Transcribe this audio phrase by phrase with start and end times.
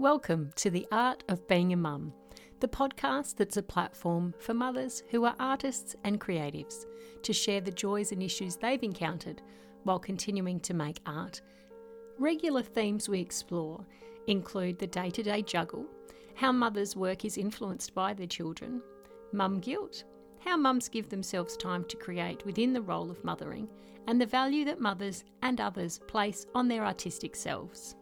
[0.00, 2.14] Welcome to The Art of Being a Mum,
[2.60, 6.86] the podcast that's a platform for mothers who are artists and creatives
[7.22, 9.42] to share the joys and issues they've encountered
[9.82, 11.42] while continuing to make art.
[12.18, 13.84] Regular themes we explore
[14.26, 15.84] include the day to day juggle,
[16.34, 18.80] how mothers' work is influenced by their children,
[19.34, 20.04] mum guilt,
[20.38, 23.68] how mums give themselves time to create within the role of mothering,
[24.06, 27.96] and the value that mothers and others place on their artistic selves.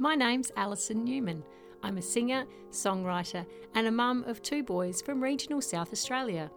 [0.00, 1.44] My name's Alison Newman.
[1.82, 6.50] I'm a singer, songwriter, and a mum of two boys from regional South Australia.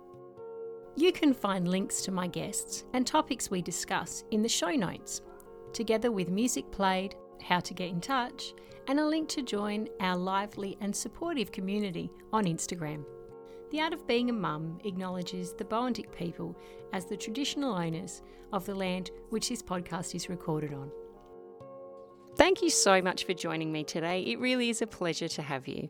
[0.95, 5.23] You can find links to my guests and topics we discuss in the show notes,
[5.73, 8.53] together with music played, how to get in touch,
[8.88, 13.03] and a link to join our lively and supportive community on Instagram.
[13.71, 16.55] The Art of Being a Mum acknowledges the Boandik people
[16.94, 18.21] as the traditional owners
[18.53, 20.89] of the land which this podcast is recorded on.
[22.43, 24.20] Thank you so much for joining me today.
[24.23, 25.88] It really is a pleasure to have you.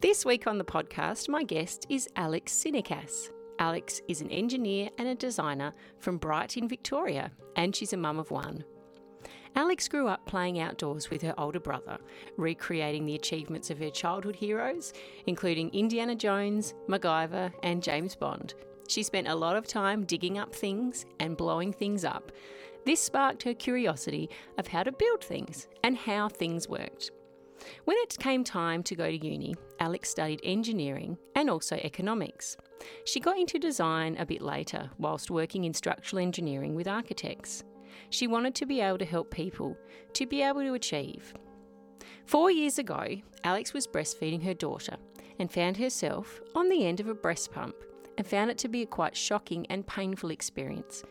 [0.00, 3.28] This week on the podcast, my guest is Alex Sinickas.
[3.58, 8.18] Alex is an engineer and a designer from Bright in Victoria, and she's a mum
[8.18, 8.64] of one.
[9.54, 11.98] Alex grew up playing outdoors with her older brother,
[12.38, 14.94] recreating the achievements of her childhood heroes,
[15.26, 18.54] including Indiana Jones, MacGyver, and James Bond.
[18.88, 22.32] She spent a lot of time digging up things and blowing things up,
[22.84, 27.10] this sparked her curiosity of how to build things and how things worked.
[27.84, 32.56] When it came time to go to uni, Alex studied engineering and also economics.
[33.04, 37.64] She got into design a bit later, whilst working in structural engineering with architects.
[38.10, 39.76] She wanted to be able to help people,
[40.14, 41.34] to be able to achieve.
[42.26, 43.06] Four years ago,
[43.44, 44.96] Alex was breastfeeding her daughter
[45.38, 47.74] and found herself on the end of a breast pump
[48.16, 51.04] and found it to be a quite shocking and painful experience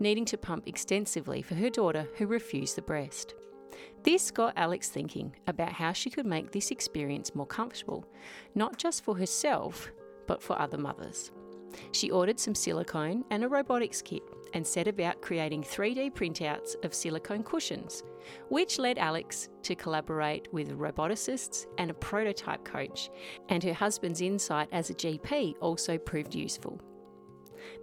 [0.00, 3.34] needing to pump extensively for her daughter who refused the breast.
[4.02, 8.04] This got Alex thinking about how she could make this experience more comfortable,
[8.54, 9.90] not just for herself,
[10.26, 11.30] but for other mothers.
[11.92, 14.22] She ordered some silicone and a robotics kit
[14.54, 18.02] and set about creating 3D printouts of silicone cushions,
[18.48, 23.10] which led Alex to collaborate with roboticists and a prototype coach,
[23.50, 26.80] and her husband's insight as a GP also proved useful.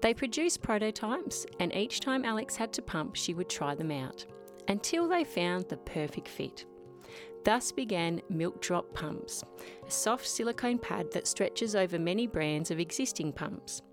[0.01, 4.25] They produced prototypes, and each time Alex had to pump, she would try them out
[4.67, 6.65] until they found the perfect fit.
[7.43, 9.43] Thus began Milk Drop Pumps,
[9.87, 13.83] a soft silicone pad that stretches over many brands of existing pumps.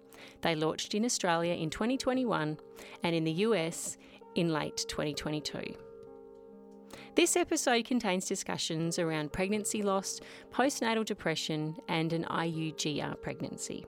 [0.40, 2.56] They launched in Australia in 2021
[3.02, 3.98] and in the US
[4.34, 5.74] in late 2022.
[7.14, 10.18] This episode contains discussions around pregnancy loss,
[10.50, 13.84] postnatal depression, and an IUGR pregnancy.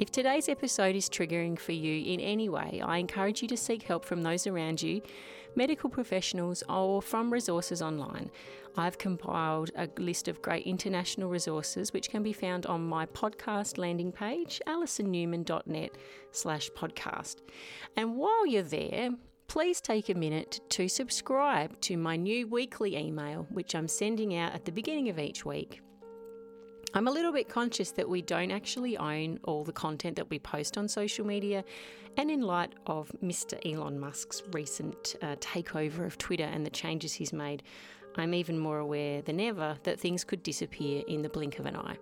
[0.00, 3.82] If today's episode is triggering for you in any way, I encourage you to seek
[3.82, 5.02] help from those around you,
[5.56, 8.30] medical professionals, or from resources online.
[8.78, 13.76] I've compiled a list of great international resources which can be found on my podcast
[13.76, 15.98] landing page, alisonnewman.net
[16.32, 17.42] slash podcast.
[17.94, 19.10] And while you're there,
[19.48, 24.54] please take a minute to subscribe to my new weekly email, which I'm sending out
[24.54, 25.82] at the beginning of each week.
[26.92, 30.40] I'm a little bit conscious that we don't actually own all the content that we
[30.40, 31.64] post on social media.
[32.16, 33.54] And in light of Mr.
[33.64, 37.62] Elon Musk's recent uh, takeover of Twitter and the changes he's made,
[38.16, 41.76] I'm even more aware than ever that things could disappear in the blink of an
[41.76, 41.96] eye.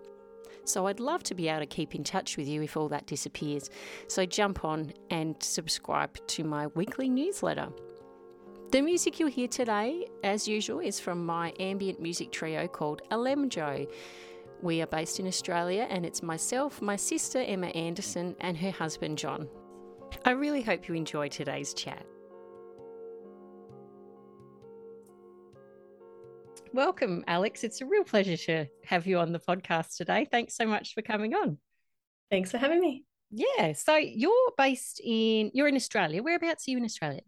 [0.65, 3.05] So I'd love to be able to keep in touch with you if all that
[3.05, 3.69] disappears.
[4.07, 7.69] So jump on and subscribe to my weekly newsletter.
[8.71, 13.87] The music you'll hear today, as usual, is from my ambient music trio called Alemjo.
[14.61, 19.17] We are based in Australia, and it's myself, my sister Emma Anderson, and her husband
[19.17, 19.47] John.
[20.25, 22.05] I really hope you enjoy today's chat.
[26.73, 27.63] Welcome, Alex.
[27.63, 30.27] It's a real pleasure to have you on the podcast today.
[30.29, 31.57] Thanks so much for coming on.
[32.29, 33.05] Thanks for having me.
[33.31, 33.73] Yeah.
[33.73, 36.21] So you're based in, you're in Australia.
[36.21, 37.21] Whereabouts are you in Australia?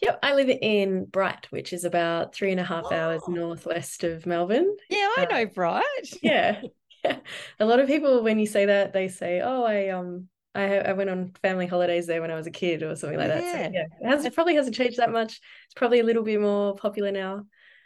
[0.00, 2.94] Yep, I live in Bright, which is about three and a half oh.
[2.94, 4.76] hours northwest of Melbourne.
[4.88, 5.84] Yeah, I know uh, Bright.
[6.22, 6.62] yeah,
[7.04, 7.18] yeah.
[7.60, 10.92] A lot of people, when you say that, they say, "Oh, I um, I I
[10.92, 13.40] went on family holidays there when I was a kid, or something like yeah.
[13.40, 15.40] that." So yeah, it, has, it probably hasn't changed that much.
[15.66, 17.44] It's probably a little bit more popular now.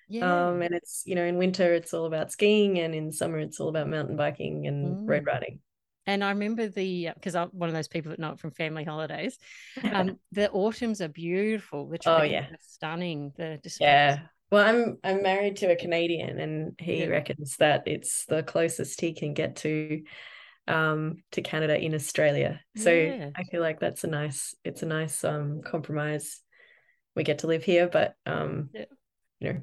[0.08, 0.48] Yeah.
[0.48, 3.58] Um, and it's you know in winter it's all about skiing, and in summer it's
[3.58, 5.08] all about mountain biking and mm.
[5.08, 5.60] road riding.
[6.06, 8.84] And I remember the because I'm one of those people that know it from family
[8.84, 9.38] holidays.
[9.94, 11.88] Um, the autumns are beautiful.
[11.88, 13.32] The oh yeah, stunning.
[13.36, 14.20] The yeah.
[14.50, 17.06] Well, I'm I'm married to a Canadian, and he yeah.
[17.06, 20.02] reckons that it's the closest he can get to
[20.66, 22.60] um to Canada in Australia.
[22.76, 23.30] So yeah.
[23.36, 26.40] I feel like that's a nice it's a nice um compromise.
[27.14, 28.84] We get to live here, but um yeah.
[29.40, 29.60] you know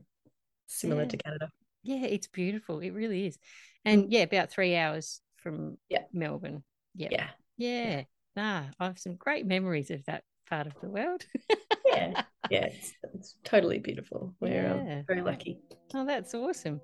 [0.68, 1.50] similar to Canada.
[1.84, 2.80] Yeah, it's beautiful.
[2.80, 3.38] It really is.
[3.84, 6.04] And yeah, about three hours from Yeah.
[6.14, 6.64] Melbourne.
[6.96, 7.10] Yeah.
[7.12, 7.30] Yeah.
[7.58, 8.04] Yeah.
[8.36, 11.26] Nah, I have some great memories of that part of the world.
[11.86, 12.24] Yeah.
[12.50, 12.66] Yeah.
[12.66, 14.34] It's, it's totally beautiful.
[14.42, 15.62] We're um, very lucky.
[15.94, 16.82] Oh, that's awesome.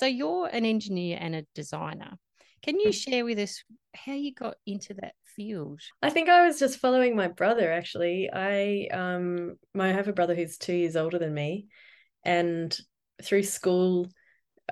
[0.00, 2.16] So you're an engineer and a designer.
[2.62, 2.94] Can you Mm.
[2.94, 3.62] share with us
[3.94, 5.82] how you got into that field?
[6.00, 8.30] I think I was just following my brother actually.
[8.32, 11.66] I um I have a brother who's two years older than me,
[12.24, 12.74] and
[13.22, 14.08] through school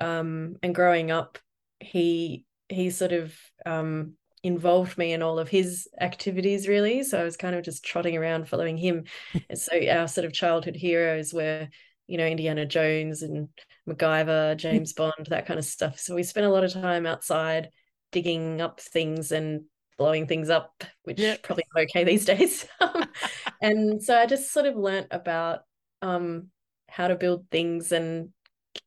[0.00, 1.38] um and growing up,
[1.78, 3.34] he he sort of
[3.66, 7.02] um involved me in all of his activities really.
[7.02, 9.04] So I was kind of just trotting around following him.
[9.50, 11.69] and so our sort of childhood heroes were,
[12.06, 13.48] you know, Indiana Jones and
[13.88, 15.99] MacGyver, James Bond, that kind of stuff.
[15.99, 17.70] So we spent a lot of time outside
[18.12, 19.62] digging up things and
[19.96, 21.37] blowing things up, which Yeah.
[21.43, 22.67] probably not okay these days.
[22.81, 23.05] Um,
[23.61, 25.61] and so I just sort of learnt about
[26.02, 26.49] um,
[26.88, 28.31] how to build things and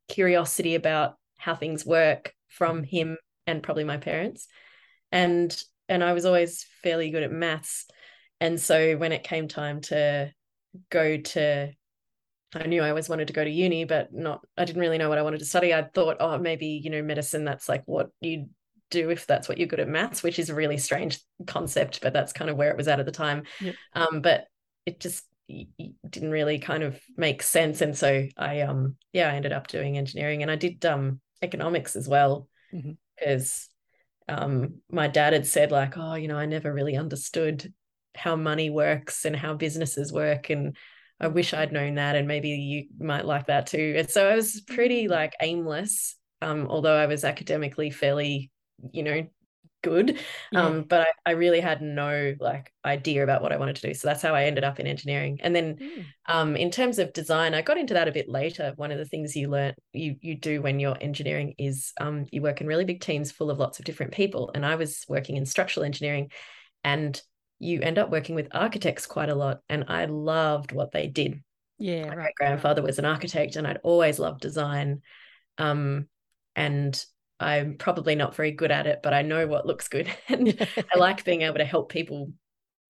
[0.07, 4.47] curiosity about how things work from him and probably my parents.
[5.12, 5.56] And
[5.89, 7.86] and I was always fairly good at maths.
[8.39, 10.31] And so when it came time to
[10.89, 11.71] go to
[12.53, 15.09] I knew I always wanted to go to uni, but not I didn't really know
[15.09, 15.74] what I wanted to study.
[15.74, 18.48] I thought, oh, maybe, you know, medicine, that's like what you
[18.89, 22.13] do if that's what you're good at maths, which is a really strange concept, but
[22.13, 23.44] that's kind of where it was at at the time.
[23.62, 23.75] Yep.
[23.94, 24.45] Um, but
[24.86, 25.24] it just
[26.09, 27.81] didn't really kind of make sense.
[27.81, 31.95] And so I um yeah, I ended up doing engineering and I did um economics
[31.95, 33.69] as well because
[34.30, 37.74] um my dad had said like, oh, you know, I never really understood
[38.15, 40.75] how money works and how businesses work and
[41.21, 43.94] I wish I'd known that and maybe you might like that too.
[43.95, 48.51] And so I was pretty like aimless, um, although I was academically fairly,
[48.91, 49.27] you know,
[49.83, 50.19] good.
[50.51, 50.65] Yeah.
[50.65, 53.94] Um, but I, I really had no like idea about what I wanted to do.
[53.94, 55.39] So that's how I ended up in engineering.
[55.41, 56.06] And then Mm.
[56.27, 58.73] um, in terms of design, I got into that a bit later.
[58.75, 62.41] One of the things you learn you you do when you're engineering is um, you
[62.41, 64.51] work in really big teams full of lots of different people.
[64.53, 66.31] And I was working in structural engineering,
[66.83, 67.19] and
[67.61, 69.61] you end up working with architects quite a lot.
[69.69, 71.43] And I loved what they did.
[71.77, 72.35] Yeah, My right.
[72.35, 75.01] grandfather was an architect, and I'd always loved design.
[75.57, 76.07] Um,
[76.55, 77.03] and
[77.39, 80.55] I'm probably not very good at it, but I know what looks good, and
[80.93, 82.33] I like being able to help people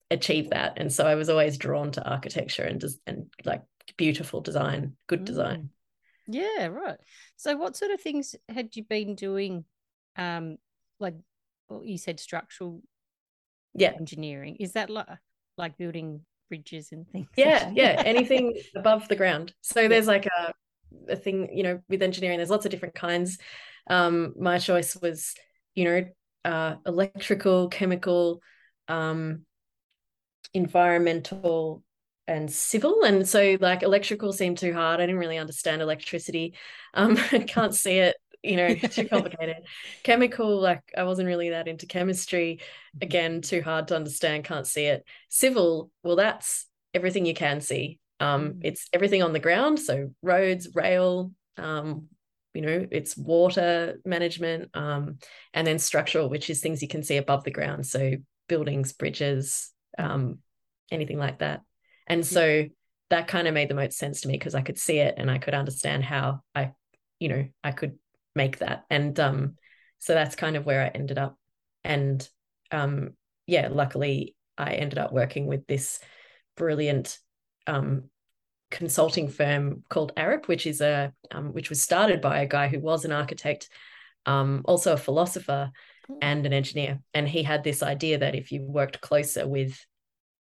[0.09, 0.73] achieve that.
[0.77, 3.63] And so I was always drawn to architecture and des- and like
[3.97, 5.63] beautiful design, good design.
[5.63, 5.69] Mm.
[6.27, 6.97] Yeah, right.
[7.35, 9.65] So what sort of things had you been doing?
[10.15, 10.57] Um,
[10.99, 11.15] like
[11.69, 12.81] well, you said structural
[13.75, 13.93] Yeah.
[13.93, 14.57] engineering.
[14.59, 15.07] Is that like
[15.57, 17.27] like building bridges and things?
[17.35, 19.53] Yeah, yeah, anything above the ground.
[19.61, 20.53] So there's like a
[21.09, 23.37] a thing, you know, with engineering, there's lots of different kinds.
[23.87, 25.35] Um, my choice was,
[25.73, 26.05] you know,
[26.45, 28.41] uh, electrical, chemical,
[28.87, 29.45] um,
[30.53, 31.83] environmental,
[32.27, 33.03] and civil.
[33.03, 34.99] And so, like, electrical seemed too hard.
[34.99, 36.55] I didn't really understand electricity.
[36.93, 38.15] Um, I can't see it.
[38.43, 39.57] You know, too complicated.
[40.03, 42.59] Chemical, like, I wasn't really that into chemistry.
[43.01, 44.43] Again, too hard to understand.
[44.43, 45.05] Can't see it.
[45.29, 47.99] Civil, well, that's everything you can see.
[48.19, 48.59] Um, Mm.
[48.63, 52.07] it's everything on the ground, so roads, rail, um,
[52.53, 55.17] you know, it's water management, um,
[55.53, 58.11] and then structural, which is things you can see above the ground, so
[58.47, 60.39] buildings, bridges, um,
[60.91, 61.61] anything like that.
[62.07, 62.65] And so
[63.09, 65.31] that kind of made the most sense to me because I could see it and
[65.31, 66.73] I could understand how I,
[67.19, 67.97] you know, I could
[68.35, 68.85] make that.
[68.89, 69.55] And um,
[69.99, 71.37] so that's kind of where I ended up.
[71.83, 72.27] And
[72.71, 73.11] um,
[73.47, 75.99] yeah, luckily I ended up working with this
[76.55, 77.17] brilliant
[77.67, 78.09] um,
[78.69, 82.79] consulting firm called Arup, which is a um, which was started by a guy who
[82.79, 83.69] was an architect,
[84.25, 85.71] um, also a philosopher
[86.21, 86.99] and an engineer.
[87.13, 89.85] And he had this idea that if you worked closer with,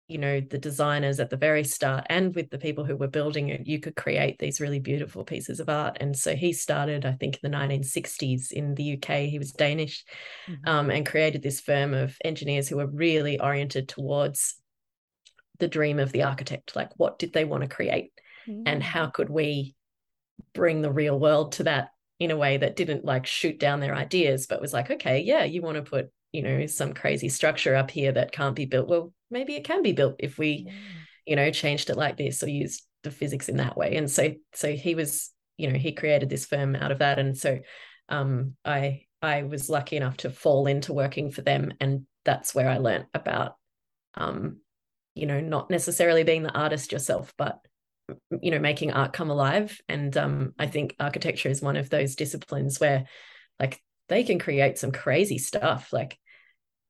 [0.08, 3.50] you know, the designers at the very start and with the people who were building
[3.50, 5.98] it, you could create these really beautiful pieces of art.
[6.00, 9.28] And so he started, I think, in the 1960s in the UK.
[9.30, 10.06] He was Danish
[10.48, 10.68] Mhm.
[10.68, 14.62] um, and created this firm of engineers who were really oriented towards
[15.60, 16.76] the dream of the architect.
[16.76, 18.12] Like, what did they want to create?
[18.66, 18.84] And Mm.
[18.84, 19.76] how could we
[20.54, 23.96] bring the real world to that in a way that didn't like shoot down their
[23.96, 27.76] ideas, but was like, okay, yeah, you want to put, you know, some crazy structure
[27.76, 28.88] up here that can't be built.
[28.88, 30.74] Well, maybe it can be built if we, Yeah.
[31.26, 33.96] you know, changed it like this or used the physics in that way.
[33.96, 37.20] And so, so he was, you know, he created this firm out of that.
[37.20, 37.60] And so,
[38.10, 41.74] um, I I was lucky enough to fall into working for them.
[41.80, 43.56] And that's where I learned about,
[44.14, 44.58] um,
[45.16, 47.60] you know, not necessarily being the artist yourself, but
[48.42, 49.82] you know, making art come alive.
[49.90, 53.06] And um, I think architecture is one of those disciplines where,
[53.60, 56.18] like, they can create some crazy stuff, like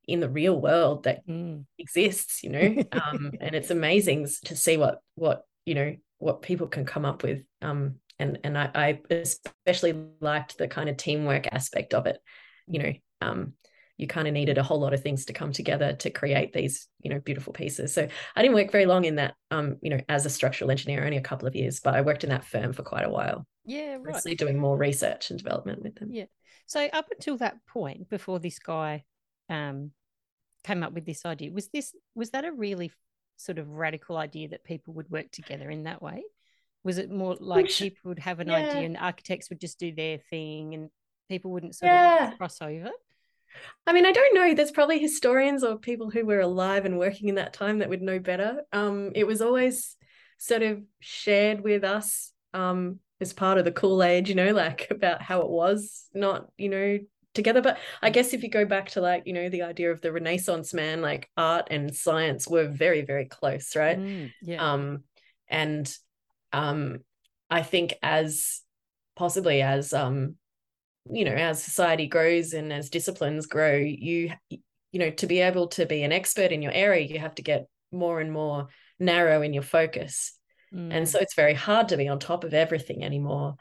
[0.08, 1.66] in the real world that mm.
[1.78, 2.44] exists.
[2.44, 6.86] You know, um, and it's amazing to see what what you know what people can
[6.86, 7.44] come up with.
[7.62, 12.20] Um, and and I, I especially liked the kind of teamwork aspect of it.
[12.68, 13.54] You know, um,
[13.98, 16.88] you kind of needed a whole lot of things to come together to create these
[17.02, 20.00] you know beautiful pieces so i didn't work very long in that um you know
[20.08, 22.74] as a structural engineer only a couple of years but i worked in that firm
[22.74, 26.26] for quite a while yeah right doing more research and development with them yeah
[26.68, 29.04] so up until that point before this guy
[29.50, 29.92] um
[30.64, 32.92] came up with this idea was this was that a really
[33.38, 36.24] sort of radical idea that people would work together in that way
[36.84, 38.58] was it more like Which, people would have an yeah.
[38.58, 40.90] idea and architects would just do their thing and
[41.30, 42.32] people wouldn't sort yeah.
[42.32, 42.92] of cross over
[43.86, 44.54] I mean, I don't know.
[44.54, 48.02] There's probably historians or people who were alive and working in that time that would
[48.02, 48.62] know better.
[48.72, 49.96] Um, it was always
[50.38, 54.88] sort of shared with us um, as part of the cool age, you know, like
[54.92, 57.00] about how it was not, you know,
[57.34, 57.62] together.
[57.62, 60.12] But I guess if you go back to like, you know, the idea of the
[60.12, 64.00] Renaissance man, like art and science were very, very close, right?
[64.00, 64.74] Mm, yeah.
[64.74, 65.04] Um,
[65.48, 65.92] and
[66.54, 67.00] um,
[67.50, 68.62] I think as
[69.18, 70.36] possibly as um
[71.12, 74.60] you know as society grows and as disciplines grow you you
[75.00, 77.68] know to be able to be an expert in your area you have to get
[77.92, 78.68] more and more
[79.00, 80.37] narrow in your focus
[80.74, 80.94] mm.
[80.94, 83.56] and so it's very hard to be on top of everything anymore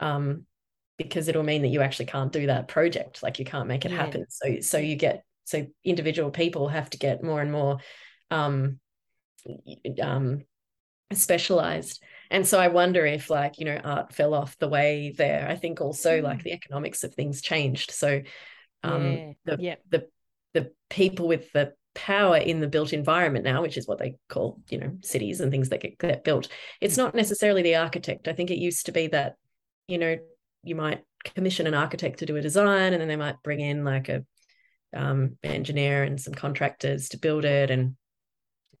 [0.00, 0.44] um,
[0.96, 3.90] because it'll mean that you actually can't do that project like you can't make it
[3.90, 3.96] yeah.
[3.96, 7.78] happen so so you get so individual people have to get more and more
[8.30, 8.78] um,
[10.00, 10.44] um,
[11.12, 15.48] specialized and so i wonder if like you know art fell off the way there
[15.48, 16.22] i think also mm.
[16.22, 18.22] like the economics of things changed so
[18.84, 19.32] um yeah.
[19.44, 19.74] the yeah.
[19.90, 20.06] the
[20.54, 24.60] the people with the power in the built environment now which is what they call
[24.68, 26.48] you know cities and things that get, get built
[26.80, 26.98] it's mm.
[26.98, 29.34] not necessarily the architect i think it used to be that
[29.88, 30.16] you know
[30.62, 33.84] you might commission an architect to do a design and then they might bring in
[33.84, 34.24] like a
[34.92, 37.94] um, engineer and some contractors to build it and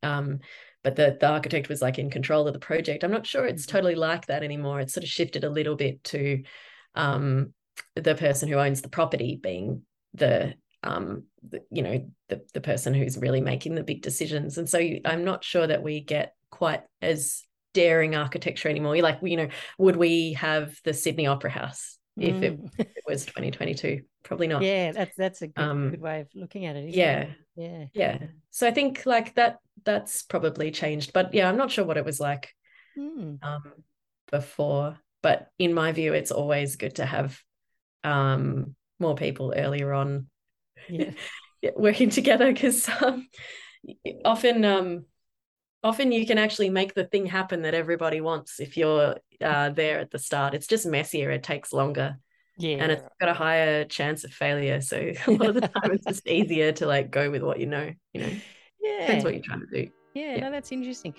[0.02, 0.40] um,
[0.82, 3.04] but the, the architect was like in control of the project.
[3.04, 3.76] I'm not sure it's mm-hmm.
[3.76, 4.80] totally like that anymore.
[4.80, 6.42] It's sort of shifted a little bit to
[6.94, 7.52] um,
[7.94, 9.82] the person who owns the property being
[10.14, 14.58] the um, the, you know the the person who's really making the big decisions.
[14.58, 17.42] And so you, I'm not sure that we get quite as
[17.74, 18.96] daring architecture anymore.
[18.98, 22.42] Like, you know, would we have the Sydney Opera House if mm.
[22.42, 24.02] it, it, was 2022?
[24.22, 24.62] Probably not.
[24.62, 26.94] Yeah, that's that's a good, um, good way of looking at it.
[26.94, 27.30] yeah, it?
[27.56, 28.18] yeah, yeah.
[28.50, 31.12] So I think like that that's probably changed.
[31.12, 32.54] But yeah, I'm not sure what it was like
[32.98, 33.42] mm.
[33.42, 33.72] um,
[34.30, 34.98] before.
[35.22, 37.38] But in my view, it's always good to have
[38.04, 40.28] um, more people earlier on
[41.62, 41.70] yeah.
[41.76, 43.28] working together because um,
[44.24, 45.04] often um,
[45.82, 49.98] often you can actually make the thing happen that everybody wants if you're uh, there
[49.98, 50.54] at the start.
[50.54, 51.30] It's just messier.
[51.30, 52.18] It takes longer.
[52.58, 52.76] Yeah.
[52.76, 54.80] And it's got a higher chance of failure.
[54.80, 57.66] So a lot of the time it's just easier to like go with what you
[57.66, 58.32] know, you know.
[58.82, 59.08] Yeah.
[59.08, 59.90] That's what you're trying to do.
[60.14, 60.40] Yeah, yeah.
[60.40, 61.14] no, that's interesting.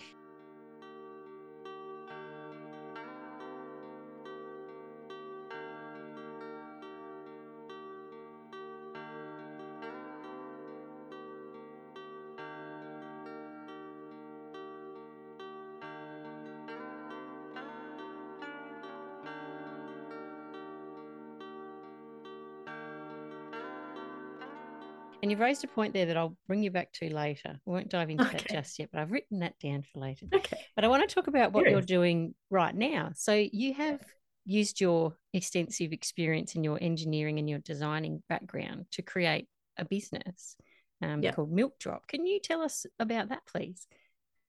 [25.32, 27.58] And you've raised a point there that I'll bring you back to later.
[27.66, 28.40] We won't dive into okay.
[28.40, 30.26] that just yet, but I've written that down for later.
[30.34, 30.58] Okay.
[30.76, 33.12] But I want to talk about what you're doing right now.
[33.16, 34.02] So you have
[34.44, 39.48] used your extensive experience in your engineering and your designing background to create
[39.78, 40.58] a business
[41.02, 41.32] um, yeah.
[41.32, 42.08] called Milk Drop.
[42.08, 43.88] Can you tell us about that, please?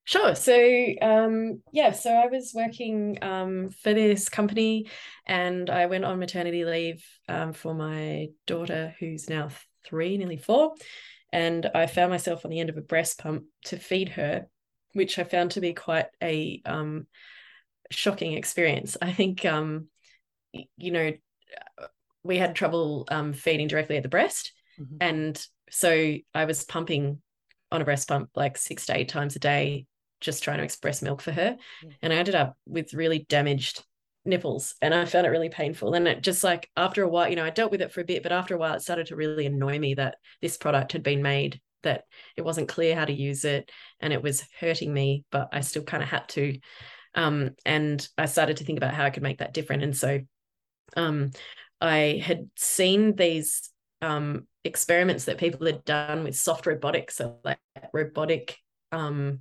[0.02, 0.34] Sure.
[0.34, 4.86] So, um, yeah, so I was working um, for this company
[5.28, 9.50] and I went on maternity leave um, for my daughter, who's now
[9.84, 10.74] three, nearly four.
[11.32, 14.46] And I found myself on the end of a breast pump to feed her,
[14.92, 17.06] which I found to be quite a um,
[17.90, 18.96] shocking experience.
[19.00, 19.88] I think, um,
[20.52, 21.12] you know,
[22.22, 24.52] we had trouble um, feeding directly at the breast.
[24.78, 24.96] Mm-hmm.
[25.00, 27.22] And so I was pumping
[27.70, 29.86] on a breast pump like six to eight times a day,
[30.20, 31.56] just trying to express milk for her.
[31.82, 31.90] Yeah.
[32.02, 33.82] And I ended up with really damaged
[34.24, 35.94] nipples and I found it really painful.
[35.94, 38.04] And it just like after a while, you know, I dealt with it for a
[38.04, 41.02] bit, but after a while, it started to really annoy me that this product had
[41.02, 42.04] been made, that
[42.36, 45.82] it wasn't clear how to use it and it was hurting me, but I still
[45.82, 46.58] kind of had to.
[47.14, 49.82] Um, and I started to think about how I could make that different.
[49.82, 50.20] And so
[50.96, 51.30] um,
[51.80, 57.58] I had seen these um, experiments that people had done with soft robotics, so like
[57.92, 58.56] robotic,
[58.92, 59.40] um,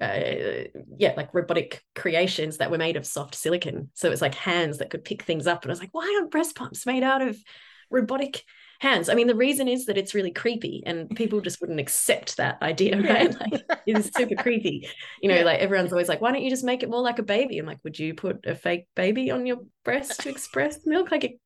[0.00, 0.64] uh,
[0.98, 3.90] yeah, like robotic creations that were made of soft silicon.
[3.94, 5.62] So it was like hands that could pick things up.
[5.62, 7.36] And I was like, why aren't breast pumps made out of
[7.90, 8.42] robotic
[8.82, 9.08] hands.
[9.08, 12.60] I mean, the reason is that it's really creepy and people just wouldn't accept that
[12.62, 13.32] idea, right?
[13.40, 14.88] Like it's super creepy.
[15.22, 15.44] You know, yeah.
[15.44, 17.58] like everyone's always like, why don't you just make it more like a baby?
[17.58, 21.12] I'm like, would you put a fake baby on your breast to express milk?
[21.12, 21.40] Like it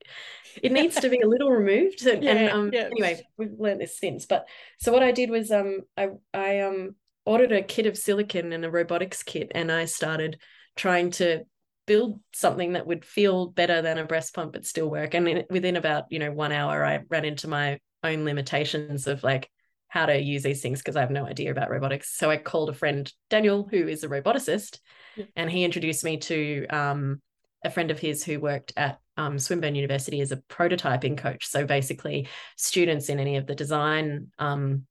[0.62, 2.06] it needs to be a little removed.
[2.06, 2.88] And, yeah, and um yeah.
[2.90, 4.24] anyway, we've learned this since.
[4.24, 4.46] But
[4.80, 6.94] so what I did was um I I um
[7.26, 10.38] ordered a kit of silicon and a robotics kit and I started
[10.76, 11.44] trying to
[11.86, 15.44] build something that would feel better than a breast pump but still work and in,
[15.50, 19.48] within about you know one hour i ran into my own limitations of like
[19.88, 22.68] how to use these things because i have no idea about robotics so i called
[22.68, 24.80] a friend daniel who is a roboticist
[25.14, 25.24] yeah.
[25.36, 27.22] and he introduced me to um,
[27.64, 31.46] a friend of his who worked at um, Swinburne University as a prototyping coach.
[31.46, 34.86] So basically, students in any of the design um,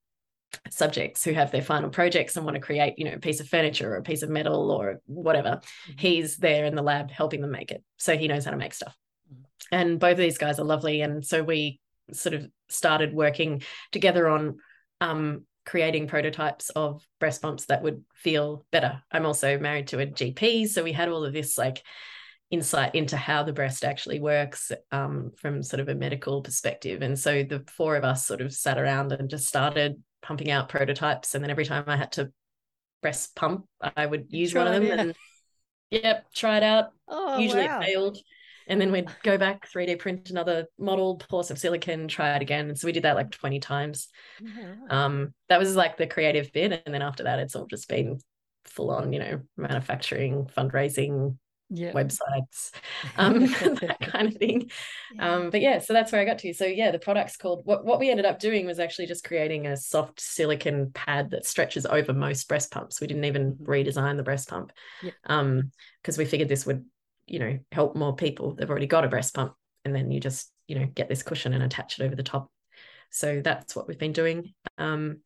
[0.70, 3.48] subjects who have their final projects and want to create you know a piece of
[3.48, 5.92] furniture or a piece of metal or whatever mm-hmm.
[5.98, 8.74] he's there in the lab helping them make it so he knows how to make
[8.74, 8.96] stuff
[9.32, 9.42] mm-hmm.
[9.72, 11.80] and both of these guys are lovely and so we
[12.12, 13.62] sort of started working
[13.92, 14.56] together on
[15.00, 20.06] um, creating prototypes of breast pumps that would feel better i'm also married to a
[20.06, 21.82] gp so we had all of this like
[22.50, 27.02] insight into how the breast actually works um, from sort of a medical perspective.
[27.02, 30.68] And so the four of us sort of sat around and just started pumping out
[30.68, 31.34] prototypes.
[31.34, 32.32] And then every time I had to
[33.00, 33.66] breast pump,
[33.96, 35.14] I would use one of them and
[35.90, 36.90] yep, try it out.
[37.08, 37.80] Oh, Usually wow.
[37.80, 38.18] it failed.
[38.68, 42.68] And then we'd go back, 3D print another model, pour some silicon, try it again.
[42.68, 44.08] And so we did that like 20 times.
[44.90, 46.82] Um, that was like the creative bit.
[46.84, 48.18] And then after that, it's all just been
[48.64, 51.38] full on, you know, manufacturing, fundraising,
[51.70, 51.92] yeah.
[51.92, 52.72] websites,
[53.16, 54.70] um, that kind of thing.
[55.14, 55.34] Yeah.
[55.34, 56.54] Um, but yeah, so that's where I got to.
[56.54, 59.66] So yeah, the product's called what what we ended up doing was actually just creating
[59.66, 63.00] a soft silicon pad that stretches over most breast pumps.
[63.00, 63.64] We didn't even mm-hmm.
[63.64, 64.72] redesign the breast pump.
[65.02, 65.12] Yeah.
[65.24, 65.70] Um,
[66.02, 66.84] because we figured this would,
[67.26, 68.54] you know, help more people.
[68.54, 71.52] They've already got a breast pump, and then you just, you know, get this cushion
[71.52, 72.48] and attach it over the top.
[73.10, 74.54] So that's what we've been doing.
[74.78, 75.18] Um,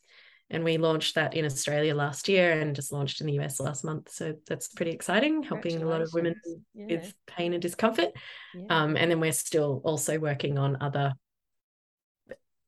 [0.50, 3.84] and we launched that in Australia last year and just launched in the US last
[3.84, 4.10] month.
[4.10, 6.34] So that's pretty exciting, helping a lot of women
[6.74, 6.86] yeah.
[6.86, 8.10] with pain and discomfort.
[8.54, 8.66] Yeah.
[8.68, 11.12] Um, and then we're still also working on other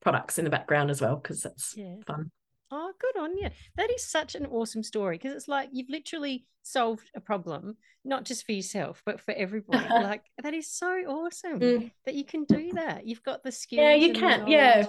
[0.01, 1.95] products in the background as well because that's yeah.
[2.07, 2.31] fun.
[2.71, 3.49] Oh, good on you.
[3.75, 8.23] That is such an awesome story because it's like you've literally solved a problem, not
[8.23, 9.87] just for yourself, but for everybody.
[9.89, 11.91] like that is so awesome mm.
[12.05, 13.05] that you can do that.
[13.05, 13.81] You've got the skills.
[13.81, 14.47] Yeah, you can.
[14.47, 14.87] Yeah.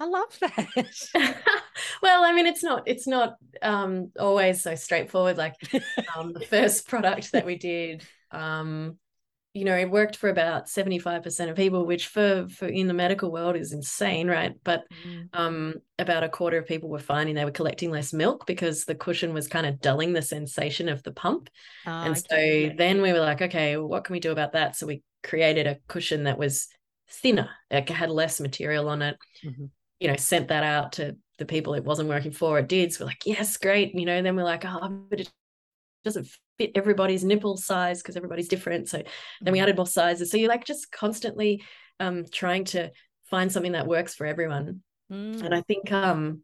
[0.00, 1.52] I love that.
[2.02, 5.38] well, I mean, it's not it's not um, always so straightforward.
[5.38, 5.54] Like
[6.16, 8.98] um, the first product that we did, um,
[9.54, 12.88] you know, it worked for about seventy five percent of people, which for for in
[12.88, 14.52] the medical world is insane, right?
[14.64, 15.28] But mm.
[15.32, 18.96] um, about a quarter of people were finding they were collecting less milk because the
[18.96, 21.50] cushion was kind of dulling the sensation of the pump.
[21.86, 24.74] Oh, and so then we were like, okay, well, what can we do about that?
[24.74, 26.66] So we created a cushion that was
[27.08, 29.16] thinner, it had less material on it.
[29.44, 29.66] Mm-hmm
[30.02, 32.58] you know, sent that out to the people it wasn't working for.
[32.58, 32.92] It did.
[32.92, 33.94] So we're like, yes, great.
[33.94, 35.30] You know, and then we're like, oh, but it
[36.04, 38.88] doesn't fit everybody's nipple size because everybody's different.
[38.88, 39.64] So then we mm-hmm.
[39.64, 40.30] added more sizes.
[40.30, 41.64] So you're like just constantly
[41.98, 42.92] um, trying to
[43.24, 44.82] find something that works for everyone.
[45.10, 45.42] Mm.
[45.42, 46.42] And I think um,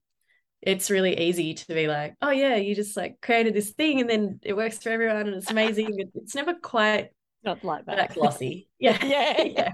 [0.63, 4.11] it's really easy to be like, oh yeah, you just like created this thing and
[4.11, 5.95] then it works for everyone and it's amazing.
[6.17, 7.11] it's never quite
[7.45, 8.69] not like that, that glossy.
[8.81, 8.99] Yeah.
[9.05, 9.43] yeah.
[9.43, 9.73] yeah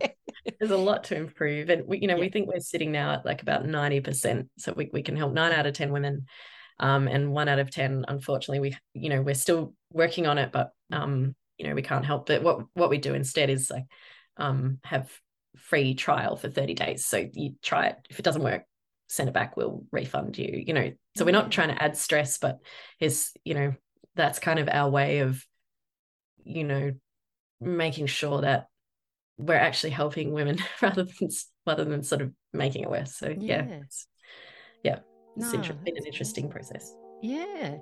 [0.59, 2.21] there's a lot to improve and we you know yeah.
[2.21, 5.53] we think we're sitting now at like about 90% so we, we can help nine
[5.53, 6.27] out of 10 women
[6.81, 10.53] um, and one out of 10 unfortunately we you know we're still working on it
[10.53, 13.85] but um, you know we can't help but what what we do instead is like
[14.37, 15.11] um, have
[15.57, 17.07] free trial for 30 days.
[17.07, 17.97] So you try it.
[18.11, 18.65] If it doesn't work
[19.07, 19.57] send it back.
[19.57, 20.93] We'll refund you you know.
[21.17, 22.59] So we're not trying to add stress but
[23.01, 23.75] is you know
[24.17, 25.45] that's kind of our way of
[26.43, 26.93] you know
[27.61, 28.67] making sure that
[29.39, 31.29] we're actually helping women rather than
[31.67, 33.17] rather than sort of making it worse.
[33.17, 34.07] So yeah, yeah, it's,
[34.83, 34.99] yeah,
[35.37, 36.95] it's no, inter- been an interesting process.
[37.23, 37.77] Yeah,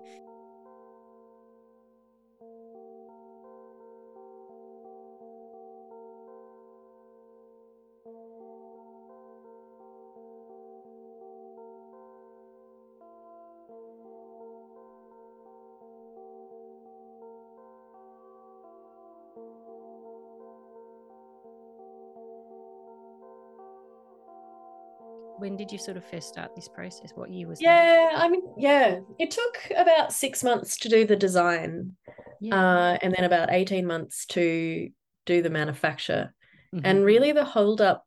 [25.43, 27.11] when did you sort of first start this process?
[27.17, 28.21] What year was yeah, that?
[28.23, 31.97] I mean, yeah, it took about six months to do the design,
[32.41, 32.55] yeah.
[32.55, 34.89] uh, and then about eighteen months to
[35.27, 36.33] do the manufacture.
[36.73, 36.87] Mm-hmm.
[36.87, 38.07] And really, the holdup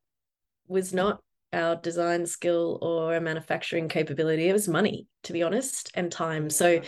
[0.68, 1.22] was not
[1.52, 4.48] our design skill or a manufacturing capability.
[4.48, 6.50] It was money, to be honest, and time.
[6.50, 6.82] So,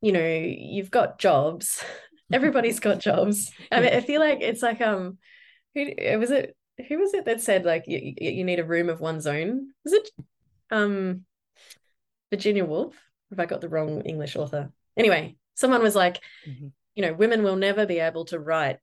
[0.00, 1.84] you know, you've got jobs.
[2.32, 3.50] Everybody's got jobs.
[3.70, 5.18] I mean, I feel like it's like um,
[5.74, 6.56] who was it?
[6.88, 9.68] Who was it that said like you, you need a room of one's own?
[9.84, 10.08] Was it
[10.70, 11.24] um,
[12.30, 12.94] Virginia Woolf?
[13.30, 14.70] Have I got the wrong English author?
[14.96, 16.68] Anyway, someone was like, mm-hmm.
[16.94, 18.78] you know, women will never be able to write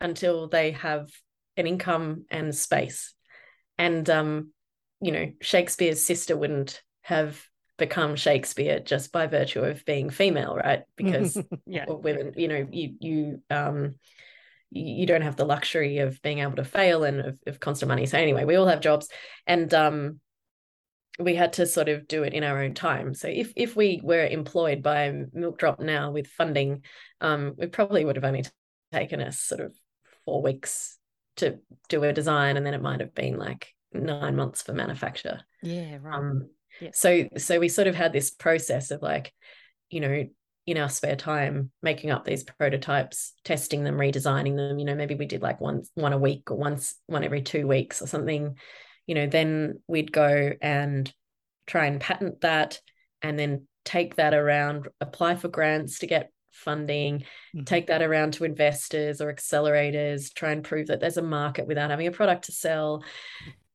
[0.00, 1.10] until they have
[1.56, 3.14] an income and space.
[3.78, 4.52] And um,
[5.00, 7.42] you know, Shakespeare's sister wouldn't have
[7.78, 10.84] become Shakespeare just by virtue of being female, right?
[10.96, 11.86] Because yeah.
[11.88, 13.96] women, you know, you you um
[14.74, 18.06] you don't have the luxury of being able to fail and of, of constant money.
[18.06, 19.08] So anyway, we all have jobs
[19.46, 20.20] and um
[21.18, 23.14] we had to sort of do it in our own time.
[23.14, 26.84] So if if we were employed by Milk Drop now with funding,
[27.20, 28.44] um, we probably would have only
[28.92, 29.74] taken us sort of
[30.24, 30.98] four weeks
[31.36, 31.58] to
[31.88, 35.40] do a design, and then it might have been like nine months for manufacture.
[35.62, 36.14] Yeah, right.
[36.14, 36.48] Um,
[36.80, 36.90] yeah.
[36.94, 39.34] So so we sort of had this process of like,
[39.90, 40.24] you know,
[40.66, 44.78] in our spare time, making up these prototypes, testing them, redesigning them.
[44.78, 47.66] You know, maybe we did like one one a week or once one every two
[47.66, 48.56] weeks or something.
[49.06, 51.12] You know, then we'd go and
[51.66, 52.80] try and patent that,
[53.22, 57.64] and then take that around, apply for grants to get funding, mm-hmm.
[57.64, 61.90] take that around to investors or accelerators, try and prove that there's a market without
[61.90, 63.02] having a product to sell,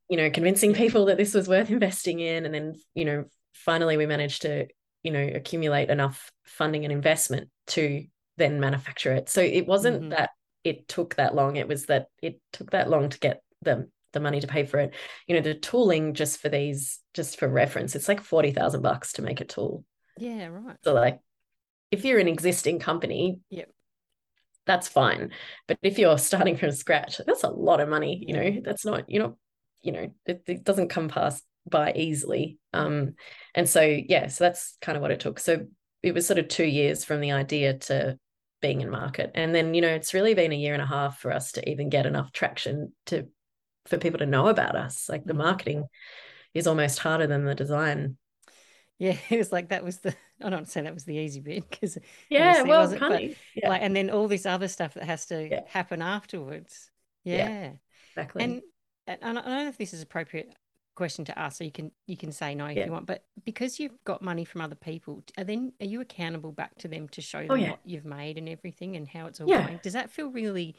[0.09, 2.45] you know, convincing people that this was worth investing in.
[2.45, 4.67] And then, you know, finally we managed to,
[5.03, 8.05] you know, accumulate enough funding and investment to
[8.37, 9.29] then manufacture it.
[9.29, 10.09] So it wasn't mm-hmm.
[10.09, 10.31] that
[10.63, 11.55] it took that long.
[11.55, 14.79] It was that it took that long to get the the money to pay for
[14.79, 14.93] it.
[15.27, 19.13] You know, the tooling just for these, just for reference, it's like forty thousand bucks
[19.13, 19.83] to make a tool.
[20.17, 20.77] Yeah, right.
[20.83, 21.19] So like
[21.91, 23.69] if you're an existing company, yep.
[24.65, 25.31] that's fine.
[25.67, 28.23] But if you're starting from scratch, that's a lot of money.
[28.27, 29.37] You know, that's not, you know,
[29.81, 32.57] you know, it, it doesn't come past by easily.
[32.73, 33.13] Um,
[33.53, 35.39] and so yeah, so that's kind of what it took.
[35.39, 35.67] So
[36.07, 38.17] it was sort of two years from the idea to
[38.61, 39.31] being in market.
[39.35, 41.69] And then, you know, it's really been a year and a half for us to
[41.69, 43.27] even get enough traction to
[43.85, 45.07] for people to know about us.
[45.07, 45.37] Like the mm.
[45.37, 45.85] marketing
[46.53, 48.17] is almost harder than the design
[48.99, 51.69] yeah, it was like that was the I don't say that was the easy bit
[51.69, 51.97] because
[52.29, 53.23] yeah, well, wasn't, but
[53.55, 53.69] yeah.
[53.69, 55.61] like and then all this other stuff that has to yeah.
[55.67, 56.89] happen afterwards.
[57.23, 57.49] Yeah.
[57.49, 57.71] yeah.
[58.11, 58.43] exactly.
[58.43, 58.61] And
[59.05, 60.53] and I don't know if this is appropriate
[60.97, 63.79] question to ask, so you can you can say no if you want, but because
[63.79, 67.21] you've got money from other people, are then are you accountable back to them to
[67.21, 69.79] show oh, them oh, what you've made and everything and how it's all going?
[69.83, 70.75] Does that feel really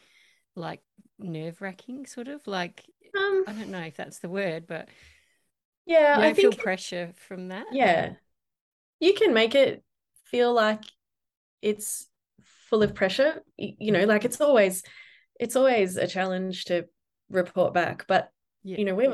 [0.57, 0.83] like
[1.19, 2.85] nerve wracking, sort of like
[3.17, 4.89] um, I don't know if that's the word, but
[5.87, 7.67] yeah, I feel pressure from that.
[7.73, 8.15] Yeah.
[9.01, 9.83] You can make it
[10.25, 10.83] feel like
[11.63, 12.09] it's
[12.69, 13.43] full of pressure.
[13.57, 14.83] You know, like it's always
[15.39, 16.87] it's always a challenge to
[17.31, 18.31] report back, but
[18.65, 18.79] yeah.
[18.79, 19.09] you know, we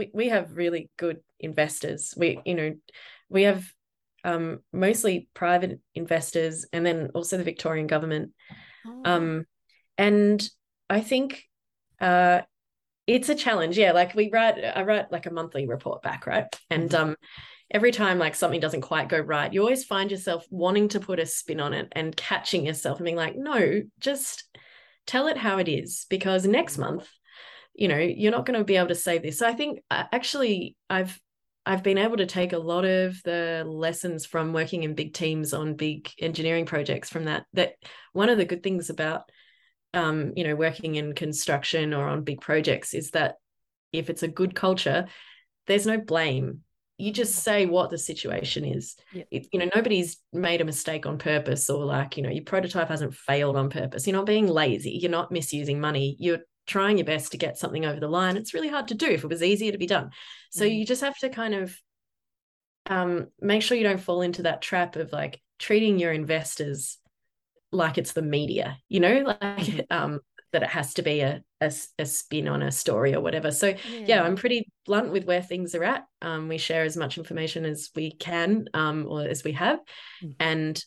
[0.00, 2.14] we we have really good investors.
[2.16, 2.74] We you know,
[3.28, 3.70] we have
[4.24, 8.32] um mostly private investors and then also the Victorian government.
[8.86, 9.02] Oh.
[9.04, 9.44] Um
[9.98, 10.42] and
[10.88, 11.44] I think
[12.00, 12.40] uh
[13.06, 16.46] it's a challenge yeah like we write i write like a monthly report back right
[16.70, 17.10] and mm-hmm.
[17.10, 17.16] um
[17.70, 21.18] every time like something doesn't quite go right you always find yourself wanting to put
[21.18, 24.44] a spin on it and catching yourself and being like no just
[25.06, 27.08] tell it how it is because next month
[27.74, 30.04] you know you're not going to be able to say this so i think uh,
[30.12, 31.20] actually i've
[31.66, 35.54] i've been able to take a lot of the lessons from working in big teams
[35.54, 37.74] on big engineering projects from that that
[38.12, 39.22] one of the good things about
[39.94, 43.36] um, you know, working in construction or on big projects is that
[43.92, 45.06] if it's a good culture,
[45.66, 46.60] there's no blame.
[46.96, 48.96] You just say what the situation is.
[49.12, 49.24] Yeah.
[49.30, 52.88] It, you know, nobody's made a mistake on purpose or like, you know, your prototype
[52.88, 54.06] hasn't failed on purpose.
[54.06, 54.98] You're not being lazy.
[55.00, 56.16] You're not misusing money.
[56.18, 58.36] You're trying your best to get something over the line.
[58.36, 60.10] It's really hard to do if it was easier to be done.
[60.50, 60.78] So mm.
[60.78, 61.76] you just have to kind of
[62.86, 66.98] um, make sure you don't fall into that trap of like treating your investors
[67.72, 69.80] like it's the media, you know, like mm-hmm.
[69.90, 70.20] um,
[70.52, 73.50] that it has to be a, a, a, spin on a story or whatever.
[73.50, 74.04] So yeah.
[74.06, 74.22] yeah.
[74.22, 76.04] I'm pretty blunt with where things are at.
[76.22, 79.80] Um, we share as much information as we can um, or as we have,
[80.22, 80.30] mm-hmm.
[80.38, 80.84] and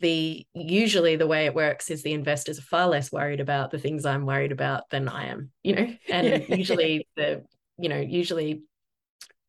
[0.00, 3.78] the usually the way it works is the investors are far less worried about the
[3.78, 7.44] things I'm worried about than I am, you know, and usually the
[7.78, 8.62] you know usually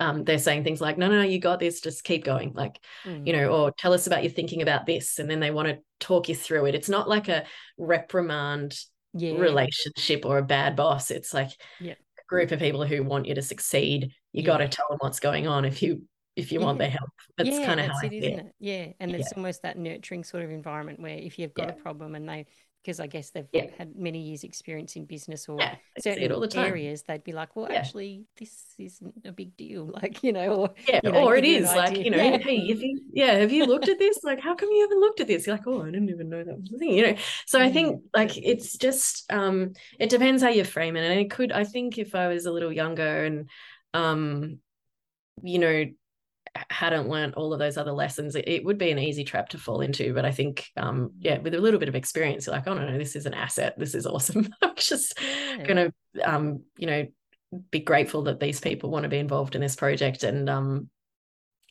[0.01, 2.53] um, they're saying things like, no, no, no, you got this, just keep going.
[2.53, 3.27] Like, mm.
[3.27, 5.19] you know, or tell us about your thinking about this.
[5.19, 6.75] And then they want to talk you through it.
[6.75, 7.43] It's not like a
[7.77, 8.79] reprimand
[9.13, 9.33] yeah.
[9.33, 11.11] relationship or a bad boss.
[11.11, 11.49] It's like
[11.81, 11.93] yeah.
[11.93, 14.13] a group of people who want you to succeed.
[14.31, 14.45] You yeah.
[14.45, 16.03] got to tell them what's going on if you
[16.39, 17.09] if you want their help.
[17.37, 18.53] That's kind of how it, isn't it?
[18.59, 18.87] Yeah.
[18.99, 22.27] And it's almost that nurturing sort of environment where if you've got a problem and
[22.27, 22.45] they
[22.81, 23.65] because I guess they've Yeah.
[23.77, 27.55] had many years experience in business or Yeah, I certain the areas, they'd be like,
[27.55, 27.79] well, Yeah.
[27.79, 29.91] actually, this isn't a big deal.
[30.01, 32.05] Like, you know, or, Yeah, you know, or it give you an is like, idea.
[32.05, 32.37] you know, Yeah.
[32.37, 34.23] hey, if you, yeah, have you looked at this?
[34.23, 35.45] Like, how come you haven't looked at this?
[35.45, 37.15] You're like, oh, I didn't even know that was a thing, you know.
[37.45, 41.03] So I think like it's just um it depends how you frame it.
[41.09, 43.49] And it could, I think if I was a little younger and
[43.93, 44.59] um,
[45.43, 45.85] you know,
[46.69, 49.57] hadn't learned all of those other lessons, it, it would be an easy trap to
[49.57, 50.13] fall into.
[50.13, 52.87] But I think um, yeah, with a little bit of experience, you're like, oh no,
[52.89, 53.75] no, this is an asset.
[53.77, 54.49] This is awesome.
[54.61, 55.63] I'm just Yeah.
[55.63, 55.93] gonna
[56.23, 57.07] um, you know,
[57.71, 60.89] be grateful that these people want to be involved in this project and um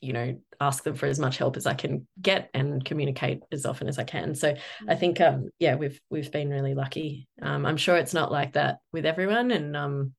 [0.01, 3.65] you know ask them for as much help as i can get and communicate as
[3.65, 4.53] often as i can so
[4.87, 8.53] i think um yeah we've we've been really lucky um i'm sure it's not like
[8.53, 10.13] that with everyone and um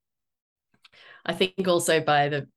[1.24, 2.48] i think also by the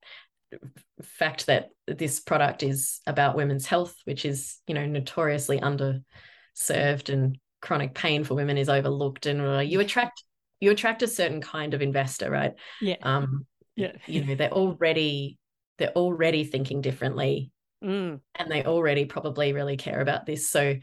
[1.01, 7.37] fact that this product is about women's health which is you know notoriously underserved and
[7.61, 10.23] chronic pain for women is overlooked and uh, you attract
[10.59, 12.95] you attract a certain kind of investor right Yeah.
[13.01, 13.93] um Yeah.
[14.05, 15.37] you know they're already
[15.77, 17.51] they're already thinking differently
[17.83, 18.21] Mm.
[18.35, 20.75] and they already probably really care about this so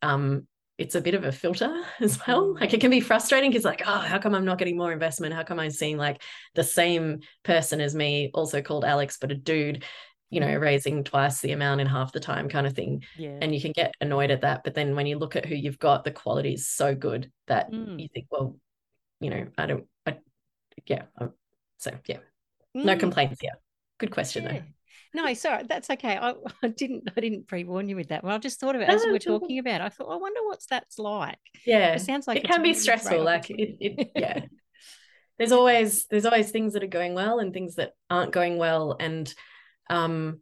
[0.00, 0.46] um
[0.78, 2.60] it's a bit of a filter as well Mm.
[2.60, 5.34] like it can be frustrating because like oh how come i'm not getting more investment
[5.34, 6.22] how come i'm seeing like
[6.54, 9.84] the same person as me also called alex but a dude
[10.30, 13.38] you know raising twice the amount in half the time kind of thing Yeah.
[13.42, 15.78] and you can get annoyed at that but then when you look at who you've
[15.78, 18.00] got the quality is so good that Mm.
[18.00, 18.56] you think well
[19.20, 20.18] you know i don't I,
[20.86, 21.32] yeah I'm-
[21.78, 22.18] so yeah
[22.74, 23.00] no Mm.
[23.00, 23.58] complaints here
[23.98, 24.52] good question Yeah.
[24.52, 24.62] though
[25.14, 26.16] No, sorry, that's okay.
[26.16, 28.24] I, I didn't I didn't pre-warn you with that.
[28.24, 29.44] Well, I just thought of it as we we're it's all good.
[29.44, 29.80] talking about.
[29.80, 31.38] it, I thought, I wonder what's that's like.
[31.66, 34.44] yeah It sounds like it can be really stressful like it, it yeah
[35.38, 38.96] there's always there's always things that are going well and things that aren't going well
[38.98, 39.32] and
[39.88, 40.40] um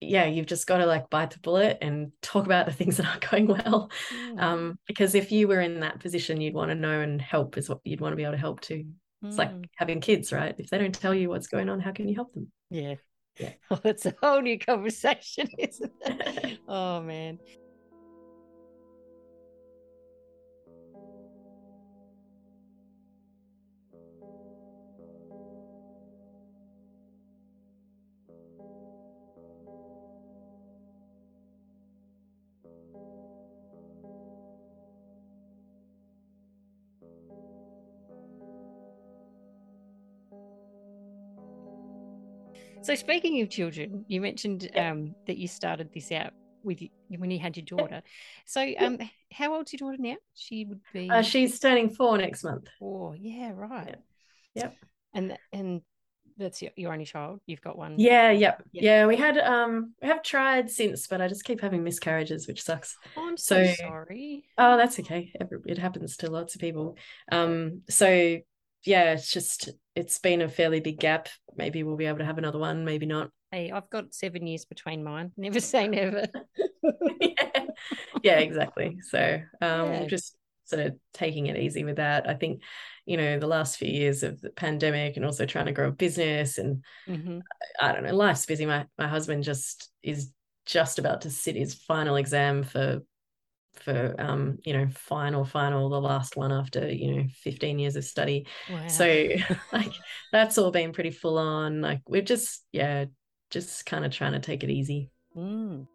[0.00, 3.06] yeah you've just got to like bite the bullet and talk about the things that
[3.06, 6.74] aren't going well Mm, um because if you were in that position you'd want to
[6.74, 8.84] know and help is what you'd want to be able to help too
[9.24, 9.64] it's like mm.
[9.76, 12.34] having kids right if they don't tell you what's going on how can you help
[12.34, 12.94] them yeah.
[13.38, 13.52] Yeah.
[13.70, 16.58] Oh, that's a whole new conversation, isn't it?
[16.68, 17.38] oh man.
[42.82, 44.90] So speaking of children, you mentioned Yeah.
[44.90, 46.32] um, that you started this out
[46.64, 48.02] with y- when you had your daughter.
[48.46, 48.98] So um,
[49.32, 50.16] how old's your daughter now?
[50.34, 53.16] She would be uh, she's turning four next month four.
[53.16, 53.96] Yeah, right.
[54.54, 54.76] Yep.
[55.14, 55.82] And and
[56.38, 57.40] that's your, your only child.
[57.46, 57.96] You've got one.
[57.98, 58.62] Yeah, yep.
[58.72, 58.82] Yeah.
[58.82, 62.62] Yeah, we had um we have tried since, but I just keep having miscarriages, which
[62.62, 62.96] sucks.
[63.16, 64.44] Oh, I'm so, So- sorry.
[64.58, 65.32] Oh, that's okay.
[65.66, 66.96] It happens to lots of people.
[67.30, 68.38] Um, so
[68.84, 71.28] yeah, it's just it's been a fairly big gap.
[71.56, 73.30] Maybe we'll be able to have another one, maybe not.
[73.50, 75.32] Hey, I've got seven years between mine.
[75.36, 76.26] Never say never.
[77.20, 77.64] yeah.
[78.22, 78.98] yeah, exactly.
[79.02, 80.08] So um Yeah.
[80.08, 82.28] just sort of taking it easy with that.
[82.28, 82.62] I think,
[83.04, 85.92] you know, the last few years of the pandemic and also trying to grow a
[85.92, 87.40] business and hmm
[87.80, 88.66] I don't know, life's busy.
[88.66, 90.32] My my husband just is
[90.66, 93.02] just about to sit his final exam for
[93.74, 98.04] for um, you know, final, final, the last one after, you know, 15 years of
[98.04, 98.46] study.
[98.70, 98.86] Wow.
[98.88, 99.28] So
[99.72, 99.92] like
[100.30, 101.80] that's all been pretty full on.
[101.80, 103.06] Like we're just, yeah,
[103.50, 105.10] just kind of trying to take it easy.
[105.36, 105.86] Mm.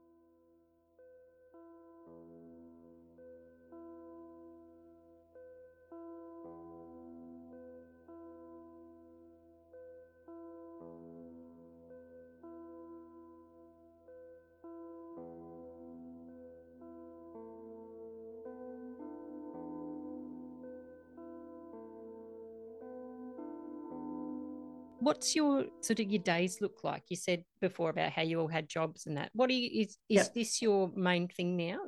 [25.17, 27.01] What's your sort of your days look like?
[27.09, 29.31] You said before about how you all had jobs and that.
[29.33, 30.33] What do you is is Yep.
[30.35, 31.79] this your main thing now?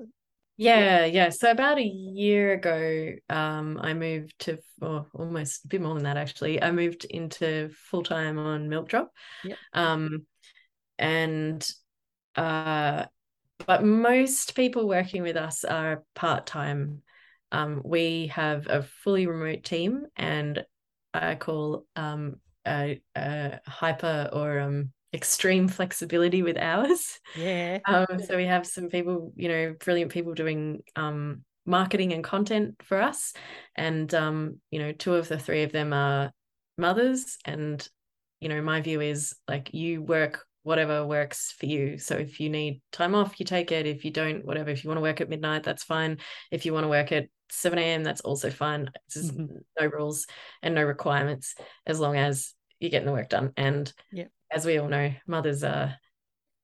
[0.58, 1.30] Yeah, yeah.
[1.30, 6.06] So about a year ago, um, I moved to, or almost a bit more than
[6.06, 6.60] that actually.
[6.60, 9.12] I moved into full time on Milk Drop.
[9.44, 9.60] Yep.
[9.74, 10.26] Um,
[10.98, 11.70] and
[12.36, 13.06] uh,
[13.68, 17.04] but most people working with us are part time.
[17.52, 20.66] Um, we have a fully remote team, and
[21.14, 22.38] I call um
[22.70, 27.20] a, a hyper or um extreme flexibility with hours.
[27.36, 27.80] Yeah.
[27.86, 32.76] Um, so we have some people, you know, brilliant people doing um, marketing and content
[32.84, 33.34] for us,
[33.76, 36.32] and um, you know, two of the three of them are
[36.78, 37.88] mothers, and
[38.40, 41.98] you know, my view is like you work whatever works for you.
[42.00, 43.86] So if you need time off, you take it.
[43.86, 44.72] If you don't, whatever.
[44.72, 46.18] If you want to work at midnight, that's fine.
[46.52, 48.90] If you want to work at 7 a.m., that's also fine.
[49.14, 49.56] There's mm-hmm.
[49.80, 50.26] no rules
[50.62, 51.56] and no requirements
[51.86, 53.54] as long as you're getting the work done.
[53.58, 54.26] And yeah.
[54.52, 55.96] as we all know, mothers are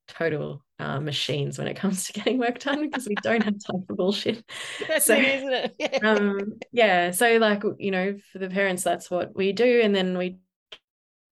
[0.08, 3.84] total uh, machines when it comes to getting work done because we don't have time
[3.86, 4.44] for bullshit.
[4.88, 5.74] That's so, it, isn't it?
[5.78, 5.98] Yeah.
[6.02, 7.10] Um, yeah.
[7.10, 9.80] So like, you know, for the parents, that's what we do.
[9.82, 10.38] And then we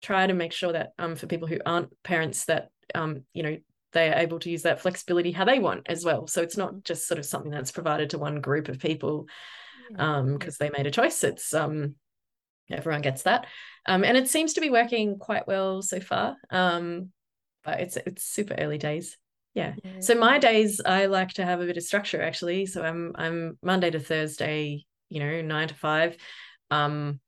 [0.02, 3.56] try to make sure that um, for people who aren't parents that, um, you know,
[3.92, 6.26] they are able to use that flexibility how they want as well.
[6.26, 6.78] So it's not mm-hmm.
[6.84, 9.26] just sort of something that's provided to one group of people
[9.98, 11.22] um because they made a choice.
[11.22, 11.94] It's um
[12.70, 13.46] everyone gets that.
[13.86, 16.36] Um and it seems to be working quite well so far.
[16.50, 17.10] Um
[17.64, 19.16] but it's it's super early days.
[19.54, 19.74] Yeah.
[19.84, 20.00] yeah.
[20.00, 22.66] So my days I like to have a bit of structure actually.
[22.66, 26.16] So I'm I'm Monday to Thursday, you know, 9 to 5.
[26.70, 27.20] Um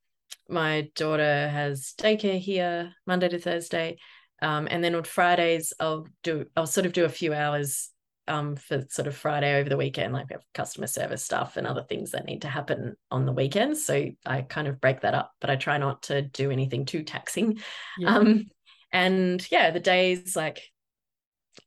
[0.49, 3.99] my daughter has daycare here Monday to Thursday.
[4.43, 7.91] Um, and then on Fridays I'll do I'll sort of do a few hours
[8.29, 11.67] um, for sort of Friday over the weekend, like we have customer service stuff and
[11.67, 13.85] other things that need to happen on the weekends.
[13.85, 17.03] So I kind of break that up, but I try not to do anything too
[17.03, 17.61] taxing.
[17.99, 18.17] Yeah.
[18.17, 18.47] Um,
[18.93, 20.63] and yeah the days like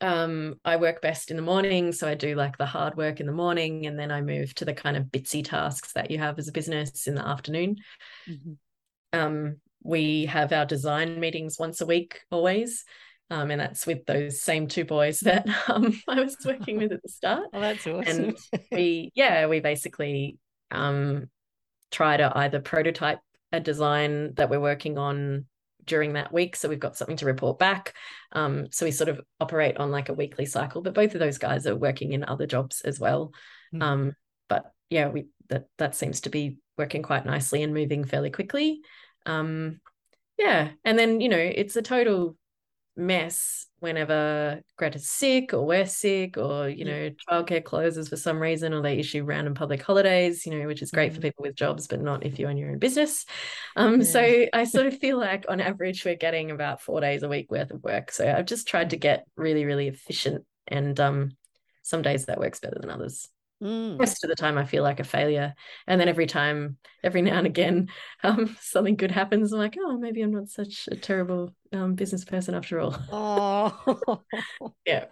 [0.01, 3.25] um I work best in the morning so I do like the hard work in
[3.25, 6.39] the morning and then I move to the kind of bitsy tasks that you have
[6.39, 7.77] as a business in the afternoon
[8.27, 9.19] mm-hmm.
[9.19, 12.85] um we have our design meetings once a week always
[13.29, 17.03] um, and that's with those same two boys that um, I was working with at
[17.03, 17.47] the start.
[17.53, 18.05] Oh, that's awesome.
[18.07, 18.37] And
[18.71, 20.37] we, yeah, we basically
[20.71, 21.29] um,
[21.91, 23.19] try to either prototype
[23.51, 25.45] a design that we're working on
[25.85, 26.55] during that week.
[26.55, 27.95] So we've got something to report back.
[28.31, 31.39] Um, so we sort of operate on like a weekly cycle, but both of those
[31.39, 33.31] guys are working in other jobs as well.
[33.73, 33.83] Mm.
[33.83, 34.15] Um,
[34.47, 38.81] but yeah, we that that seems to be working quite nicely and moving fairly quickly.
[39.25, 39.81] Um,
[40.37, 42.37] yeah, and then you know it's a total
[42.99, 48.73] mess whenever Greta's sick or we're sick or you know childcare closes for some reason
[48.73, 51.15] or they issue random public holidays you know which is great mm.
[51.15, 53.25] for people with jobs but not if you own your own business
[53.77, 54.05] um yeah.
[54.05, 57.49] so I sort of feel like on average we're getting about 4 days a week
[57.49, 61.31] worth of work so I've just tried to get really really efficient and um
[61.81, 63.29] some days that works better than others
[63.61, 63.97] Mm.
[63.99, 65.53] Most of the time, I feel like a failure,
[65.85, 67.89] and then every time, every now and again,
[68.23, 69.51] um, something good happens.
[69.51, 72.95] I'm like, oh, maybe I'm not such a terrible um, business person after all.
[73.11, 74.21] Oh,
[74.85, 75.05] yeah.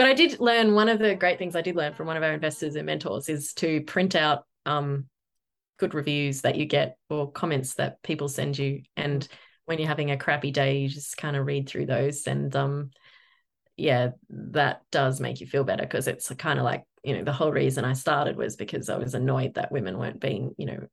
[0.00, 2.22] But I did learn one of the great things I did learn from one of
[2.22, 5.04] our investors and mentors is to print out um,
[5.78, 8.80] good reviews that you get or comments that people send you.
[8.96, 9.28] And
[9.66, 12.26] when you're having a crappy day, you just kind of read through those.
[12.26, 12.92] And um,
[13.76, 17.34] yeah, that does make you feel better because it's kind of like, you know, the
[17.34, 20.86] whole reason I started was because I was annoyed that women weren't being, you know,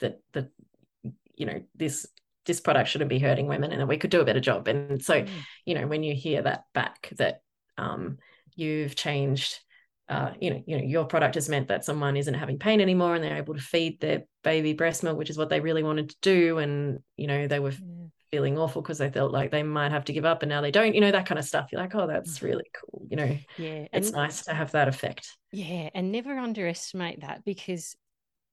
[0.00, 0.48] that, that,
[1.36, 2.08] you know, this
[2.44, 4.66] this product shouldn't be hurting women and that we could do a better job.
[4.66, 5.28] And so, mm.
[5.64, 7.42] you know, when you hear that back, that
[7.78, 8.18] um,
[8.54, 9.60] you've changed
[10.08, 13.14] uh, you know, you know, your product has meant that someone isn't having pain anymore
[13.14, 16.10] and they're able to feed their baby breast milk, which is what they really wanted
[16.10, 16.58] to do.
[16.58, 18.06] And, you know, they were yeah.
[18.30, 20.70] feeling awful because they felt like they might have to give up and now they
[20.70, 21.70] don't, you know, that kind of stuff.
[21.72, 22.46] You're like, oh, that's mm-hmm.
[22.46, 23.04] really cool.
[23.10, 23.88] You know, yeah.
[23.92, 25.28] It's and, nice to have that effect.
[25.50, 25.90] Yeah.
[25.92, 27.96] And never underestimate that because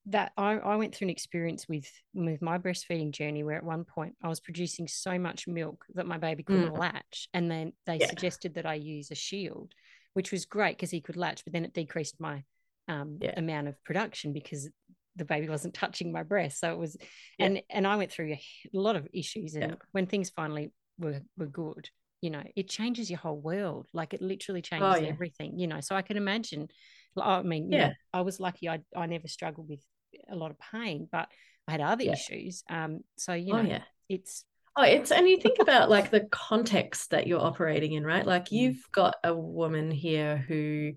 [0.07, 3.85] that I, I went through an experience with with my breastfeeding journey where at one
[3.85, 6.77] point I was producing so much milk that my baby couldn't mm.
[6.77, 7.29] latch.
[7.33, 8.07] And then they yeah.
[8.07, 9.73] suggested that I use a shield
[10.13, 12.43] which was great because he could latch, but then it decreased my
[12.87, 13.33] um, yeah.
[13.37, 14.69] amount of production because
[15.15, 16.59] the baby wasn't touching my breast.
[16.59, 16.95] So it was,
[17.37, 17.47] yeah.
[17.47, 18.39] and and I went through a
[18.73, 21.89] lot of issues, and when things finally were were good,
[22.21, 23.87] you know, it changes your whole world.
[23.93, 25.59] Like it literally oh, changes oh, everything.
[25.59, 26.67] You know, so I can imagine.
[27.15, 28.69] I mean, yeah, know, I was lucky.
[28.69, 29.83] I I never struggled with
[30.29, 31.29] a lot of pain, but
[31.67, 32.63] I had other issues.
[32.69, 34.45] Um, so you oh, know, it's
[34.75, 38.25] Oh, it's and you think about like the context that you're operating in, right?
[38.25, 38.53] Like mm.
[38.53, 40.93] you've got a woman here who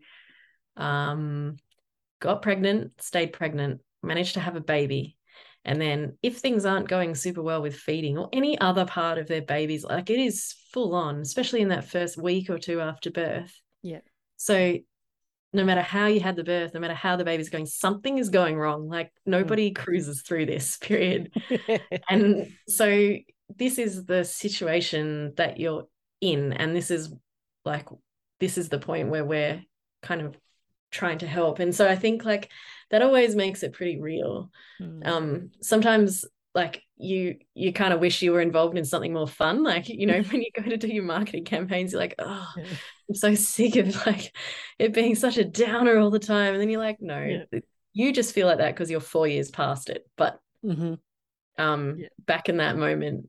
[0.76, 1.56] um
[2.20, 5.16] got pregnant, stayed pregnant, managed to have a baby.
[5.64, 9.26] And then if things aren't going super well with feeding or any other part of
[9.26, 13.10] their babies, like it is full on, especially in that first week or two after
[13.10, 13.52] birth.
[13.82, 14.00] Yeah.
[14.36, 14.76] So
[15.56, 18.28] no matter how you had the birth, no matter how the baby's going, something is
[18.28, 18.88] going wrong.
[18.88, 19.74] Like nobody mm.
[19.74, 21.32] cruises through this period.
[22.08, 23.16] and so
[23.56, 25.86] this is the situation that you're
[26.20, 27.12] in and this is
[27.64, 27.88] like
[28.40, 29.62] this is the point where we're
[30.02, 30.36] kind of
[30.90, 32.50] trying to help and so i think like
[32.90, 34.50] that always makes it pretty real
[34.80, 35.06] mm.
[35.06, 36.24] um sometimes
[36.56, 39.62] like you you kind of wish you were involved in something more fun.
[39.62, 43.14] Like you know when you go to do your marketing campaigns you're like oh i'm
[43.14, 44.34] so sick of like
[44.78, 46.54] it being such a downer all the time.
[46.54, 47.60] And then you're like no yeah.
[47.92, 50.08] you just feel like that because you're four years past it.
[50.16, 50.94] But mm-hmm.
[51.62, 52.08] um yeah.
[52.24, 53.28] back in that moment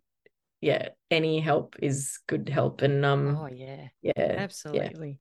[0.62, 3.90] yeah any help is good help and um oh yeah.
[4.02, 5.20] yeah absolutely.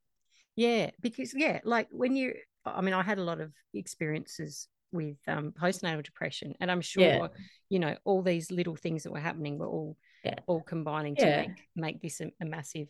[0.55, 2.33] Yeah, yeah because yeah like when you
[2.65, 7.03] i mean i had a lot of experiences with um, postnatal depression, and I'm sure
[7.03, 7.27] yeah.
[7.69, 10.35] you know all these little things that were happening were all yeah.
[10.47, 12.87] all combining to make make this a, a massive.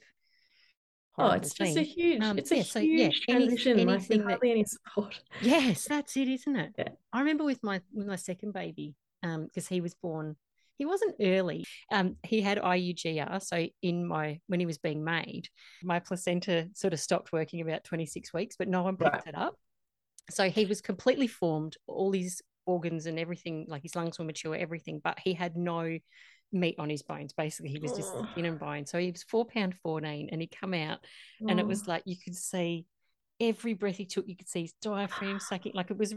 [1.19, 1.73] Oh, it's thing.
[1.73, 3.79] just a huge, um, it's a yeah, huge so, yeah, transition.
[3.79, 5.19] Any, anything like, hardly that, any support.
[5.41, 6.73] Yes, that's it, isn't it?
[6.77, 6.89] Yeah.
[7.11, 8.93] I remember with my with my second baby,
[9.23, 10.35] um, because he was born
[10.77, 11.65] he wasn't early.
[11.91, 13.41] Um, he had IUGR.
[13.41, 15.49] So in my when he was being made,
[15.83, 19.27] my placenta sort of stopped working about 26 weeks, but no one picked right.
[19.27, 19.55] it up
[20.29, 24.55] so he was completely formed, all his organs and everything, like his lungs were mature,
[24.55, 25.97] everything, but he had no
[26.51, 27.33] meat on his bones.
[27.33, 28.27] Basically, he was just oh.
[28.31, 28.85] skin and bone.
[28.85, 30.99] So he was four pound fourteen, and he come out,
[31.43, 31.47] oh.
[31.49, 32.85] and it was like you could see
[33.39, 35.73] every breath he took, you could see his diaphragm sucking.
[35.75, 36.13] Like it was,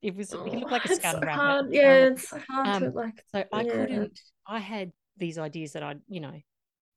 [0.00, 0.32] it was.
[0.34, 1.40] Oh, he looked like a scun rabbit.
[1.40, 1.72] Hard.
[1.72, 3.24] Yeah, um, it's hard um, to like.
[3.34, 4.20] So I couldn't.
[4.46, 6.34] I had these ideas that I, you know,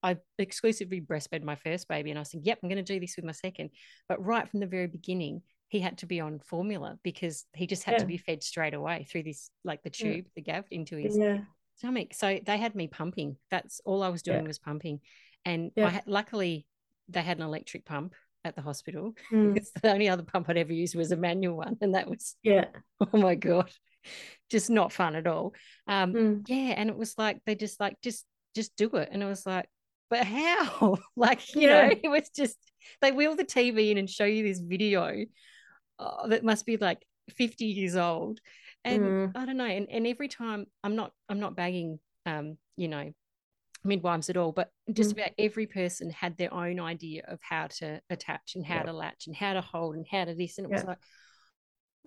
[0.02, 3.16] I exclusively breastfed my first baby, and I said, "Yep, I'm going to do this
[3.16, 3.72] with my second.
[4.08, 7.84] But right from the very beginning, he had to be on formula because he just
[7.84, 7.99] had yeah.
[7.99, 10.32] to be fed straight away through this like the tube, yeah.
[10.36, 11.39] the gav into his yeah.
[11.78, 12.13] stomach.
[12.13, 13.38] So they had me pumping.
[13.49, 14.99] That's all I was doing was pumping.
[15.43, 16.66] And I had, luckily
[17.09, 18.13] they had an electric pump
[18.43, 19.13] at the hospital.
[19.32, 19.53] Mm.
[19.53, 21.78] Because the only other pump I'd ever used was a manual one.
[21.82, 22.66] And that was yeah.
[23.13, 23.72] Oh my God.
[24.51, 25.53] Just not fun at all.
[25.88, 26.45] Um mm.
[26.47, 26.76] yeah.
[26.78, 28.24] And it was like they just like just
[28.55, 29.09] just do it.
[29.11, 29.68] And it was like,
[30.09, 30.97] but how?
[31.16, 32.57] like, you know, it was just
[33.01, 35.26] they wheel the TV in and show you this video
[36.00, 38.39] oh, that must be like 50 years old
[38.84, 39.32] and mm.
[39.36, 43.12] i don't know and, and every time i'm not i'm not bagging um you know
[43.84, 45.14] midwives at all but just mm.
[45.14, 49.28] about every person had their own idea of how to attach and how to latch
[49.28, 50.78] and how to hold and how to this and it yeah.
[50.78, 50.98] was like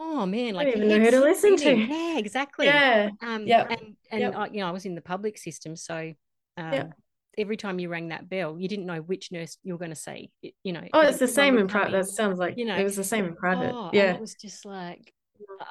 [0.00, 3.66] oh man like I even know who to listen to yeah exactly yeah um yeah
[3.68, 4.34] and and.
[4.34, 6.12] I, you know i was in the public system so
[6.56, 6.92] um
[7.38, 9.96] every time you rang that bell, you didn't know which nurse you were going to
[9.96, 10.30] see.
[10.64, 10.84] You know.
[10.92, 11.92] Oh, it's the same in private.
[11.92, 13.72] That sounds like you know it was the same in private.
[13.74, 15.12] Oh, yeah, it was just like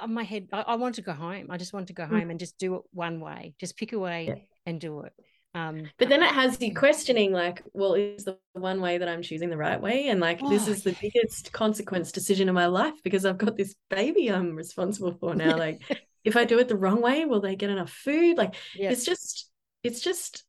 [0.01, 0.47] uh, my head.
[0.51, 1.47] I, I wanted to go home.
[1.49, 2.19] I just wanted to go mm.
[2.19, 3.53] home and just do it one way.
[3.59, 4.35] Just pick away yeah.
[4.65, 5.13] and do it.
[5.53, 9.23] Um, but then it has you questioning, like, well, is the one way that I'm
[9.23, 10.09] choosing the right way?
[10.09, 10.97] And like, oh, this is the yeah.
[11.01, 15.57] biggest consequence decision in my life because I've got this baby I'm responsible for now.
[15.57, 15.81] like,
[16.23, 18.37] if I do it the wrong way, will they get enough food?
[18.37, 19.49] Like, it's just,
[19.83, 20.43] it's just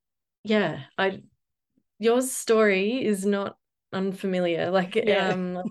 [0.44, 1.22] yeah, I
[1.98, 3.56] your story is not
[3.92, 4.70] unfamiliar.
[4.70, 5.28] Like yeah.
[5.28, 5.62] um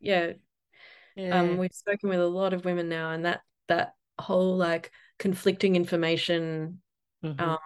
[0.00, 0.32] yeah.
[1.16, 1.40] yeah.
[1.40, 5.76] Um we've spoken with a lot of women now and that that whole like conflicting
[5.76, 6.80] information
[7.24, 7.40] mm-hmm.
[7.40, 7.58] um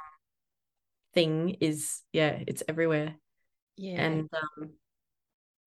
[1.14, 3.16] thing is yeah, it's everywhere.
[3.76, 4.02] Yeah.
[4.02, 4.70] And um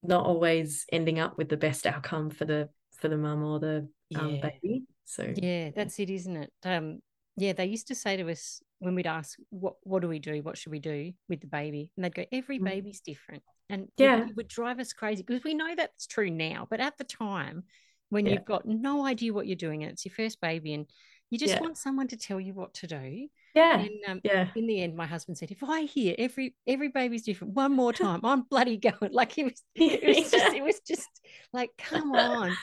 [0.01, 3.89] not always ending up with the best outcome for the for the mum or the
[4.15, 4.41] um, yeah.
[4.41, 4.83] baby.
[5.05, 6.53] So yeah, that's it, isn't it?
[6.63, 6.99] Um,
[7.41, 10.41] yeah, they used to say to us when we'd ask, "What what do we do?
[10.41, 12.65] What should we do with the baby?" and they'd go, "Every mm.
[12.65, 16.67] baby's different," and yeah, it, would drive us crazy because we know that's true now,
[16.69, 17.63] but at the time,
[18.09, 18.33] when yeah.
[18.33, 20.85] you've got no idea what you're doing and it's your first baby, and
[21.29, 21.61] you just yeah.
[21.61, 23.27] want someone to tell you what to do.
[23.53, 23.79] Yeah.
[23.79, 24.47] And um, yeah.
[24.55, 27.93] in the end, my husband said, if I hear every every baby's different one more
[28.05, 28.95] time, I'm bloody going.
[29.11, 31.09] Like it was, it was just, it was just
[31.53, 32.55] like, come on.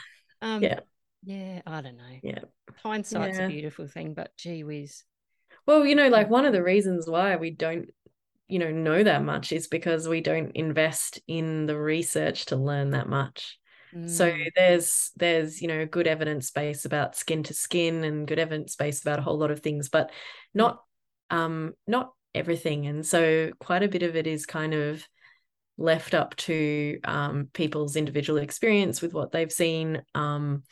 [0.42, 0.80] Um, yeah.
[1.26, 2.18] Yeah, I don't know.
[2.22, 2.38] Yeah.
[2.82, 3.46] Hindsight's yeah.
[3.46, 5.02] a beautiful thing, but gee whiz.
[5.66, 7.88] Well, you know, like one of the reasons why we don't,
[8.46, 12.90] you know, know that much is because we don't invest in the research to learn
[12.90, 13.58] that much.
[13.92, 14.08] Mm.
[14.08, 18.76] So there's there's, you know, good evidence base about skin to skin and good evidence
[18.76, 20.12] base about a whole lot of things, but
[20.54, 20.80] not
[21.30, 22.86] um not everything.
[22.86, 25.04] And so quite a bit of it is kind of
[25.76, 30.02] left up to um, people's individual experience with what they've seen.
[30.14, 30.62] Um,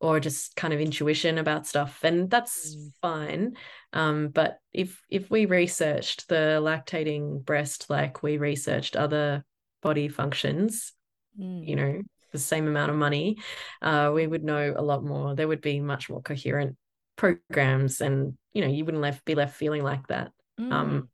[0.00, 2.92] or just kind of intuition about stuff and that's mm.
[3.02, 3.56] fine
[3.92, 9.44] um, but if if we researched the lactating breast like we researched other
[9.82, 10.92] body functions
[11.38, 11.66] mm.
[11.66, 12.00] you know
[12.32, 13.38] the same amount of money
[13.82, 16.76] uh, we would know a lot more there would be much more coherent
[17.16, 20.30] programs and you know you wouldn't left be left feeling like that
[20.60, 20.72] mm.
[20.72, 21.08] um,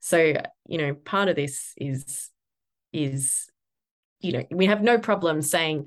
[0.00, 0.34] so
[0.66, 2.28] you know part of this is
[2.92, 3.48] is
[4.20, 5.86] you know we have no problem saying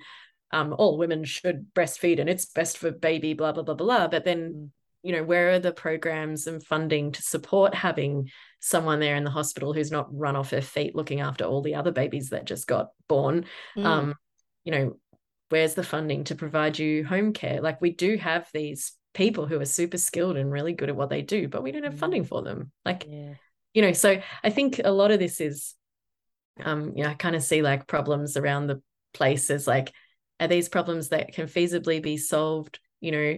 [0.54, 4.08] um, all women should breastfeed and it's best for baby, blah, blah, blah, blah.
[4.08, 4.70] But then, mm.
[5.04, 8.30] you know, where are the programs and funding to support having
[8.60, 11.76] someone there in the hospital who's not run off her feet looking after all the
[11.76, 13.46] other babies that just got born?
[13.78, 13.86] Mm.
[13.86, 14.16] Um,
[14.64, 14.98] you know,
[15.50, 17.62] where's the funding to provide you home care?
[17.62, 21.10] Like we do have these people who are super skilled and really good at what
[21.10, 22.00] they do, but we don't have Mm.
[22.00, 22.72] funding for them.
[22.86, 23.34] Like, Yeah.
[23.74, 25.76] you know, so I think a lot of this is,
[26.64, 28.82] um, you know, I kind of see like problems around the
[29.14, 29.92] place as like,
[30.42, 33.38] are these problems that can feasibly be solved, you know,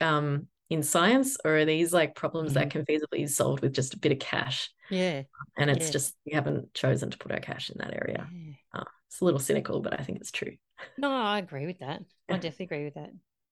[0.00, 3.94] um, in science, or are these like problems that can feasibly be solved with just
[3.94, 4.70] a bit of cash?
[4.90, 5.22] Yeah.
[5.58, 5.92] And it's Yeah.
[5.92, 8.28] just we haven't chosen to put our cash in that area.
[8.32, 8.52] Yeah.
[8.80, 10.56] Uh, it's a little cynical, but I think it's true.
[10.98, 12.02] No, I agree with that.
[12.28, 13.10] I definitely agree with that.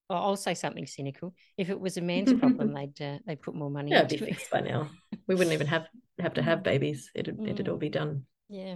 [0.09, 1.33] I'll I'll say something cynical.
[1.57, 4.15] If it was a man's problem, they'd uh, they'd put more money Yeah, it'd be
[4.15, 4.35] into it.
[4.35, 4.89] fixed by now.
[5.27, 5.87] We wouldn't even have
[6.19, 7.09] have to have babies.
[7.15, 8.75] It'd it'd all be done Yeah.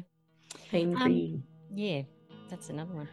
[0.69, 1.41] pain free.
[1.73, 2.03] Yeah.
[2.49, 3.09] That's another one.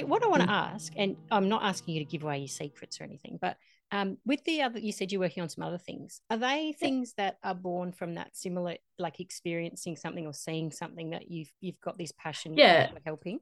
[0.00, 2.48] So, what I want to ask, and I'm not asking you to give away your
[2.48, 3.56] secrets or anything, but
[3.92, 6.20] um, with the other, you said you're working on some other things.
[6.28, 11.10] Are they things that are born from that similar, like experiencing something or seeing something
[11.10, 12.88] that you've you've got this passion Yeah.
[12.90, 13.38] for helping?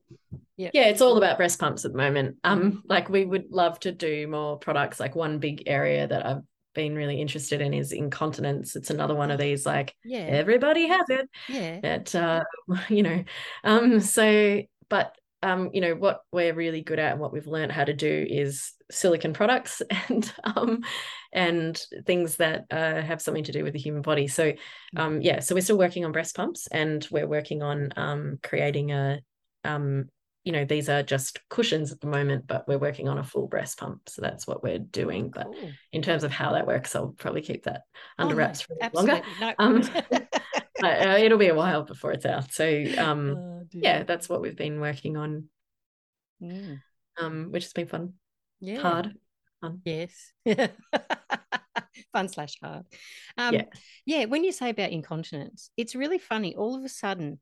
[0.59, 0.70] Yeah.
[0.74, 2.36] yeah, it's all about breast pumps at the moment.
[2.44, 5.00] Um, like we would love to do more products.
[5.00, 6.42] Like one big area that I've
[6.74, 8.76] been really interested in is incontinence.
[8.76, 10.18] It's another one of these like Yeah.
[10.18, 11.30] everybody has it.
[11.48, 11.80] Yeah.
[11.80, 12.42] That uh,
[12.90, 13.24] you know,
[13.64, 17.72] um, so but um, you know, what we're really good at and what we've learned
[17.72, 20.82] how to do is silicone products and um
[21.32, 24.28] and things that uh, have something to do with the human body.
[24.28, 24.53] So
[24.97, 28.93] um yeah, so we're still working on breast pumps and we're working on um creating
[28.93, 29.20] a
[29.64, 30.09] um
[30.45, 33.47] you know these are just cushions at the moment but we're working on a full
[33.47, 35.70] breast pump so that's what we're doing but Cool.
[35.93, 37.82] in terms of how that works i'll probably keep that
[38.18, 39.22] Oh, under no, wraps for a longer.
[39.40, 39.55] No.
[40.83, 42.66] Uh, it'll be a while before it's out so
[42.99, 45.49] um Oh, yeah that's what we've been working on
[46.43, 46.80] Mm.
[47.18, 48.14] um which has been fun
[48.61, 48.80] Yeah.
[48.80, 49.14] hard
[49.85, 50.33] Yes.
[52.12, 52.85] Fun slash hard.
[53.39, 53.64] Um, Yeah.
[54.05, 54.24] yeah.
[54.24, 56.57] When you say about incontinence, it's really funny.
[56.57, 57.39] All of a sudden,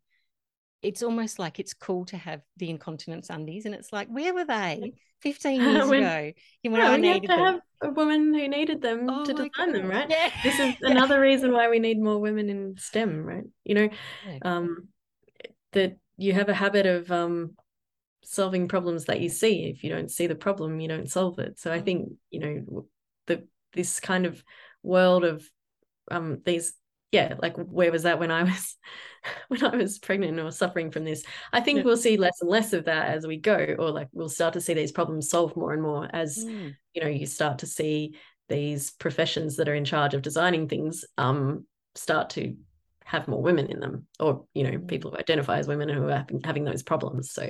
[0.82, 3.66] it's almost like it's cool to have the incontinence undies.
[3.66, 6.32] And it's like, where were they 15 years When- ago?
[6.62, 7.44] You when yeah, I when have needed to them.
[7.44, 10.30] have a woman who needed them Oh to design them right Yeah.
[10.42, 13.44] this is another reason why we need more women in STEM, right?
[13.64, 13.88] You know,
[14.42, 14.88] um,
[15.72, 17.52] that you have a habit of um,
[18.22, 19.64] solving problems that you see.
[19.64, 21.58] If you don't see the problem, you don't solve it.
[21.58, 21.84] So I Mm.
[21.84, 22.86] think you know
[23.26, 24.42] the this kind of
[24.82, 25.44] world of
[26.10, 26.72] um, these,
[27.12, 28.76] yeah, like where was that when I was
[29.48, 31.24] when I was pregnant or suffering from this?
[31.52, 31.82] I think Yeah.
[31.84, 34.60] we'll see less and less of that as we go, or like we'll start to
[34.60, 36.76] see these problems solved more and more as Mm.
[36.94, 38.14] you know you start to see
[38.48, 42.56] these professions that are in charge of designing things um start to
[43.04, 44.88] have more women in them or you know Mm.
[44.88, 47.42] people who identify as women who are having, those problems so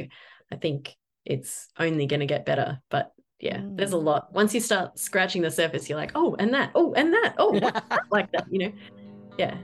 [0.52, 0.94] i think
[1.24, 4.04] it's only going to get better but yeah there's a Mm.
[4.04, 7.34] lot once you start scratching the surface you're like oh and that oh and that
[7.38, 7.52] oh
[8.10, 8.72] like that you know
[9.40, 9.56] yeah.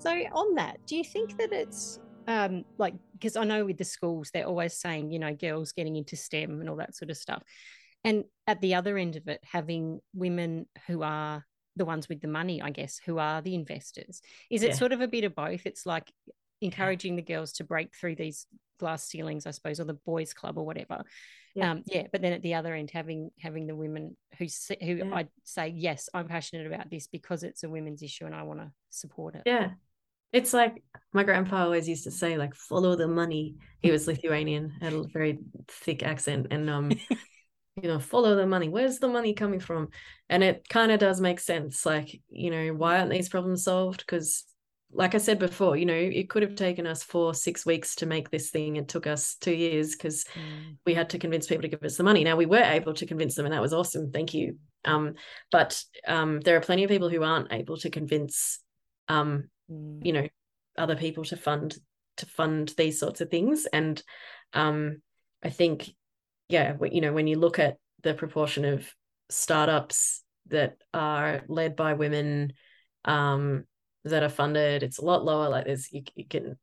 [0.00, 3.84] So on that, do you think that it's um like because I know with the
[3.84, 7.16] schools they're always saying, you know, girls getting into STEM and all that sort of
[7.16, 7.42] stuff.
[8.04, 11.44] And at the other end of it, having women who are
[11.76, 14.20] the ones with the money, I guess, who are the investors.
[14.50, 14.74] Is it Yeah.
[14.74, 15.64] sort of a bit of both?
[15.66, 16.10] It's like
[16.60, 18.46] encouraging the girls to break through these
[18.78, 21.02] glass ceilings, I suppose, or the boys' club or whatever.
[21.54, 21.70] Yeah.
[21.70, 24.46] Um, yeah, but then at the other end, having having the women who
[24.80, 25.14] who Yeah.
[25.14, 28.60] I'd say, yes, I'm passionate about this because it's a women's issue and I want
[28.60, 29.42] to support it.
[29.46, 29.70] yeah
[30.32, 33.56] it's like my grandpa always used to say like follow the money.
[33.80, 36.90] He was lithuanian had a very thick accent and um
[37.82, 38.68] you know follow the money.
[38.68, 39.88] Where's the money coming from?
[40.28, 44.00] And it kind of does make sense like you know why aren't these problems solved?
[44.00, 44.44] Because
[44.94, 48.06] like i said before you know it could have taken us four six weeks to
[48.06, 48.76] make this thing.
[48.76, 50.76] It took us two years because Mm.
[50.86, 52.24] we had to convince people to give us the money.
[52.24, 54.10] Now we were able to convince them and that was awesome.
[54.12, 54.56] Thank you.
[54.84, 55.14] Um
[55.50, 58.60] but um there are plenty of people who aren't able to convince
[59.08, 60.04] um Mm.
[60.04, 60.28] you know
[60.76, 61.76] other people to fund
[62.18, 64.02] to fund these sorts of things and
[64.52, 65.00] um
[65.42, 65.90] i think
[66.48, 68.86] yeah you know when you look at the proportion of
[69.30, 72.52] startups that are led by women
[73.04, 73.64] um
[74.04, 76.58] that are funded it's a lot lower like there's you, you can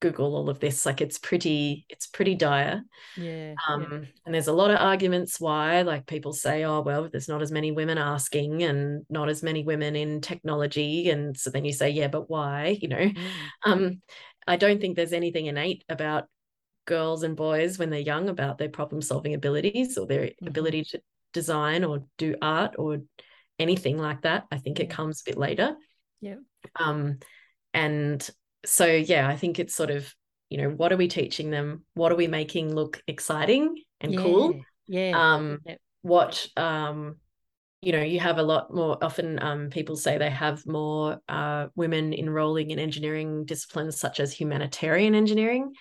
[0.00, 2.82] google all of this like it's pretty it's pretty dire
[3.16, 4.08] yeah, um yeah.
[4.24, 7.50] and there's a lot of arguments why like people say oh well there's not as
[7.50, 11.90] many women asking and not as many women in technology and so then you say
[11.90, 13.32] yeah but why you know Mm.
[13.64, 14.02] um
[14.46, 16.26] i don't think there's anything innate about
[16.86, 20.46] girls and boys when they're young about their problem solving abilities or their Mhm.
[20.46, 21.00] ability to
[21.32, 22.98] design or do art or
[23.58, 25.76] anything like that i think it comes a bit later
[26.20, 26.36] Yeah.
[26.78, 27.18] um
[27.74, 28.28] and
[28.64, 30.12] so yeah i think it's sort of
[30.50, 34.60] you know what are we teaching them what are we making look exciting and cool
[34.86, 35.76] yeah um yeah.
[36.02, 37.16] what um
[37.80, 41.66] you know you have a lot more often um people say they have more uh
[41.76, 45.72] women enrolling in engineering disciplines such as humanitarian engineering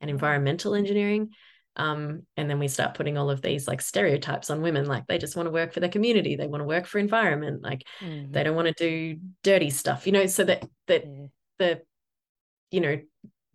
[0.00, 0.14] and Mm.
[0.14, 1.30] environmental engineering
[1.76, 5.18] um and then we start putting all of these like stereotypes on women like they
[5.18, 8.32] just want to work for their community they want to work for environment like Mhm.
[8.32, 11.26] they don't want to do dirty stuff you know so that that yeah.
[11.58, 11.82] the
[12.70, 12.98] you know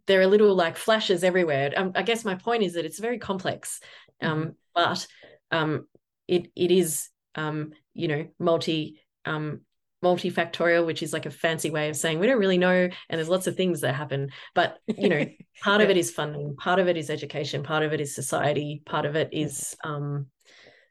[0.06, 1.72] there are little like flashes everywhere.
[1.76, 3.80] Um, i guess my point is that it's very complex
[4.22, 5.06] um but
[5.52, 5.88] um
[6.28, 9.62] it it is um you know multi um
[10.04, 13.30] multifactorial which is like a fancy way of saying we don't really know and there's
[13.30, 15.26] lots of things that happen but you know
[15.64, 18.82] part of it is funding part of it is education part of it is society
[18.86, 20.28] part of it is um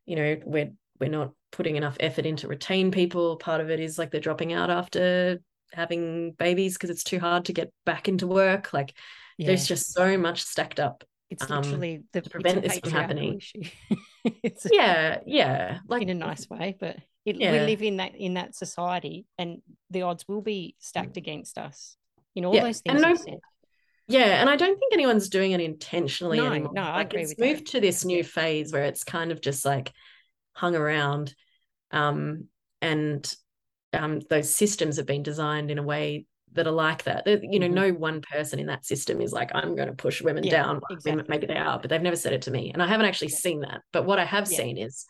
[0.06, 3.36] you know we're we're not putting enough effort into retain people.
[3.36, 5.40] Part of it is like they're dropping out after
[5.72, 8.94] having babies because it's too hard to get back into work like
[9.38, 9.46] yeah.
[9.48, 13.40] there's just so much stacked up it's um, literally the to prevent this from happening.
[14.42, 18.34] it's yeah yeah like in a nice way, but it, we live in that in
[18.34, 21.96] that society, and the odds will be stacked against us
[22.34, 23.38] in all Yeah, those and things no- you said.
[24.08, 27.22] yeah and i don't think anyone's doing it intentionally No, anymore no, I like agree
[27.22, 27.46] it's with that.
[27.46, 29.90] moved to this new phase where it's kind of just like
[30.52, 31.34] hung around
[31.92, 32.48] um
[32.82, 33.34] and
[33.92, 37.58] um those systems have been designed in a way that are like that That, you
[37.58, 37.72] know Mhm.
[37.74, 40.80] no one person in that system is like i'm going to push women Yeah, down
[40.90, 41.24] exactly.
[41.28, 43.36] maybe they are but they've never said it to me and i haven't actually Yeah.
[43.38, 44.58] seen that but what i have Yeah.
[44.58, 45.06] seen is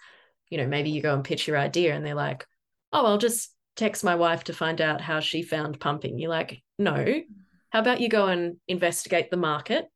[0.51, 2.47] you know maybe you go and pitch your idea and they're like
[2.93, 6.62] oh i'll just text my wife to find out how she found pumping you're like
[6.78, 7.22] no
[7.70, 9.87] how about you go and investigate the market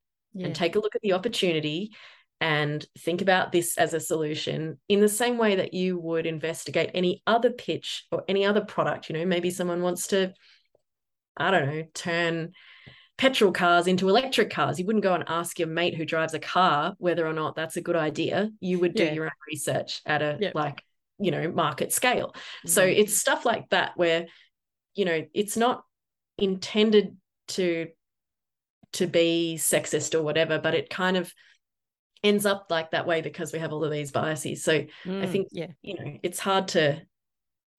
[0.43, 1.93] and take a look at the opportunity
[2.41, 6.91] and think about this as a solution in the same way that you would investigate
[6.95, 9.09] any other pitch or any other product.
[9.09, 10.35] You know, maybe someone wants to,
[11.37, 12.53] I don't know, turn
[13.17, 14.79] petrol cars into electric cars.
[14.79, 17.79] You wouldn't go and ask your mate who drives a car whether or not that's
[17.79, 18.51] a good idea.
[18.61, 19.13] You would do Yeah.
[19.13, 20.83] your own research at a like,
[21.19, 22.35] you know, market scale.
[22.67, 22.99] So Mhm.
[22.99, 24.27] it's stuff like that where,
[24.95, 25.85] you know, it's not
[26.37, 27.17] intended
[27.49, 27.89] to
[28.93, 31.33] to be sexist or whatever, but it kind of
[32.23, 34.65] ends up like that way because we have all of these biases.
[34.65, 34.85] So
[35.21, 37.03] I Mm, think yeah, you know it's hard to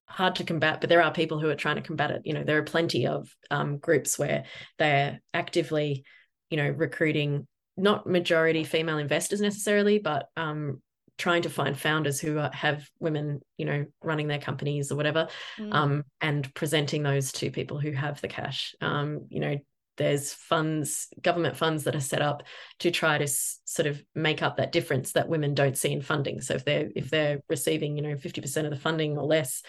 [0.07, 2.21] hard to combat, but there are people who are trying to combat it.
[2.25, 4.45] You know, there are plenty of um, groups where
[4.77, 6.05] they're actively,
[6.49, 10.81] you know, recruiting not majority female investors necessarily, but um,
[11.17, 15.27] trying to find founders who are, have women, you know, running their companies or whatever,
[15.57, 18.75] Mm, um, and presenting those to people who have the cash.
[18.81, 19.57] Um, you know,
[19.97, 22.43] there's funds, government funds that are set up
[22.79, 26.01] to try to s- sort of make up that difference that women don't see in
[26.01, 26.41] funding.
[26.41, 29.63] So if they're if they're receiving, you know, 50% of the funding or less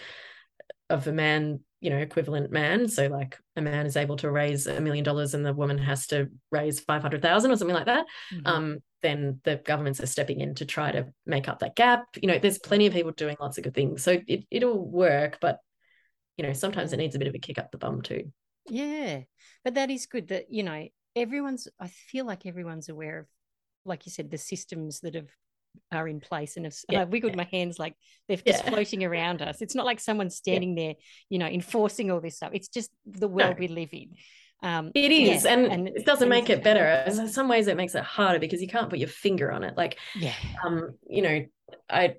[0.89, 4.65] of a man, you know, equivalent man, so like a man is able to raise
[4.67, 8.41] a million dollars and the woman has to raise 500,000 or something like that, mhm.
[8.45, 12.05] um, then the governments are stepping in to try to make up that gap.
[12.21, 14.03] You know, there's plenty of people doing lots of good things.
[14.03, 15.59] So it, it'll work, but
[16.37, 18.31] you know, sometimes it needs a bit of a kick up the bum too.
[18.69, 19.21] Yeah,
[19.63, 23.25] but that is good that, you know, everyone's, I feel like everyone's aware of,
[23.85, 25.29] like you said, the systems that have
[25.91, 27.01] are in place and have, and Yeah.
[27.01, 27.95] I wiggled my hands like
[28.27, 29.61] they're just floating around us.
[29.61, 30.95] It's not like someone's standing there,
[31.29, 32.51] you know, enforcing all this stuff.
[32.53, 33.59] It's just the world No.
[33.59, 34.09] we live in.
[34.61, 36.83] Um, It is, yeah, and, it doesn't and make it better.
[36.83, 39.63] As in some ways, it makes it harder because you can't put your finger on
[39.63, 39.77] it.
[39.77, 40.33] Like, Yeah.
[40.65, 41.45] um, you know,
[41.89, 42.15] I,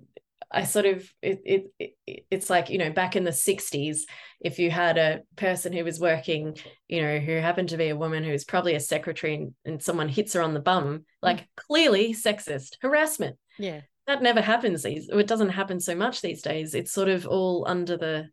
[0.53, 4.01] I sort of, it, it, it, it's like you know, back in the '60s,
[4.41, 6.57] if you had a person who was working,
[6.89, 9.83] you know, who happened to be a woman who was probably a secretary, and, and
[9.83, 13.37] someone hits her on the bum, like clearly sexist harassment.
[13.59, 13.83] Yeah.
[14.07, 15.09] That never happens these.
[15.09, 16.75] It doesn't happen so much these days.
[16.75, 18.29] It's sort of all under the,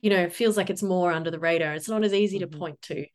[0.00, 1.74] you know, it feels like it's more under the radar.
[1.74, 2.50] It's not as easy Mhm.
[2.50, 3.06] to point to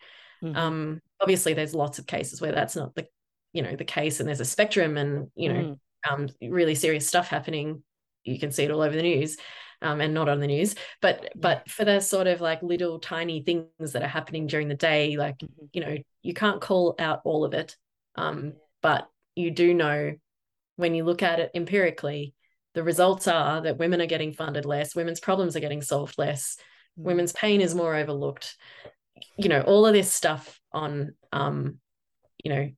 [0.44, 0.56] Mhm.
[0.56, 3.08] um obviously there's lots of cases where that's not the
[3.54, 6.10] you know the case and there's a spectrum and you know Mm.
[6.12, 7.82] um really serious stuff happening
[8.28, 9.38] you can see it all over the news
[9.82, 13.42] um and not on the news but but for the sort of like little tiny
[13.42, 15.70] things that are happening during the day like Mhm.
[15.74, 17.76] you know you can't call out all of it
[18.16, 20.14] um but you do know
[20.76, 22.34] when you look at it empirically
[22.74, 26.58] the results are that women are getting funded less women's problems are getting solved less
[27.00, 27.04] Mm.
[27.06, 28.58] women's pain is more overlooked
[29.38, 31.80] you know all of this stuff on um
[32.44, 32.70] you know,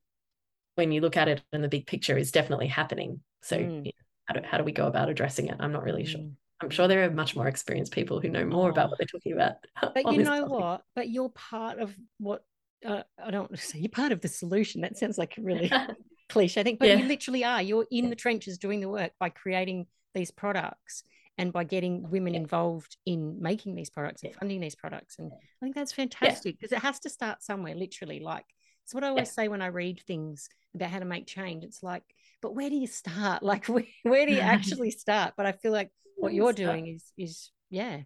[0.75, 3.21] when you look at it in the big picture, is definitely happening.
[3.41, 3.91] So, Mm.
[4.29, 5.55] How do how do we go about addressing it?
[5.59, 6.21] I'm not really sure.
[6.21, 6.33] Mm.
[6.61, 9.33] I'm sure there are much more experienced people who know more about what they're talking
[9.33, 9.53] about.
[9.93, 10.49] But you know topic.
[10.49, 10.81] what?
[10.95, 12.43] But you're part of what
[12.85, 14.81] uh, I don't want to say you're part of the solution.
[14.81, 15.71] That sounds like a really
[16.29, 16.97] cliche thing, but Yeah.
[16.97, 17.61] you literally are.
[17.61, 21.03] You're in the trenches doing the work by creating these products
[21.37, 22.41] and by getting women Yeah.
[22.41, 25.17] involved in making these products and funding these products.
[25.17, 28.19] And I think that's fantastic because it has to start somewhere, literally.
[28.19, 28.45] Like
[28.89, 31.63] it's what I always say when I read things about how to make change.
[31.63, 32.01] It's like,
[32.41, 33.43] but where do you start?
[33.43, 35.35] Like where, where do you actually start?
[35.37, 37.99] But I feel like what you're doing is is yeah.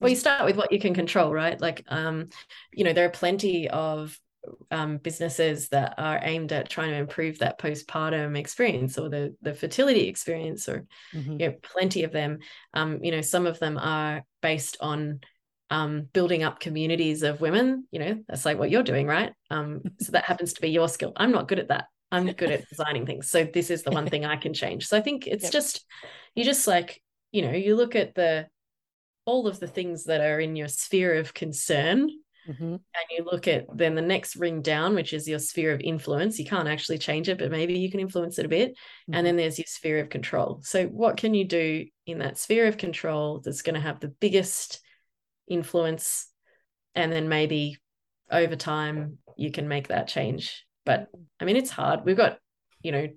[0.00, 2.28] well you start with what you can control right like um
[2.74, 4.20] you know there are plenty of
[4.70, 9.54] um, businesses that are aimed at trying to improve that postpartum experience or the the
[9.54, 10.84] fertility experience or
[11.14, 11.40] Mhm.
[11.40, 12.38] you know plenty of them
[12.74, 15.20] um you know some of them are based on
[15.70, 19.32] um building up communities of women you know that's like what you're doing right?
[19.50, 21.12] Um so that happens to be your skill.
[21.16, 21.86] I'm not good at that.
[22.12, 23.30] I'm good at designing things.
[23.30, 24.86] So this is the one thing i can change.
[24.86, 25.52] So i think it's Yep.
[25.52, 25.84] just
[26.34, 27.02] you just like
[27.32, 28.46] you know you look at the
[29.24, 32.08] all of the things that are in your sphere of concern
[32.48, 32.74] Mhm.
[32.74, 36.38] and you look at then the next ring down which is your sphere of influence.
[36.38, 38.70] You can't actually change it but maybe you can influence it a bit.
[39.08, 39.16] Mhm.
[39.16, 40.60] and then there's your sphere of control.
[40.62, 44.14] So what can you do in that sphere of control that's going to have the
[44.20, 44.80] biggest
[45.48, 46.28] influence
[46.94, 47.78] and then maybe
[48.30, 51.08] over time you can make that change but
[51.40, 52.38] i mean it's hard we've got
[52.82, 53.08] you know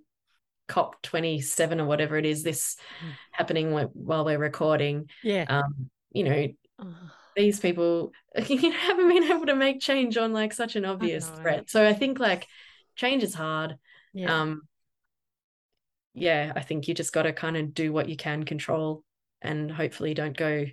[0.67, 3.11] COP 27 or whatever it is this Mm.
[3.31, 5.45] happening while we're recording yeah.
[5.47, 6.47] um you know
[6.81, 6.93] Oh,
[7.35, 8.11] these people
[8.47, 11.69] you haven't been able to make change on like such an obvious threat.
[11.69, 12.47] So I think like
[12.95, 13.77] change is hard.
[14.13, 14.41] yeah.
[14.41, 14.61] Um
[16.13, 19.03] yeah, I think you just got to kind of do what you can control
[19.41, 20.65] and hopefully don't go,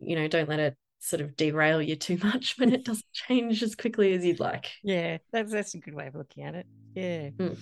[0.00, 3.62] you know, don't let it sort of derail you too much when it doesn't change
[3.62, 4.70] as quickly as you'd like.
[4.82, 6.66] Yeah, that's that's a good way of looking at it.
[6.94, 7.30] Yeah.
[7.30, 7.58] Mm.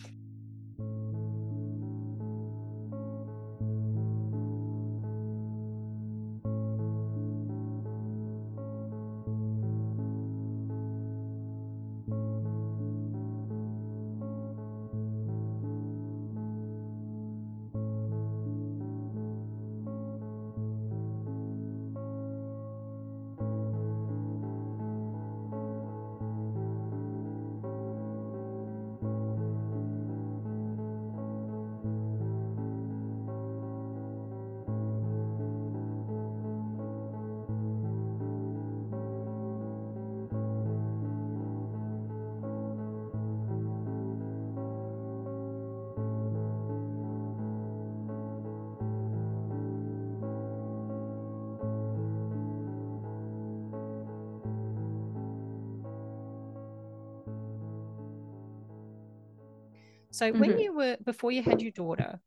[60.17, 60.59] So when Mhm.
[60.59, 62.19] you were before you had your daughter,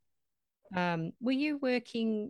[0.76, 2.30] um, were you working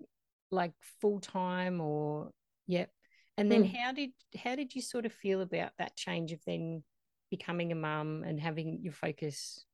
[0.52, 2.32] like full time or
[2.66, 2.92] yep?
[3.38, 3.76] And then Mm.
[3.76, 6.84] how did how did you sort of feel about that change of then
[7.30, 9.66] becoming a mum and having your focus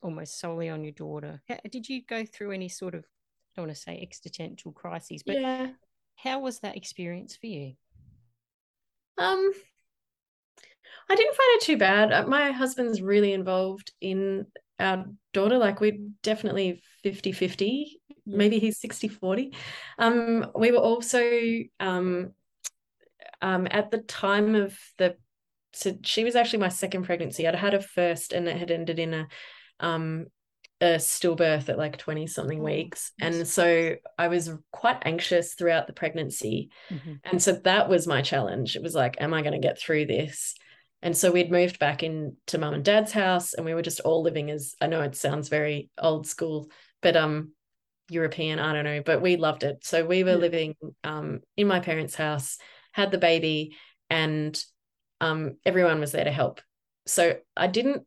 [0.00, 1.42] almost solely on your daughter?
[1.48, 5.24] How, did you go through any sort of I don't want to say existential crises,
[5.24, 5.70] but yeah.
[6.14, 7.74] how was that experience for you?
[9.18, 9.52] Um
[11.08, 12.12] I didn't find it too bad.
[12.12, 14.46] Uh, My husband's really involved in
[14.82, 15.58] our daughter.
[15.58, 18.00] Like we're definitely 50-50.
[18.26, 19.54] Maybe he's 60-40.
[19.98, 21.22] Um, we were also
[21.80, 22.32] um,
[23.40, 25.16] um, at the time of the
[25.74, 27.48] so she was actually my second pregnancy.
[27.48, 29.28] I'd had a first and it had ended in a
[29.80, 30.26] um
[30.82, 33.12] a stillbirth at like 20 something weeks.
[33.20, 36.70] And so I was quite anxious throughout the pregnancy.
[36.90, 37.20] Mhm.
[37.24, 38.74] And so that was my challenge.
[38.74, 40.56] It was like, am I going to get through this?
[41.02, 44.22] And so we'd moved back into mum and dad's house and we were just all
[44.22, 47.52] living as I know it sounds very old school, but um
[48.08, 49.84] European, I don't know, but we loved it.
[49.84, 52.58] So we were living um in my parents' house,
[52.92, 53.76] had the baby,
[54.10, 54.62] and
[55.20, 56.60] um everyone was there to help.
[57.06, 58.06] So I didn't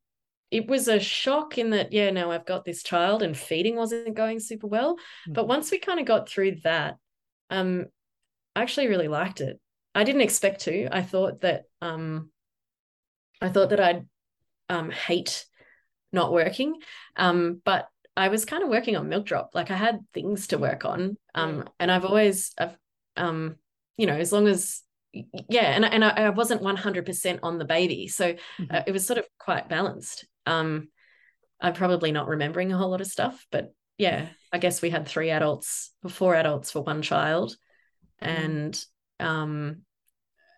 [0.51, 4.15] it was a shock in that, yeah, now I've got this child and feeding wasn't
[4.15, 4.97] going super well.
[5.33, 5.47] But Mhm.
[5.49, 6.97] once we kind of got through that,
[7.49, 7.87] um,
[8.55, 9.59] I actually really liked it.
[9.93, 10.87] I didn't expect to.
[10.91, 12.31] I thought that um
[13.41, 14.05] I thought that I'd
[14.69, 15.45] um hate
[16.11, 16.75] not working.
[17.15, 19.49] Um, but I was kind of working on MilkDrop.
[19.53, 21.17] Like I had things to work on.
[21.35, 22.77] Um, and I've always I've
[23.17, 23.55] um,
[23.97, 24.81] you know, as long as
[25.13, 28.07] yeah, and and I, I wasn't 100% on the baby.
[28.07, 28.67] So Mhm.
[28.75, 30.25] uh, it was sort of quite balanced.
[30.45, 30.89] Um,
[31.61, 35.07] I'm probably not remembering a whole lot of stuff, but yeah, I guess we had
[35.07, 37.55] three adults, four adults for one child,
[38.19, 38.77] and
[39.19, 39.83] um,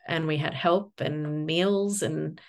[0.08, 2.42] and we had help and meals and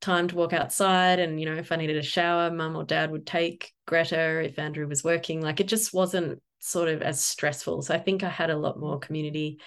[0.00, 3.10] time to walk outside and you know if i needed a shower mum or dad
[3.10, 5.40] would take greta if andrew was working.
[5.40, 7.82] Like it just wasn't sort of as stressful.
[7.82, 9.58] So i think i had a lot more community.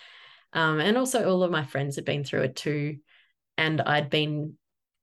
[0.54, 2.98] Um, and also all of my friends had been through it too.
[3.58, 4.54] And i'd been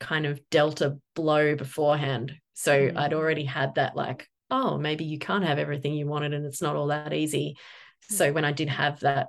[0.01, 2.35] kind of dealt a blow beforehand.
[2.55, 2.99] So mm-hmm.
[2.99, 6.63] i'd already had that like oh maybe you can't have everything you wanted and it's
[6.63, 7.57] not all that easy.
[8.05, 8.15] Mm-hmm.
[8.15, 9.29] so when i did have that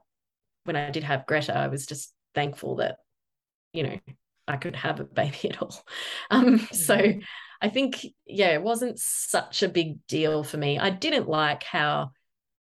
[0.63, 2.97] when i did have greta i was just thankful that
[3.73, 3.99] you know
[4.49, 5.83] I could have a baby at all.
[6.31, 7.13] Um, so.
[7.61, 10.79] I think, yeah, it wasn't such a big deal for me.
[10.79, 12.11] I didn't like how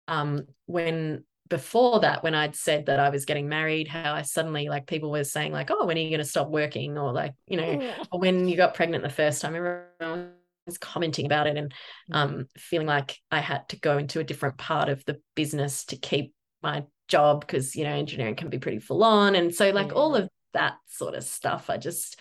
[0.08, 4.70] um, when before that, when I'd said that I was getting married, how I suddenly
[4.70, 7.34] like people were saying like, "Oh, when are you going to stop working?" Or like,
[7.48, 8.04] you know, yeah.
[8.12, 10.32] or when you got pregnant the first time, everyone
[10.66, 12.16] was commenting about it and mm-hmm.
[12.16, 15.98] um, feeling like I had to go into a different part of the business to
[15.98, 19.88] keep my job because you know engineering can be pretty full on, and so like
[19.88, 19.94] yeah.
[19.94, 21.70] all of that sort of stuff.
[21.70, 22.18] I just,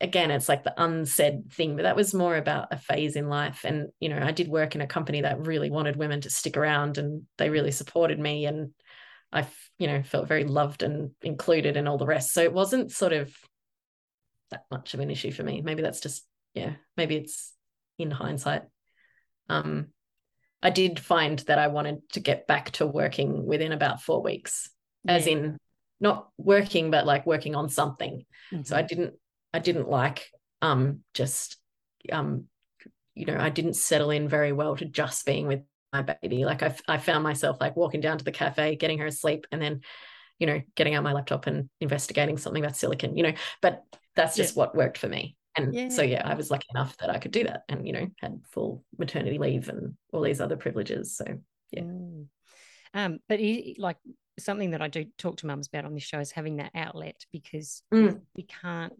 [0.00, 3.64] again, it's like the unsaid thing, but that was more about a phase in life.
[3.64, 6.56] And, you know, I did work in a company that really wanted women to stick
[6.56, 8.46] around and they really supported me.
[8.46, 8.70] And
[9.32, 9.46] I,
[9.78, 12.32] you know, felt very loved and included and all the rest.
[12.32, 13.34] So it wasn't sort of
[14.50, 15.62] that much of an issue for me.
[15.62, 17.52] Maybe that's just, yeah, maybe it's
[17.98, 18.62] in hindsight.
[19.48, 19.88] Um,
[20.62, 24.70] I did find that I wanted to get back to working within about four weeks,
[25.04, 25.14] yeah.
[25.14, 25.58] as in
[26.04, 28.62] not working but like working on something mm-hmm.
[28.62, 29.14] so i didn't
[29.54, 30.30] i didn't like
[30.60, 31.56] um just
[32.12, 32.44] um
[33.14, 35.62] you know i didn't settle in very well to just being with
[35.94, 39.06] my baby like i, I found myself like walking down to the cafe getting her
[39.06, 39.80] asleep and then
[40.38, 43.32] you know getting out my laptop and investigating something about silicone you know
[43.62, 43.82] but
[44.14, 44.58] that's just yeah.
[44.60, 45.88] what worked for me and yeah.
[45.88, 48.42] so yeah i was lucky enough that i could do that and you know had
[48.50, 51.24] full maternity leave and all these other privileges so
[51.70, 52.26] yeah mm.
[52.92, 53.96] um but he, like
[54.38, 57.24] something that I do talk to mums about on this show is having that outlet
[57.32, 58.20] because mm.
[58.36, 58.92] we can't.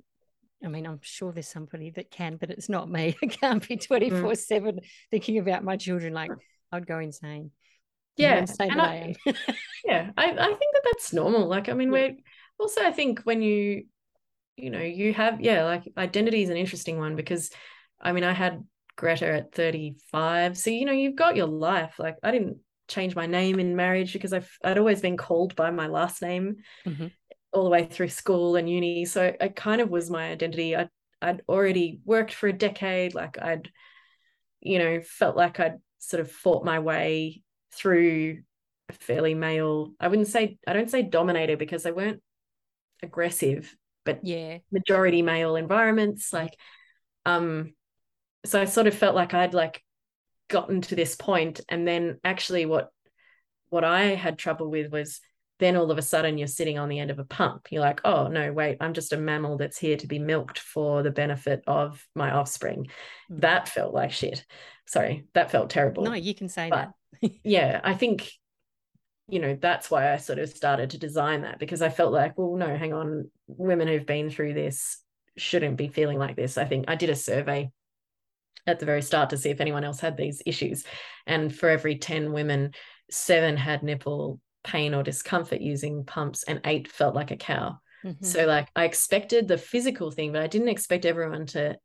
[0.64, 3.16] I mean, I'm sure there's somebody that can, but it's not me.
[3.22, 4.36] I can't be 24 mm.
[4.36, 4.80] 7
[5.10, 6.14] thinking about my children.
[6.14, 6.30] Like,
[6.72, 7.50] I'd go insane.
[8.16, 8.38] Yeah.
[8.38, 9.34] Insane I, I
[9.84, 10.10] yeah.
[10.16, 11.48] I, I think that that's normal.
[11.48, 12.00] Like, I mean, yeah.
[12.00, 12.16] we're
[12.58, 13.84] also, I think when you,
[14.56, 17.50] you know, you have, yeah, like identity is an interesting one because
[18.00, 18.64] I mean, I had
[18.96, 20.56] Greta at 35.
[20.56, 21.98] So, you know, you've got your life.
[21.98, 22.58] Like, I didn't
[22.88, 26.56] change my name in marriage because I've I'd always been called by my last name
[26.86, 27.06] mm-hmm.
[27.52, 29.04] all the way through school and uni.
[29.04, 30.76] So it kind of was my identity.
[30.76, 30.88] I
[31.22, 33.14] I'd already worked for a decade.
[33.14, 33.70] Like I'd,
[34.60, 38.42] you know, felt like I'd sort of fought my way through
[38.88, 39.92] a fairly male.
[39.98, 42.22] I wouldn't say I don't say dominator because they weren't
[43.02, 43.74] aggressive,
[44.04, 46.32] but yeah, majority male environments.
[46.32, 46.56] Like,
[47.24, 47.72] um,
[48.44, 49.82] so I sort of felt like I'd like
[50.48, 52.90] gotten to this point and then actually what
[53.70, 55.20] what i had trouble with was
[55.58, 57.68] then all of a sudden you're sitting on the end of a pump.
[57.70, 61.02] You're like oh no wait i'm just a mammal that's here to be milked for
[61.02, 62.88] the benefit of my offspring.
[63.30, 63.40] Mm.
[63.40, 64.44] that felt like shit.
[64.86, 66.04] Sorry that felt terrible.
[66.04, 66.90] No you can say but,
[67.22, 67.32] that.
[67.44, 68.30] yeah i think
[69.28, 72.36] you know that's why i sort of started to design that because i felt like
[72.36, 73.30] well no hang on.
[73.46, 74.98] Women who've been through this
[75.36, 76.58] shouldn't be feeling like this.
[76.58, 77.70] I think i did a survey
[78.66, 80.84] at the very start to see if anyone else had these issues.
[81.26, 82.72] And for every 10 women,
[83.10, 87.78] seven had nipple pain or discomfort using pumps, and eight felt like a cow.
[88.04, 88.24] Mm-hmm.
[88.24, 91.76] So, like, I expected the physical thing, but I didn't expect everyone to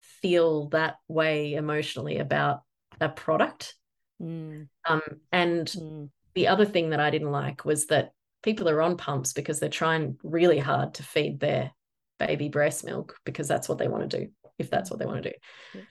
[0.00, 2.62] feel that way emotionally about
[3.00, 3.74] a product.
[4.20, 4.68] Mm.
[4.88, 6.10] Um, and mm.
[6.34, 8.12] the other thing that I didn't like was that
[8.42, 11.72] people are on pumps because they're trying really hard to feed their
[12.18, 15.22] baby breast milk because that's what they want to do, if that's what they want
[15.22, 15.36] to do.
[15.74, 15.82] Yeah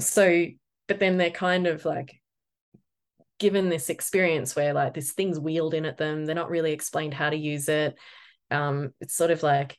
[0.00, 0.46] so
[0.88, 2.20] but then they're kind of like
[3.38, 7.14] given this experience where like this thing's wheeled in at them they're not really explained
[7.14, 7.96] how to use it
[8.50, 9.78] um it's sort of like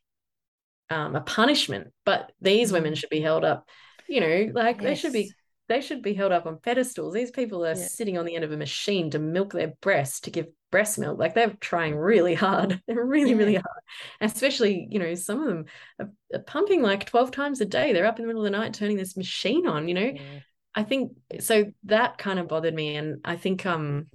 [0.90, 2.98] um a punishment but these women mm.
[2.98, 3.68] should be held up
[4.08, 4.84] you know like yes.
[4.84, 5.32] they should be
[5.68, 7.14] they should be held up on pedestals.
[7.14, 7.88] These people are yeah.
[7.88, 11.20] sitting on the end of a machine to milk their breast to give breast milk.
[11.20, 12.82] Like they're trying really hard.
[12.88, 13.38] They're really yeah.
[13.38, 13.78] really hard
[14.22, 15.66] especially you know some of them
[16.00, 17.94] are, are, pumping like 12 times a day.
[17.94, 20.12] They're up in the middle of the night turning this machine on you know?
[20.16, 20.40] Yeah.
[20.76, 22.96] i think so that kind of bothered me.
[22.96, 24.08] And i think um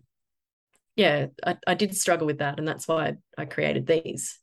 [0.97, 2.59] yeah I, I did struggle with that.
[2.59, 4.39] And that's why I, I created these.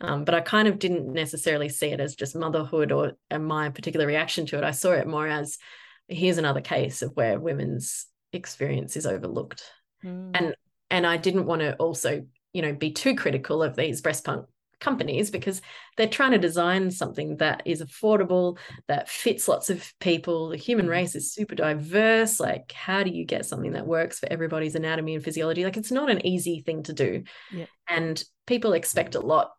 [0.00, 4.06] Um, but I kind of didn't necessarily see it as just motherhood or my particular
[4.06, 4.64] reaction to it.
[4.64, 5.58] I saw it more as
[6.12, 9.62] here's another case of where women's experience is overlooked.
[10.04, 10.30] Mm.
[10.34, 10.54] And
[10.90, 14.46] and I didn't want to also, you know, be too critical of these breast pump
[14.78, 15.62] companies because
[15.96, 18.58] they're trying to design something that is affordable,
[18.88, 20.50] that fits lots of people.
[20.50, 20.90] The human mm.
[20.90, 22.40] race is super diverse.
[22.40, 25.64] Like, how do you get something that works for everybody's anatomy and physiology?
[25.64, 27.24] Like, it's not an easy thing to do.
[27.50, 27.66] Yeah.
[27.88, 29.52] And people expect a lot.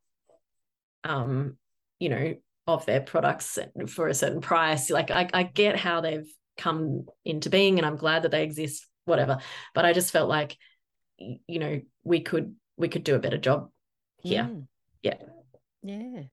[1.05, 1.57] Um,
[1.99, 2.35] you know,
[2.67, 4.89] of their products for a certain price.
[4.89, 8.87] Like I, I get how they've come into being and I'm glad that they exist,
[9.05, 9.39] whatever.
[9.73, 10.57] But I just felt like,
[11.17, 13.69] you know, we could we could do a better job
[14.17, 14.43] here.
[14.43, 14.67] Mm.
[15.01, 15.15] Yeah.
[15.83, 16.23] Yeah.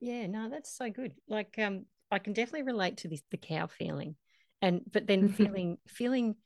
[0.00, 0.26] Yeah.
[0.26, 1.12] No, that's so good.
[1.28, 4.16] Like um I can definitely relate to this the cow feeling.
[4.62, 6.36] And but then feeling feeling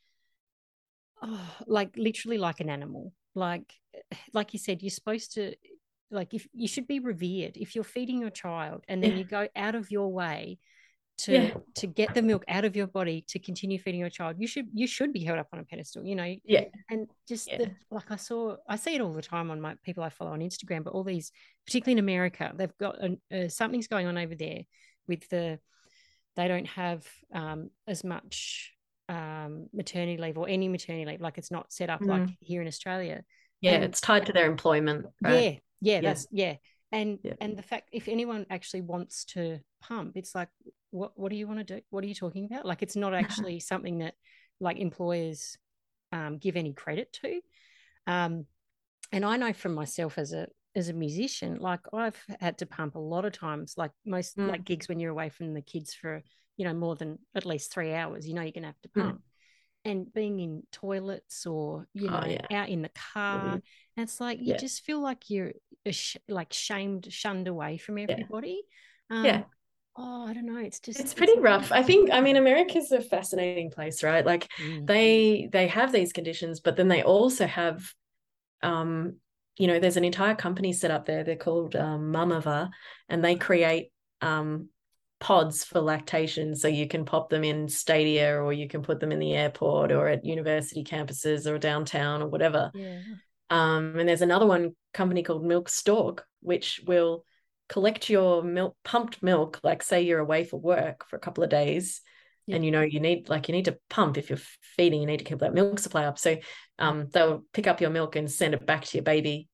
[1.23, 3.13] oh, like literally like an animal.
[3.35, 3.73] Like
[4.33, 5.55] like you said, you're supposed to
[6.11, 9.19] like if you should be revered if you're feeding your child and then yeah.
[9.19, 10.59] you go out of your way
[11.25, 11.55] to yeah.
[11.75, 14.67] to get the milk out of your body to continue feeding your child you should
[14.73, 17.59] you should be held up on a pedestal you know yeah and just yeah.
[17.59, 20.33] The, like i saw i see it all the time on my people i follow
[20.33, 21.31] on instagram but all these
[21.67, 22.97] particularly in america they've got
[23.31, 24.63] a, something's going on over there
[25.07, 25.59] with the
[26.37, 28.73] they don't have um, as much
[29.09, 32.09] um, maternity leave or any maternity leave like it's not set up mm.
[32.09, 33.23] like here in australia
[33.61, 35.43] yeah and, it's tied to their employment right?
[35.83, 36.55] yeah yeah that's yeah
[36.93, 37.35] and yeah.
[37.41, 40.49] and the fact if anyone actually wants to pump it's like
[40.91, 43.15] what what do you want to do what are you talking about like it's not
[43.23, 44.15] actually something that
[44.61, 45.57] like employers
[46.13, 47.41] um, give any credit to
[48.07, 48.47] um,
[49.13, 52.95] and i know from myself as a as a musician like i've had to pump
[52.95, 54.49] a lot of times like most mm.
[54.49, 56.23] like gigs when you're away from the kids for
[56.57, 59.03] you know more than at least three hours you know you're gonna have to mm.
[59.03, 59.23] pump mm
[59.85, 62.63] and being in toilets or you oh, know oh, yeah.
[62.63, 63.55] out in the car mm-hmm.
[63.55, 63.63] and
[63.97, 64.57] it's like you yeah.
[64.57, 65.53] just feel like you're
[65.91, 68.63] sh- like shamed shunned away from everybody
[69.11, 69.17] yeah.
[69.17, 69.43] Um, yeah
[70.01, 72.91] oh i don't know it's just it's pretty it's rough i think i mean america's
[72.91, 74.85] a fascinating place right like mm-hmm.
[74.87, 77.93] they they have these conditions but then they also have
[78.63, 79.17] um
[79.59, 82.71] you know there's an entire company set up there they're called um, mamava
[83.09, 83.91] and they create
[84.23, 84.69] um
[85.19, 89.13] pods for lactation so you can pop them in stadia or you can put them
[89.13, 93.01] in the airport or at university campuses or downtown or whatever yeah.
[93.51, 97.25] um, and there's another one company called milk stork which will
[97.71, 101.49] collect your milk pumped milk like say you're away for work for a couple of
[101.49, 102.03] days
[102.47, 102.57] yeah.
[102.57, 104.39] and you know you need like you need to pump if you're
[104.77, 106.37] feeding you need to keep that milk supply up so
[106.79, 109.49] um, they'll pick up your milk and send it back to your baby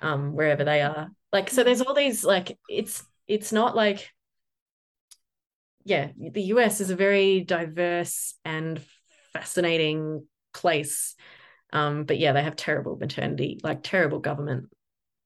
[0.00, 4.10] um, wherever they are like so there's all these like it's it's not like
[5.84, 8.80] yeah, the US is a very diverse and
[9.32, 11.14] fascinating place.
[11.72, 14.66] Um, but yeah, they have terrible maternity, like terrible government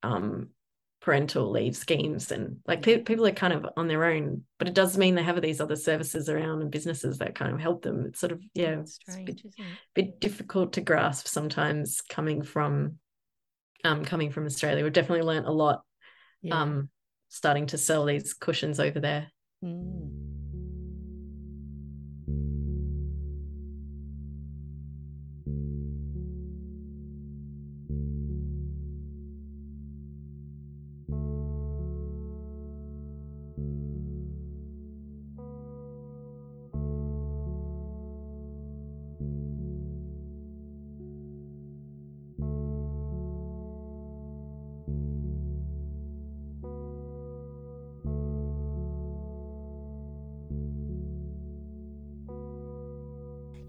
[0.02, 0.48] um,
[1.04, 4.42] parental leave schemes, and like pe- people are kind of on their own.
[4.58, 7.60] But it does mean they have these other services around and businesses that kind of
[7.60, 8.06] help them.
[8.06, 9.42] It's sort of yeah, it's a bit,
[9.94, 12.98] bit, difficult to grasp sometimes coming from
[13.84, 14.82] um, coming from Australia.
[14.82, 15.82] We've definitely learned a lot.
[16.40, 16.60] Yeah.
[16.60, 16.88] Um,
[17.28, 19.30] starting to sell these cushions over there.
[19.62, 20.33] Mm.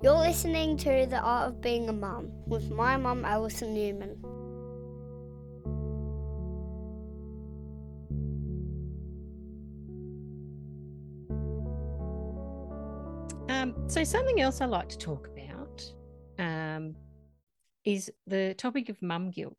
[0.03, 4.17] You're listening to The Art of Being a Mum with my mum, Alison Newman.
[13.49, 15.91] Um, so, something else I like to talk about
[16.37, 16.95] um,
[17.85, 19.57] is the topic of mum guilt.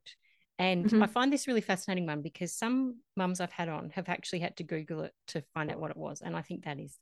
[0.59, 1.03] And mm-hmm.
[1.03, 4.57] I find this really fascinating one because some mums I've had on have actually had
[4.59, 6.21] to Google it to find out what it was.
[6.21, 6.99] And I think that is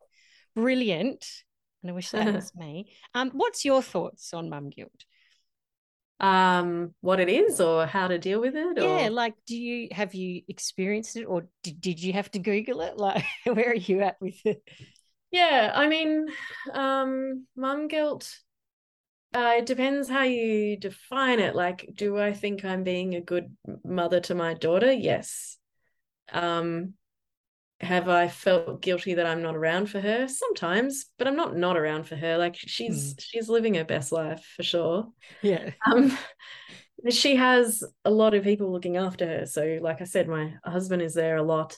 [0.54, 1.26] brilliant
[1.84, 2.90] and I wish that was me.
[3.14, 5.04] Um, what's your thoughts on mum guilt?
[6.18, 8.78] Um, what it is or how to deal with it?
[8.78, 12.80] Yeah, like do you have you experienced it or did, did you have to Google
[12.80, 12.96] it?
[13.04, 14.62] Like where are you at with it?
[15.30, 16.28] Yeah, I mean,
[16.72, 18.38] um, mum guilt.
[19.34, 21.56] Uh, it depends how you define it.
[21.56, 23.54] Like, do I think I'm being a good
[23.84, 24.92] mother to my daughter?
[24.92, 25.58] Yes.
[26.32, 26.94] Um,
[27.80, 30.28] have I felt guilty that I'm not around for her?
[30.28, 32.38] Sometimes, but I'm not not around for her.
[32.38, 33.20] Like she's mm.
[33.20, 35.08] she's living her best life for sure.
[35.42, 35.70] Yeah.
[35.90, 36.16] Um,
[37.10, 39.46] she has a lot of people looking after her.
[39.46, 41.76] So, like I said, my husband is there a lot.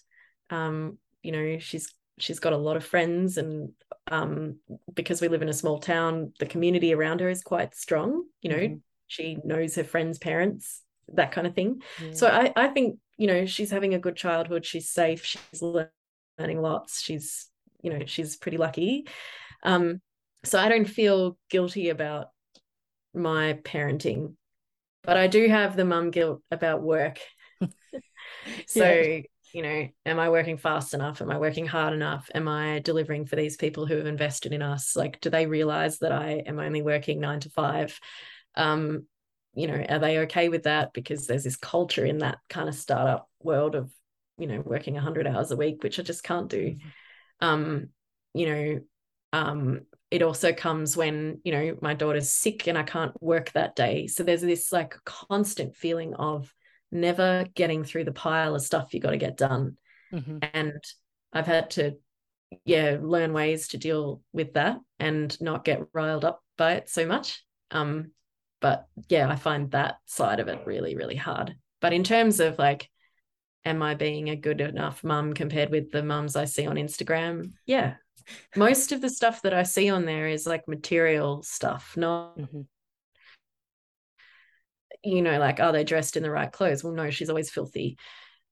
[0.51, 3.71] Um, you know, she's she's got a lot of friends, and
[4.09, 4.59] um,
[4.95, 8.25] because we live in a small town, the community around her is quite strong.
[8.43, 8.81] You know, mm.
[9.09, 10.83] she knows her friends' parents,
[11.15, 11.83] that kind of thing.
[12.03, 12.13] Yeah.
[12.13, 16.61] So I I think you know she's having a good childhood she's safe she's learning
[16.61, 17.49] lots she's
[17.83, 19.07] you know she's pretty lucky
[19.63, 20.01] um
[20.45, 22.29] so i don't feel guilty about
[23.15, 24.35] my parenting
[25.03, 27.21] but i do have the mum guilt about work
[28.67, 29.21] so yeah.
[29.53, 31.23] you know, am I working fast enough?
[31.23, 32.29] Am I working hard enough?
[32.35, 34.95] Am I delivering for these people who have invested in us?
[34.95, 37.99] Like, do they realize that I am only working nine to five?
[38.55, 39.07] Um,
[39.57, 40.93] you know, are they okay with that?
[40.93, 43.91] Because there's this culture in that kind of startup world of,
[44.39, 46.77] you know, working 100 hours a week, which I just can't do.
[46.77, 46.89] Mm-hmm.
[47.47, 47.89] Um,
[48.35, 48.81] you know,
[49.33, 49.81] um,
[50.11, 54.07] it also comes when, you know, my daughter's sick and I can't work that day.
[54.07, 56.53] So there's this like constant feeling of,
[56.93, 59.77] never getting through the pile of stuff you got to get done.
[60.13, 60.39] Mm-hmm.
[60.53, 60.85] And
[61.33, 61.97] I've had to,
[62.65, 67.07] yeah, learn ways to deal with that and not get riled up by it so
[67.07, 67.43] much.
[67.71, 68.13] Um,
[68.61, 71.57] but yeah, I find that side of it really, really hard.
[71.81, 72.91] But in terms of like,
[73.65, 77.53] am I being a good enough mum compared with the mums I see on Instagram?
[77.67, 77.95] Yeah.
[78.57, 82.63] Most of the stuff that I see on there is like material stuff, not mm-hmm
[85.07, 86.83] you know, like, are they dressed in the right clothes?
[86.83, 87.97] Well, no, she's always filthy.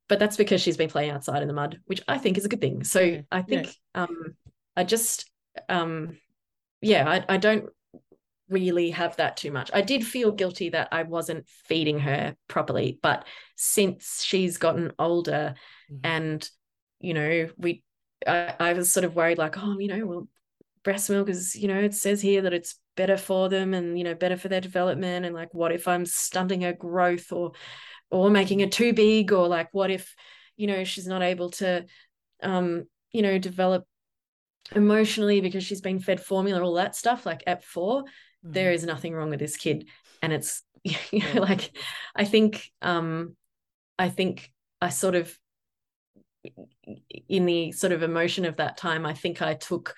[0.08, 2.48] But that's because she's been playing outside in the mud, which I think is a
[2.48, 2.84] good thing.
[2.84, 3.20] So yeah.
[3.32, 4.02] I think yeah.
[4.02, 4.36] um
[4.76, 5.30] I just
[5.68, 6.18] um
[6.82, 7.70] yeah, I, I don't
[8.54, 9.70] really have that too much.
[9.74, 13.26] I did feel guilty that I wasn't feeding her properly, but
[13.56, 15.54] since she's gotten older
[15.90, 16.00] mm-hmm.
[16.04, 16.50] and
[17.00, 17.82] you know, we
[18.26, 20.28] I, I was sort of worried like, oh, you know, well,
[20.82, 24.04] breast milk is, you know, it says here that it's better for them and you
[24.04, 27.52] know better for their development and like what if i'm stunting her growth or
[28.10, 30.14] or making her too big or like what if
[30.56, 31.84] you know she's not able to
[32.42, 33.84] um you know develop
[34.74, 38.08] emotionally because she's been fed formula all that stuff like at 4 mm-hmm.
[38.44, 39.86] There is nothing wrong with this kid
[40.22, 41.70] and it's you know like
[42.14, 43.34] i think um
[43.98, 45.36] i think i sort of
[47.28, 49.94] in the sort of emotion of that time i think i took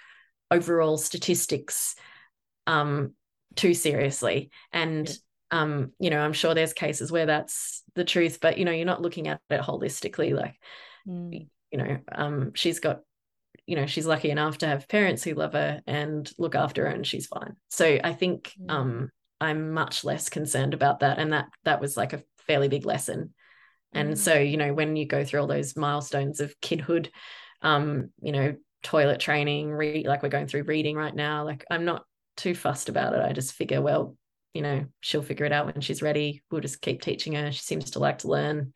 [0.50, 1.96] overall statistics
[2.66, 3.14] um,
[3.54, 4.50] too seriously.
[4.72, 5.62] And yeah.
[5.62, 8.86] um, you know, I'm sure there's cases where that's the truth, but you know, you're
[8.86, 10.34] not looking at it holistically.
[10.34, 10.56] Like,
[11.06, 11.48] mm.
[11.70, 13.00] you know, um, she's got,
[13.66, 16.90] you know, she's lucky enough to have parents who love her and look after her,
[16.94, 17.56] and she's fine.
[17.68, 18.70] So I think mm.
[18.70, 19.10] um,
[19.40, 23.34] I'm much less concerned about that, and that that was like a fairly big lesson.
[23.92, 24.18] And mm.
[24.18, 27.08] so, you know, when you go through all those milestones of kidhood,
[27.62, 31.84] um, you know, toilet training, read like we're going through reading right now, like I'm
[31.84, 32.04] not
[32.36, 33.22] too fussed about it.
[33.22, 34.16] I just figure, well,
[34.54, 36.42] you know, she'll figure it out when she's ready.
[36.50, 37.50] We'll just keep teaching her.
[37.52, 38.72] She seems to like to learn.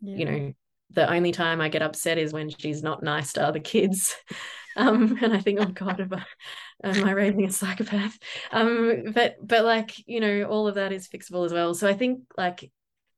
[0.00, 0.16] Yeah.
[0.16, 0.52] You know,
[0.90, 4.14] the only time I get upset is when she's not nice to other kids.
[4.76, 6.24] Um, and I think, oh God, am I,
[6.88, 8.16] am I raising a psychopath?
[8.52, 11.74] Um, but but like, you know, all of that is fixable as well.
[11.74, 12.62] So I think like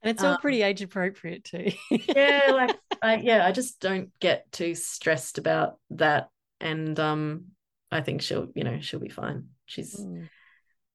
[0.00, 1.70] and it's all um, pretty age appropriate too.
[1.90, 6.30] yeah, like I yeah, I just don't get too stressed about that.
[6.62, 7.48] And um
[7.90, 10.28] I think she'll, you know, she'll be fine she's mm.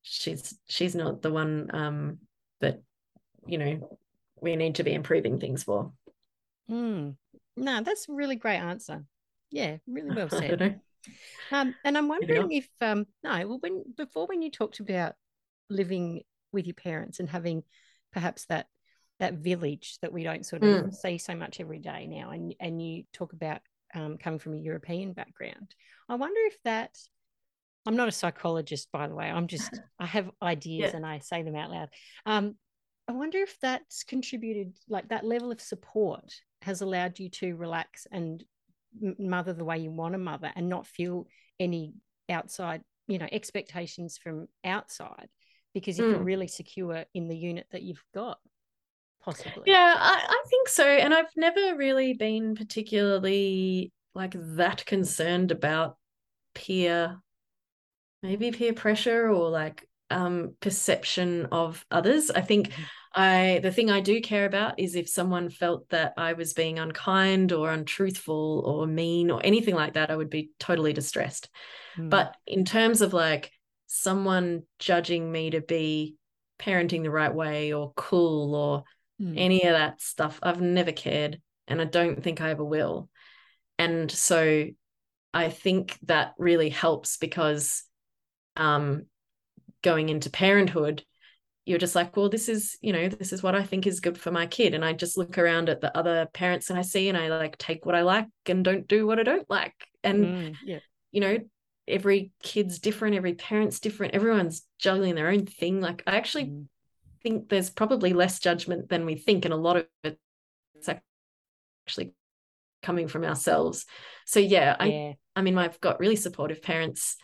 [0.01, 2.17] she's she's not the one um
[2.59, 2.81] that
[3.47, 3.99] you know
[4.41, 5.93] we need to be improving things for
[6.69, 7.15] mm.
[7.57, 9.03] no that's a really great answer
[9.51, 10.79] yeah really well said
[11.51, 15.13] um and i'm wondering if um no well when before when you talked about
[15.69, 17.63] living with your parents and having
[18.11, 18.67] perhaps that
[19.19, 20.93] that village that we don't sort of mm.
[20.93, 23.61] see so much every day now and and you talk about
[23.93, 25.73] um, coming from a European background.
[26.09, 26.97] I wonder if that
[27.87, 29.25] I'm not a psychologist, by the way.
[29.25, 30.97] I'm just, I have ideas yeah.
[30.97, 31.89] and I say them out loud.
[32.25, 32.55] Um,
[33.07, 36.33] I wonder if that's contributed, like that level of support
[36.65, 38.43] has allowed you to relax and
[39.19, 41.27] mother the way you want to mother and not feel
[41.59, 41.93] any
[42.29, 45.27] outside, you know, expectations from outside
[45.73, 46.11] because if mm.
[46.11, 48.39] you're really secure in the unit that you've got,
[49.23, 49.63] possibly.
[49.65, 50.85] Yeah, I, I think so.
[50.85, 55.97] And I've never really been particularly like that concerned about
[56.53, 57.17] peer
[58.23, 62.31] maybe peer pressure or like um, perception of others.
[62.31, 62.83] I think mm-hmm.
[63.15, 66.79] I the thing I do care about is if someone felt that I was being
[66.79, 71.49] unkind or untruthful or mean or anything like that, I would be totally distressed.
[71.97, 72.09] Mm.
[72.09, 73.51] But in terms of like
[73.87, 76.15] someone judging me to be
[76.59, 78.83] parenting the right way or cool or
[79.21, 79.33] mm.
[79.37, 83.09] any of that stuff, I've never cared and I don't think I ever will.
[83.79, 84.67] And so
[85.33, 87.83] I think that really helps because
[88.57, 89.05] um,
[89.81, 91.03] going into parenthood,
[91.65, 94.19] you're just like, well, this is, you know, this is what I think is good
[94.19, 94.75] for my kid.
[94.75, 97.57] And I just look around at the other parents and I see and I like
[97.57, 99.73] take what I like and don't do what I don't like.
[100.03, 100.79] And, mm, yeah.
[101.11, 101.39] you know,
[101.87, 105.81] every kid's different, every parent's different, everyone's juggling their own thing.
[105.81, 106.67] Like, I actually mm.
[107.23, 109.45] think there's probably less judgment than we think.
[109.45, 112.13] And a lot of it's actually
[112.83, 113.87] coming from ourselves.
[114.27, 115.13] So, yeah, I, yeah.
[115.35, 117.17] I mean, I've got really supportive parents.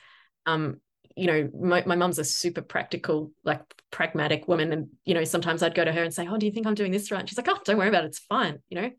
[0.47, 0.81] Um,
[1.15, 3.61] you know, my, my mum's a super practical, like
[3.91, 4.71] pragmatic woman.
[4.73, 6.75] And, you know, sometimes I'd go to her and say, Oh, do you think I'm
[6.75, 7.19] doing this right?
[7.19, 8.07] And she's like, Oh, don't worry about it.
[8.07, 8.89] It's fine, you know?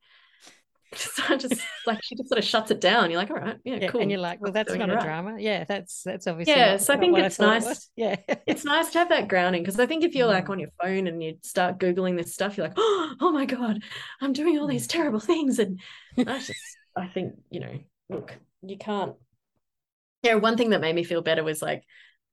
[0.94, 1.55] so I just
[1.86, 3.10] like she just sort of shuts it down.
[3.10, 4.02] You're like, all right, yeah, yeah cool.
[4.02, 5.02] and you're like, well, that's not a right.
[5.02, 5.36] drama.
[5.39, 7.64] Yeah, that's that's obviously Yeah, not- so I think it's it nice.
[7.64, 7.90] was.
[7.97, 8.16] Yeah,
[8.47, 10.51] it's nice to have that grounding because I think if you're like Mm.
[10.51, 13.82] on your phone and you start googling this stuff, you're like, oh, oh my god,
[14.20, 14.72] I'm doing all Mm.
[14.72, 15.80] these terrible things, and
[16.18, 16.52] I just,
[16.94, 17.78] I think, you know,
[18.10, 19.14] look, you can't.
[20.23, 21.85] Yeah, one thing that made me feel better was like,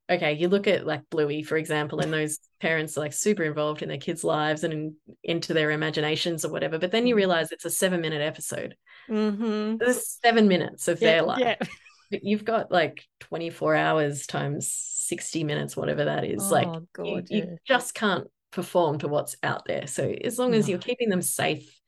[0.10, 3.82] okay, you look at like Bluey, for example, and those parents are like super involved
[3.82, 7.18] in their kids' lives and in, into their imaginations or whatever, but then you Mm.
[7.18, 8.76] realize it's a seven minute episode.
[9.10, 9.78] mm-hmm.
[9.78, 11.40] There's seven minutes of yeah, their life.
[11.40, 11.56] yeah.
[12.11, 16.49] But you've got like 24 hours times 60 minutes, whatever that is.
[16.52, 19.86] like oh you, you just can't perform to what's out there.
[19.86, 20.72] So as long as No.
[20.72, 21.80] you're keeping them safe,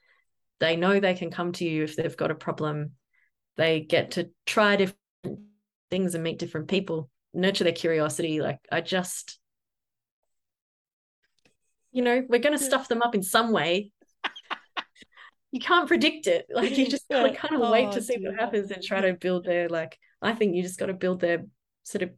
[0.59, 2.91] they know they can come to you if they've got a problem.
[3.57, 4.97] They get to try different
[5.91, 8.41] things and meet different people, nurture their curiosity.
[8.41, 9.37] Like I just,
[11.91, 13.91] you know, we're going to stuff them up in some way.
[15.51, 16.47] you can't predict it.
[16.51, 19.13] Like you just gotta kind of wait Oh, to see what happens and try to
[19.13, 19.99] build their like.
[20.23, 21.45] I think you just got to build their
[21.83, 22.11] sort of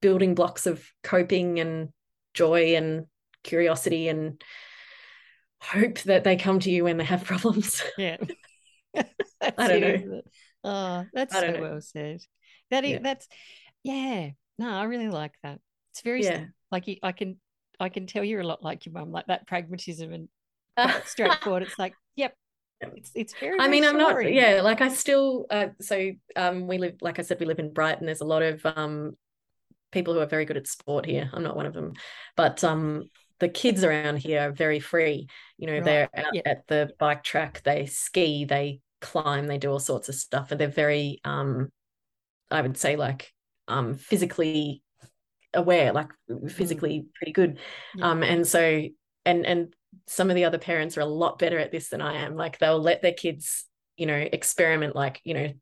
[0.00, 1.88] building blocks of coping and
[2.34, 3.06] joy and
[3.42, 4.40] curiosity and
[5.60, 7.82] hope that they come to you when they have problems.
[7.96, 8.18] Yeah.
[8.94, 10.20] I don't it, know.
[10.64, 11.60] Oh, that's so know.
[11.60, 12.20] well said.
[12.70, 12.98] That is, Yeah.
[13.02, 13.28] that's
[13.82, 14.30] yeah.
[14.58, 15.60] No, I really like that.
[15.92, 16.46] It's very yeah.
[16.70, 17.38] like you, I can
[17.80, 20.28] I can tell you're a lot like your mum, like that pragmatism and
[21.06, 21.62] straightforward.
[21.62, 22.34] It's like, yep,
[22.80, 23.58] it's it's very.
[23.60, 27.22] I mean, I'm not, yeah, like I still, uh, so um, we live, like I
[27.22, 27.98] said, we live in Bright.
[28.00, 29.16] There's a lot of um,
[29.92, 31.30] people who are very good at sport here.
[31.32, 31.94] I'm not one of them,
[32.36, 33.08] but um,
[33.40, 35.28] the kids around here are very free.
[35.56, 36.42] You know, Right, they're out yeah.
[36.44, 40.60] at the bike track, they ski, they climb, they do all sorts of stuff, and
[40.60, 41.70] they're very, um,
[42.50, 43.32] I would say, like
[43.66, 44.82] um, physically
[45.54, 46.08] aware, like
[46.48, 47.58] physically pretty good.
[47.94, 48.10] Yeah.
[48.10, 48.84] Um, and so,
[49.24, 49.74] and and
[50.06, 52.36] some of the other parents are a lot better at this than I am.
[52.36, 53.66] Like they'll let their kids,
[53.96, 55.52] you know, experiment, like you know,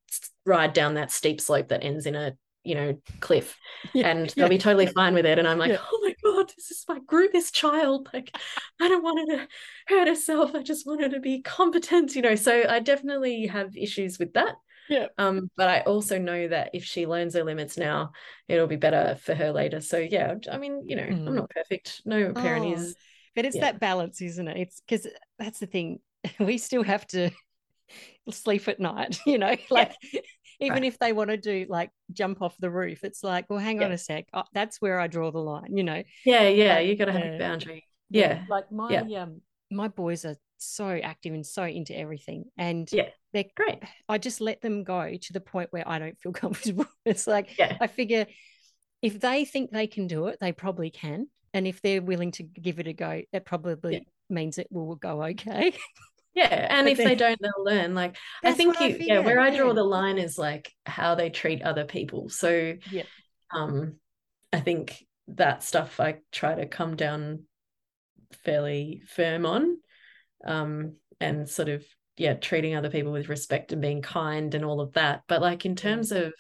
[0.44, 3.56] ride down that steep slope that ends in a you know cliff,
[3.94, 5.38] Yeah, and they'll be totally fine with it.
[5.38, 5.78] And I'm like, Yeah.
[5.80, 8.08] oh my god, this is my group, this child.
[8.12, 8.36] Like,
[8.80, 9.48] I don't want her to
[9.86, 10.54] hurt herself.
[10.54, 12.34] I just want her to be competent, you know.
[12.34, 14.56] So I definitely have issues with that.
[14.88, 15.06] Yeah.
[15.18, 18.12] Um, but I also know that if she learns her limits now,
[18.48, 19.80] it'll be better for her later.
[19.80, 21.26] So yeah, I mean, you know, Mm.
[21.26, 22.02] I'm not perfect.
[22.04, 22.96] No parent Oh, is.
[23.34, 23.62] But it's Yeah.
[23.62, 24.56] that balance, isn't it?
[24.56, 25.06] It's because
[25.38, 26.00] that's the thing.
[26.40, 27.30] We still have to
[28.30, 29.92] sleep at night, you know, like
[30.60, 30.84] even Right.
[30.84, 33.92] if they want to do like jump off the roof, it's like, well, hang on
[33.92, 34.26] a sec.
[34.32, 36.02] Oh, that's where I draw the line, you know.
[36.24, 37.34] Yeah, yeah, you got to have yeah.
[37.34, 37.84] a boundary.
[38.10, 39.22] Yeah, Like my Yeah.
[39.22, 39.40] um
[39.70, 40.36] my boys are
[40.66, 42.44] so active and so into everything.
[42.58, 43.08] And Yeah.
[43.32, 43.82] they're great.
[44.08, 46.86] I just let them go to the point where I don't feel comfortable.
[47.04, 48.26] It's like Yeah, I figure
[49.02, 51.28] if they think they can do it, they probably can.
[51.54, 55.22] And if they're willing to give it a go, it probably means it will go
[55.24, 55.72] okay.
[56.34, 56.66] yeah.
[56.70, 57.94] And But if they don't, they'll learn.
[57.94, 61.14] Like I think what I you, yeah, where I draw the line is like how
[61.14, 62.28] they treat other people.
[62.28, 63.04] So Yeah.
[63.52, 63.94] um,
[64.52, 67.44] I think that stuff I try to come down
[68.44, 69.78] fairly firm on,
[70.44, 71.84] um, and sort of
[72.16, 75.22] yeah, treating other people with respect and being kind and all of that.
[75.28, 76.32] But like in terms of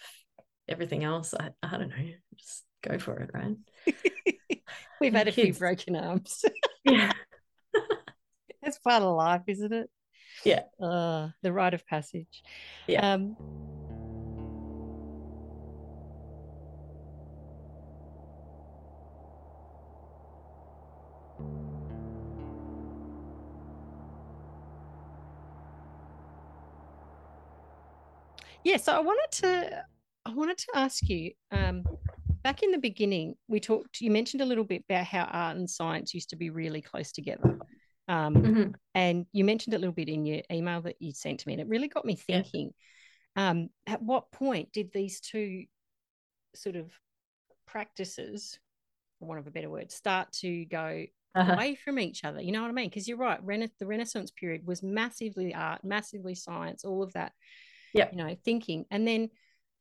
[0.68, 3.56] everything else, I, I don't know, just go for it, right?
[5.00, 6.44] We've had a few broken arms.
[6.88, 7.10] Yeah.
[8.62, 9.90] That's part of life, isn't it?
[10.44, 10.62] Yeah.
[10.80, 12.44] Uh, the rite of passage.
[12.86, 13.14] Yeah.
[13.14, 13.36] Um,
[28.66, 29.84] yeah, so I wanted to
[30.26, 31.84] I wanted to ask you, um,
[32.42, 35.70] back in the beginning, we talked you mentioned a little bit about how art and
[35.70, 37.56] science used to be really close together.
[38.08, 38.74] Um, Mhm.
[38.96, 41.60] and you mentioned a little bit in your email that you sent to me, and
[41.60, 42.42] it really got me Yeah.
[42.42, 42.74] thinking.
[43.36, 45.66] Um, at what point did these two
[46.56, 46.90] sort of
[47.66, 48.58] practices,
[49.20, 51.06] for want of a better word, start to go
[51.36, 51.52] Uh-huh.
[51.52, 52.40] away from each other?
[52.40, 52.88] You know what I mean?
[52.88, 57.32] Because you're right, Rena- the Renaissance period was massively art, massively science, all of that.
[57.98, 58.12] Yep.
[58.12, 59.30] You know, thinking, and then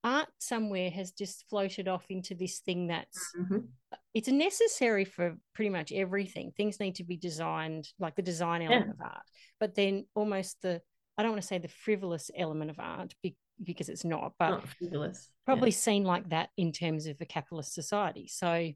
[0.04, 3.68] art somewhere has just floated off into this thing that's Mhm.
[4.14, 6.52] it's necessary for pretty much everything.
[6.52, 9.24] Things need to be designed like the design element of art,
[9.60, 10.82] but then almost the
[11.18, 13.16] I don't want to say the frivolous element of art
[13.64, 15.32] because it's not, but Not frivolous.
[15.32, 15.46] Yeah.
[15.46, 18.28] probably seen like that in terms of a capitalist society.
[18.28, 18.74] So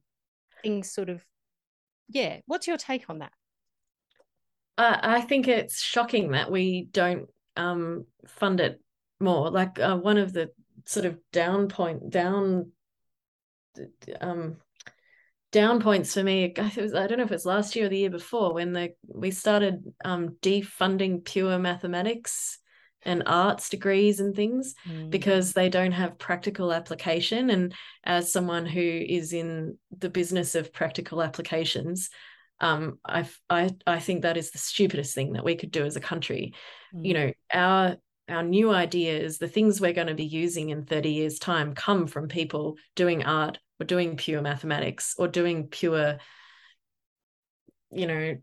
[0.63, 1.23] things sort of,
[2.07, 2.39] yeah.
[2.45, 3.33] What's your take on that?
[4.77, 8.81] I I think it's shocking that we don't um, fund it
[9.19, 9.49] more.
[9.49, 10.49] Like uh, one of the
[10.85, 12.71] sort of down point down
[14.21, 14.57] um,
[15.51, 16.53] down points for me.
[16.57, 19.31] Was, I don't know if it's last year or the year before when the we
[19.31, 22.59] started um, defunding pure mathematics
[23.03, 25.09] and arts degrees and things mm.
[25.09, 27.49] because they don't have practical application.
[27.49, 27.73] And
[28.03, 32.09] as someone who is in the business of practical applications,
[32.61, 35.95] um, I I I think that is the stupidest thing that we could do as
[35.95, 36.53] a country.
[36.93, 37.05] Mm.
[37.05, 37.97] You know, our
[38.29, 42.07] our new ideas, the things we're going to be using in 30 years' time come
[42.07, 46.17] from people doing art or doing pure mathematics or doing pure,
[47.91, 48.37] you know,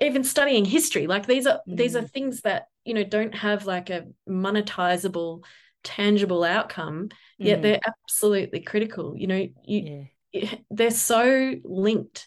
[0.00, 1.06] even studying history.
[1.06, 1.76] Like these are mm.
[1.76, 2.10] these are mm.
[2.10, 5.44] things that, you know, don't have like a monetizable,
[5.84, 7.62] tangible outcome, yet mm.
[7.62, 9.14] they're absolutely critical.
[9.16, 10.54] You know, you yeah.
[10.70, 12.26] they're so linked.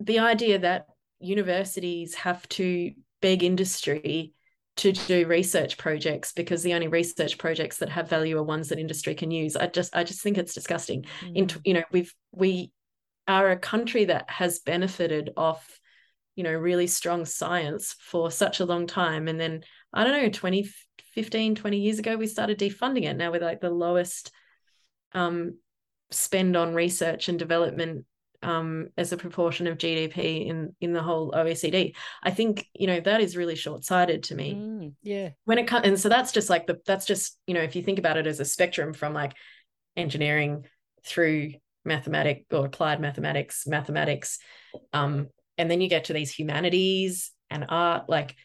[0.00, 0.86] The idea that
[1.20, 2.92] universities have to
[3.22, 4.34] beg industry
[4.76, 8.78] to do research projects because the only research projects that have value are ones that
[8.78, 9.56] industry can use.
[9.56, 11.04] I just I just think it's disgusting.
[11.22, 11.36] Mm.
[11.36, 12.72] In you know we've we
[13.26, 15.80] are a country that has benefited off
[16.36, 20.28] you know really strong science for such a long time and then I don't know
[20.28, 20.68] 20
[21.14, 24.30] 15 20 years ago we started defunding it now we're like the lowest
[25.12, 25.56] um
[26.10, 28.04] spend on research and development
[28.46, 31.94] um, as a proportion of GDP in in the whole OECD.
[32.22, 34.54] I think you know that is really short sighted to me.
[34.54, 35.30] Mm, yeah.
[35.44, 37.82] When it comes, and so that's just like the that's just you know if you
[37.82, 39.34] think about it as a spectrum from like
[39.96, 40.64] engineering
[41.04, 41.54] through
[41.84, 44.38] mathematics or applied mathematics, mathematics,
[44.92, 45.26] um,
[45.58, 48.08] and then you get to these humanities and art.
[48.08, 48.36] Like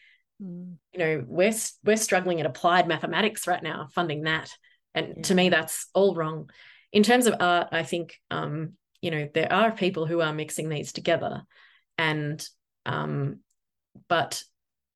[0.42, 0.74] mm.
[0.92, 1.54] you know we're
[1.84, 4.50] we're struggling at applied mathematics right now, funding that,
[4.96, 5.22] and yeah.
[5.22, 6.50] to me that's all wrong.
[6.92, 10.70] In terms of art, I think um, you know there are people who are mixing
[10.70, 11.42] these together
[11.98, 12.46] and
[12.86, 13.40] um
[14.08, 14.42] but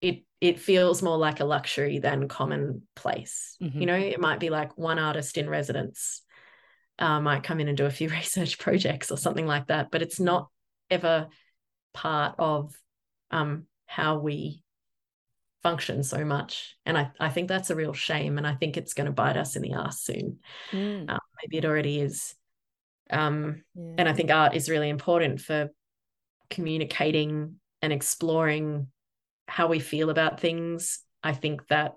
[0.00, 3.78] it it feels more like a luxury than commonplace mm-hmm.
[3.78, 6.22] you know it might be like one artist in residence
[6.98, 10.00] uh, might come in and do a few research projects or something like that but
[10.00, 10.48] it's not
[10.88, 11.26] ever
[11.92, 12.74] part of
[13.30, 14.62] um, how we
[15.62, 18.94] function so much and I, I think that's a real shame and i think it's
[18.94, 20.38] going to bite us in the ass soon
[20.70, 21.10] mm.
[21.10, 22.36] um, maybe it already is
[23.10, 23.94] um, yeah.
[23.98, 25.70] And I think art is really important for
[26.50, 28.88] communicating and exploring
[29.48, 31.00] how we feel about things.
[31.22, 31.94] I think that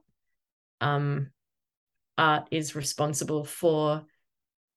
[0.81, 1.31] um,
[2.17, 4.03] art is responsible for,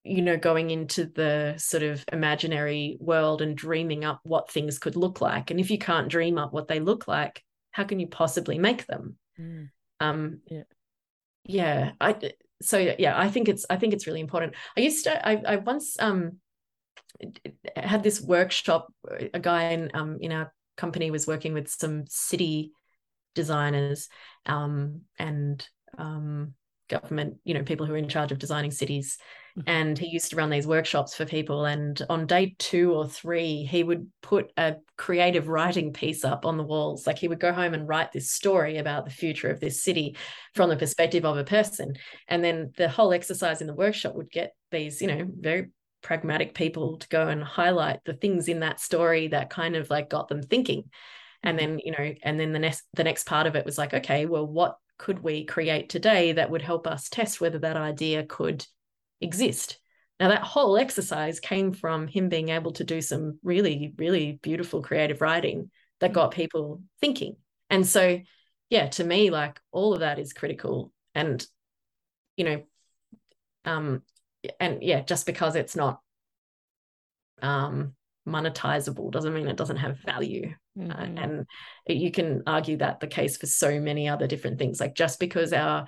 [0.04, 4.96] you know, going into the sort of imaginary world and dreaming up what things could
[4.96, 5.50] look like.
[5.50, 8.86] And if you can't dream up what they look like, how can you possibly make
[8.86, 9.16] them?
[9.38, 9.70] Mm.
[10.00, 10.62] Um, yeah.
[11.44, 12.16] yeah, I
[12.62, 14.54] so yeah i think it's i think it's really important.
[14.76, 16.38] I used to i, I once um
[17.76, 18.88] had this workshop
[19.34, 22.72] a guy in um in our company was working with some city
[23.34, 24.08] designers
[24.46, 25.66] um and
[25.98, 26.54] um
[26.92, 29.18] government you know people who are in charge of designing cities
[29.58, 29.68] mm-hmm.
[29.68, 33.64] and he used to run these workshops for people and on day two or three
[33.64, 37.52] he would put a creative writing piece up on the walls like he would go
[37.52, 40.16] home and write this story about the future of this city
[40.54, 41.94] from the perspective of a person
[42.28, 45.70] and then the whole exercise in the workshop would get these you know very
[46.02, 50.10] pragmatic people to go and highlight the things in that story that kind of like
[50.10, 50.84] got them thinking
[51.42, 51.70] and mm-hmm.
[51.70, 54.26] then you know and then the next the next part of it was like okay
[54.26, 58.64] well what could we create today that would help us test whether that idea could
[59.20, 59.80] exist?
[60.20, 64.80] Now, that whole exercise came from him being able to do some really, really beautiful
[64.80, 66.14] creative writing that mm.
[66.14, 67.34] got people thinking.
[67.68, 68.20] And so,
[68.70, 70.92] yeah, to me, like all of that is critical.
[71.16, 71.44] And,
[72.36, 72.62] you know,
[73.64, 74.02] um,
[74.60, 76.00] and yeah, just because it's not
[77.40, 77.96] um
[78.26, 81.18] monetizable doesn't mean it doesn't have value uh, mm-hmm.
[81.18, 81.46] uh, and
[81.88, 85.52] you can argue that the case for so many other different things like just because
[85.52, 85.86] our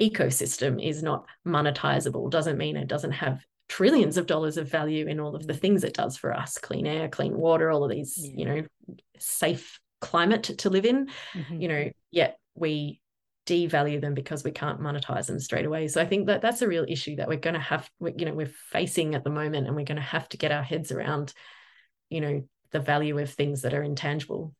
[0.00, 5.20] ecosystem is not monetizable doesn't mean it doesn't have trillions of dollars of value in
[5.20, 8.18] all of the things it does for us clean air clean water all of these
[8.18, 8.32] yeah.
[8.36, 8.62] you know
[9.18, 11.60] safe climate to live in mm-hmm.
[11.60, 13.00] you know yet we
[13.46, 16.68] devalue them because we can't monetize them straight away so i think that that's a
[16.68, 19.76] real issue that we're going to have you know we're facing at the moment and
[19.76, 21.32] we're going to have to get our heads around
[22.10, 22.42] you know
[22.72, 24.54] the value of things that are intangible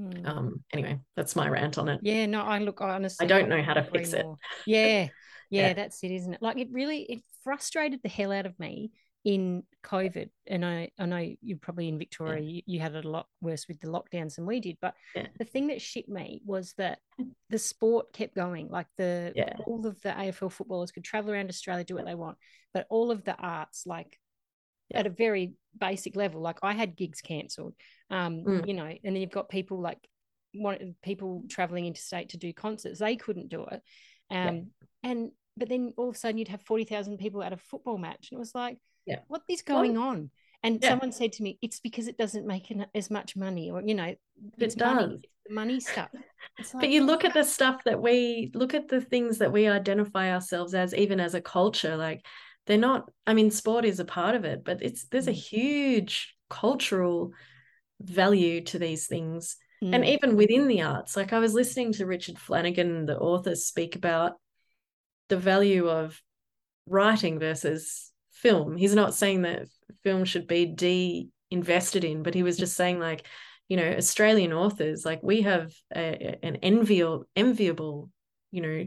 [0.00, 0.26] mm.
[0.26, 3.62] um anyway that's my rant on it yeah no i look honestly i don't know
[3.62, 4.20] how to fix more.
[4.20, 4.26] it
[4.66, 4.86] yeah,
[5.50, 8.58] yeah yeah that's it isn't it like it really it frustrated the hell out of
[8.58, 8.90] me
[9.26, 12.48] in COVID, and I, I know you're probably in Victoria, yeah.
[12.48, 14.78] you, you, had it a lot worse with the lockdowns than we did.
[14.80, 15.26] But yeah.
[15.36, 17.00] the thing that shit me was that
[17.50, 18.68] the sport kept going.
[18.68, 19.56] Like the yeah.
[19.66, 22.38] all of the AFL footballers could travel around Australia, do what they want,
[22.72, 24.16] but all of the arts, like
[24.90, 25.00] yeah.
[25.00, 26.40] at a very basic level.
[26.40, 27.74] Like I had gigs cancelled,
[28.10, 28.66] um, mm.
[28.66, 29.98] you know, and then you've got people like
[30.54, 33.00] one people traveling interstate to do concerts.
[33.00, 33.82] They couldn't do it,
[34.30, 34.54] um,
[35.02, 35.10] yeah.
[35.10, 37.98] and but then all of a sudden you'd have forty thousand people at a football
[37.98, 39.20] match, and it was like, yeah.
[39.28, 40.30] what is going on?
[40.62, 40.88] And yeah.
[40.88, 44.14] someone said to me, it's because it doesn't make as much money, or, you know,
[44.58, 44.76] it does.
[44.76, 46.08] Money, money stuff.
[46.58, 49.68] Like, but you look at the stuff that we look at the things that we
[49.68, 52.26] identify ourselves as, even as a culture, like
[52.66, 55.34] they're not, I mean, sport is a part of it, but it's there's a mm.
[55.34, 57.32] huge cultural
[58.00, 59.56] value to these things.
[59.82, 59.94] Mm.
[59.94, 63.96] And even within the arts, like I was listening to Richard Flanagan, the author, speak
[63.96, 64.34] about
[65.28, 66.20] the value of
[66.86, 68.76] writing versus film.
[68.76, 69.68] He's not saying that
[70.02, 73.26] film should be de invested in, but he was just saying like,
[73.68, 78.10] you know, Australian authors, like we have a, an enviable, enviable,
[78.50, 78.86] you know,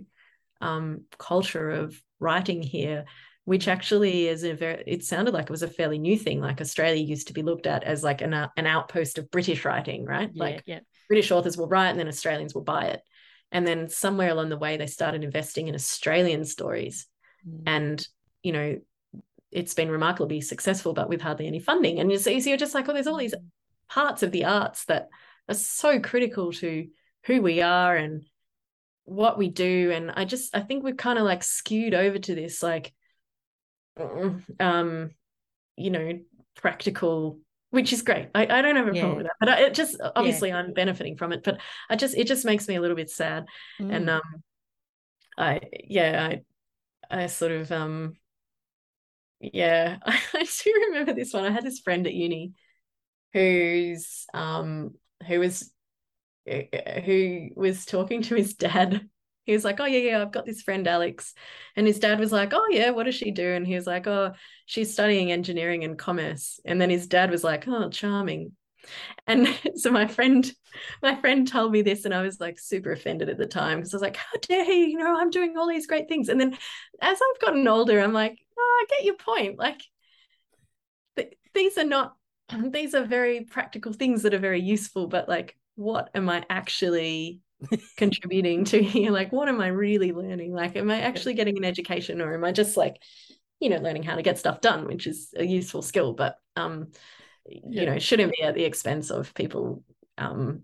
[0.62, 3.06] um, culture of writing here,
[3.50, 6.40] which actually is a very, it sounded like it was a fairly new thing.
[6.40, 10.06] Like Australia used to be looked at as like an, an outpost of British writing,
[10.06, 10.30] right?
[10.32, 10.82] Yeah, like yeah.
[11.08, 13.02] British authors will write and then Australians will buy it.
[13.52, 17.08] And then somewhere along the way, they started investing in Australian stories.
[17.44, 17.64] Mm.
[17.66, 18.08] And,
[18.44, 18.82] you know,
[19.50, 22.00] it's been remarkably successful, but with hardly any funding.
[22.00, 23.42] And you see, so you're just like, oh, there's all these mm.
[23.90, 25.10] parts of the arts that
[25.48, 26.88] are so critical to
[27.26, 28.26] who we are and
[29.06, 29.90] what we do.
[29.92, 32.94] And I just, I think we're kind of like skewed over to this, like,
[34.60, 35.12] um,
[35.76, 36.20] you know,
[36.56, 37.40] practical,
[37.70, 38.30] which is great.
[38.36, 39.02] I, I don't have a yeah.
[39.02, 40.58] problem with that, but I, it just, obviously yeah.
[40.58, 41.60] I'm benefiting from it, but
[41.90, 43.46] I just, it just makes me a little bit sad.
[43.80, 43.96] Mm.
[43.96, 44.22] And, um,
[45.38, 46.30] I, yeah,
[47.10, 48.14] I, I sort of, um,
[49.40, 51.46] yeah, I, I do remember this one.
[51.46, 52.54] I had this friend at uni
[53.34, 54.92] who's um
[55.28, 55.72] who was
[56.48, 59.08] eh, eh, who was talking to his dad.
[59.50, 61.34] He was like, "Oh yeah, yeah, I've got this friend Alex,"
[61.76, 64.06] and his dad was like, "Oh yeah, what does she do?" And he was like,
[64.08, 64.34] "Oh,
[64.68, 68.52] she's studying engineering and commerce." And then his dad was like, "Oh, charming."
[69.28, 70.52] And so my friend,
[71.02, 73.94] my friend told me this, and I was like super offended at the time because
[73.94, 74.92] I was like, "How dare he?
[74.92, 76.54] You know, I'm doing all these great things." And then
[77.02, 79.58] as I've gotten older, I'm like, "Oh, I get your point.
[79.58, 79.82] Like,
[81.16, 82.16] th- these are not.
[82.72, 87.42] These are very practical things that are very useful, but like, what am I actually
[87.98, 89.12] contributing to here?
[89.20, 90.54] Like, what am I really learning?
[90.54, 93.02] Like, am I actually getting an education, or am I just like,
[93.60, 96.92] you know, learning how to get stuff done, which is a useful skill, but um."
[97.68, 99.84] you know shouldn't be at the expense of people
[100.18, 100.62] um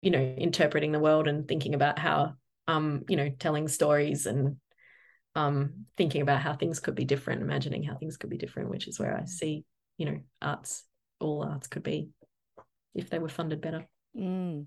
[0.00, 2.34] you know interpreting the world and thinking about how
[2.68, 4.56] um you know telling stories and
[5.34, 8.88] um thinking about how things could be different imagining how things could be different which
[8.88, 9.64] is where i see
[9.98, 10.84] you know arts
[11.20, 12.10] all arts could be
[12.94, 13.86] if they were funded better
[14.16, 14.66] mm.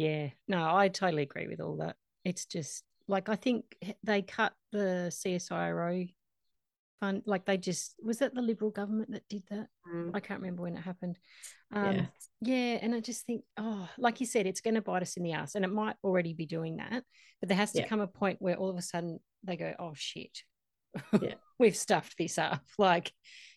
[0.00, 3.64] Yeah no i totally agree with all that it's just like i think
[4.02, 6.08] they cut the csiro
[7.00, 9.68] fund, Like they just was that the Liberal government that did that?
[9.92, 10.10] Mm.
[10.14, 11.18] I can't remember when it happened.
[11.72, 12.06] Um, yeah.
[12.40, 15.22] yeah, and I just think, oh, like you said, it's going to bite us in
[15.22, 17.02] the ass, and it might already be doing that.
[17.40, 17.88] But there has to yeah.
[17.88, 20.42] come a point where all of a sudden they go, oh shit,
[21.20, 21.34] yeah.
[21.58, 22.62] we've stuffed this up.
[22.78, 23.12] Like,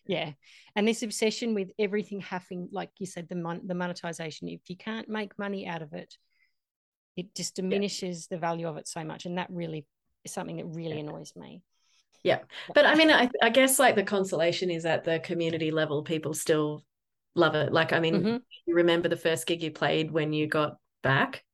[0.06, 0.32] yeah,
[0.74, 4.48] and this obsession with everything having, like you said, the mon- the monetization.
[4.48, 6.14] If you can't make money out of it,
[7.16, 8.36] it just diminishes yeah.
[8.36, 9.86] the value of it so much, and that really
[10.24, 11.62] is something that really annoys me.
[12.22, 12.40] Yeah.
[12.74, 16.32] But I mean, I, I guess like the consolation is at the community level, people
[16.32, 16.82] still
[17.34, 17.72] love it.
[17.72, 18.36] Like, I mean, mm-hmm.
[18.66, 21.44] you remember the first gig you played when you got back,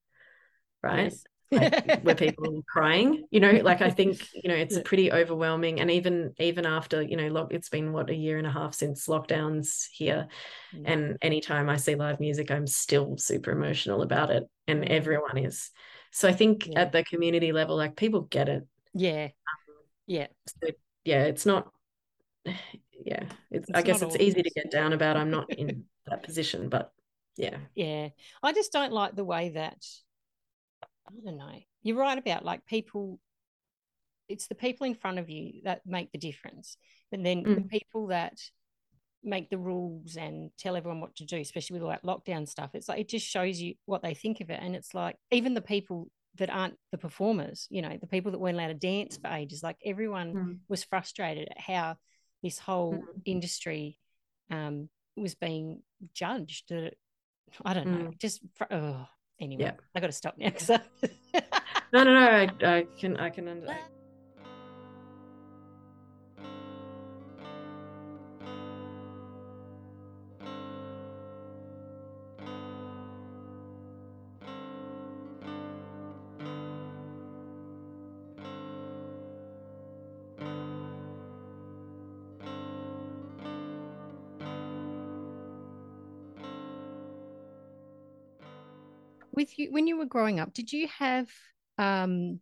[0.82, 1.04] right?
[1.04, 1.24] Yes.
[1.50, 5.80] Like, were people are crying you know like i think you know it's pretty overwhelming
[5.80, 8.74] and even even after you know look it's been what a year and a half
[8.74, 10.28] since lockdowns here
[10.74, 10.82] mm.
[10.84, 15.70] and anytime i see live music i'm still super emotional about it and everyone is
[16.12, 16.80] so i think yeah.
[16.80, 19.60] at the community level like people get it yeah um,
[20.10, 20.26] yeah.
[20.60, 20.70] So,
[21.04, 21.70] yeah, it's not
[22.44, 25.16] yeah, it's, it's I guess it's easy to get down about.
[25.16, 26.92] I'm not in that position, but
[27.36, 27.58] yeah.
[27.76, 28.08] Yeah.
[28.42, 29.86] I just don't like the way that
[31.18, 31.58] I don't know.
[31.82, 33.18] You're right about like people
[34.30, 36.76] it's the people in front of you that make the difference.
[37.10, 37.56] And then mm.
[37.56, 38.38] the people that
[39.22, 42.70] make the rules and tell everyone what to do, especially with all that lockdown stuff.
[42.74, 44.60] It's like it just shows you what they think of it.
[44.62, 46.08] And it's like even the people
[46.38, 49.64] that aren't the performers, you know, the people that weren't allowed to dance for ages.
[49.64, 50.58] Like everyone mm.
[50.68, 51.96] was frustrated at how
[52.42, 53.22] this whole mm.
[53.24, 53.98] industry
[54.50, 55.82] um, was being
[56.14, 56.68] judged.
[56.68, 56.94] That
[57.64, 58.18] I don't know, mm.
[58.18, 59.06] just oh,
[59.40, 59.64] anyway.
[59.64, 59.72] Yeah.
[59.94, 60.52] I got to stop now.
[60.58, 60.78] So.
[61.92, 62.20] no, no, no.
[62.20, 63.80] I, I can, I can understand.
[89.40, 91.28] With you when you were growing up, did you have
[91.78, 92.40] um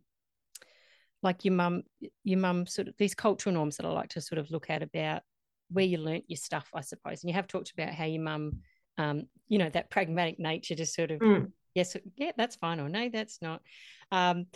[1.23, 1.83] like your mum
[2.23, 4.83] your mum sort of these cultural norms that I like to sort of look at
[4.83, 5.21] about
[5.71, 7.23] where you learnt your stuff, I suppose.
[7.23, 8.59] And you have talked about how your mum,
[8.97, 11.51] um, you know, that pragmatic nature to sort of, mm.
[11.75, 13.61] yes, yeah, that's fine, or no, that's not.
[14.11, 14.47] Um,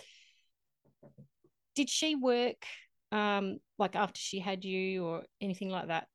[1.76, 2.65] did she work
[3.11, 6.07] um, like after she had you or anything like that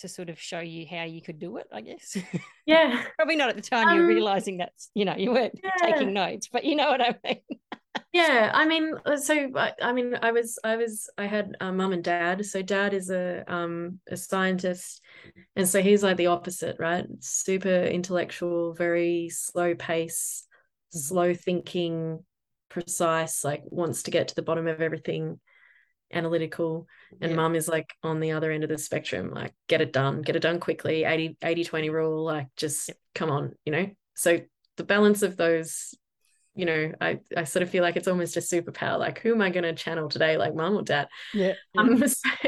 [0.00, 2.16] to sort of show you how you could do it, I guess.
[2.66, 3.02] Yeah.
[3.16, 5.70] Probably not at the time um, you're realizing that's, you know, you weren't yeah.
[5.80, 7.40] taking notes, but you know what I mean.
[8.12, 11.72] yeah, I mean, uh, so I, I mean, I was, I was, I had a
[11.72, 12.46] mum and dad.
[12.46, 15.00] So dad is a um a scientist,
[15.56, 17.06] and so he's like the opposite, right?
[17.18, 20.46] Super intellectual, very slow pace,
[20.94, 20.98] mm-hmm.
[20.98, 22.24] slow thinking,
[22.68, 25.40] precise, like wants to get to the bottom of everything
[26.12, 26.86] analytical
[27.20, 27.36] and yeah.
[27.36, 30.36] mum is like on the other end of the spectrum like get it done get
[30.36, 32.94] it done quickly 80 80 20 rule like just yeah.
[33.14, 34.40] come on you know so
[34.76, 35.94] the balance of those
[36.54, 39.42] you know i i sort of feel like it's almost a superpower like who am
[39.42, 41.96] i going to channel today like mum or dad yeah um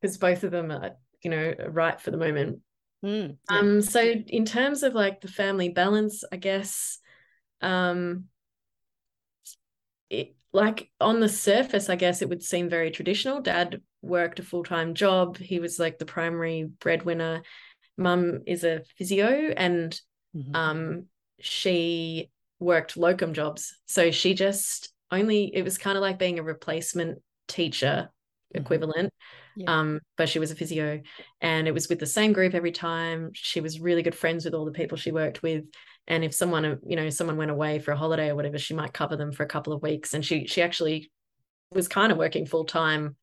[0.00, 0.92] because both of them are
[1.22, 2.60] you know right for the moment
[3.04, 3.58] mm, yeah.
[3.58, 6.98] um so in terms of like the family balance i guess
[7.60, 8.24] um
[10.08, 13.40] it, like on the surface, I guess it would seem very traditional.
[13.40, 15.36] Dad worked a full time job.
[15.36, 17.42] He was like the primary breadwinner.
[17.96, 19.98] Mum is a physio, and
[20.34, 20.54] mm-hmm.
[20.54, 21.06] um,
[21.38, 23.76] she worked locum jobs.
[23.86, 27.18] So she just only it was kind of like being a replacement
[27.48, 28.10] teacher
[28.54, 28.62] mm-hmm.
[28.62, 29.12] equivalent.
[29.56, 29.78] Yeah.
[29.78, 31.00] Um, but she was a physio
[31.40, 33.30] and it was with the same group every time.
[33.34, 35.64] She was really good friends with all the people she worked with
[36.10, 38.74] and if someone uh, you know someone went away for a holiday or whatever she
[38.74, 40.12] might cover them for a couple of weeks.
[40.12, 41.10] And she she actually
[41.72, 43.16] was kind of working full time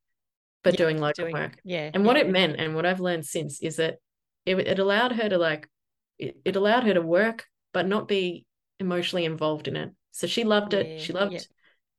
[0.63, 1.59] but yeah, doing local doing, work.
[1.63, 2.07] yeah and yeah.
[2.07, 3.97] what it meant and what i've learned since is that
[4.45, 5.69] it, it allowed her to like
[6.17, 8.45] it, it allowed her to work but not be
[8.79, 9.91] emotionally involved in it.
[10.11, 10.87] So she loved it.
[10.87, 11.47] Yeah, she loved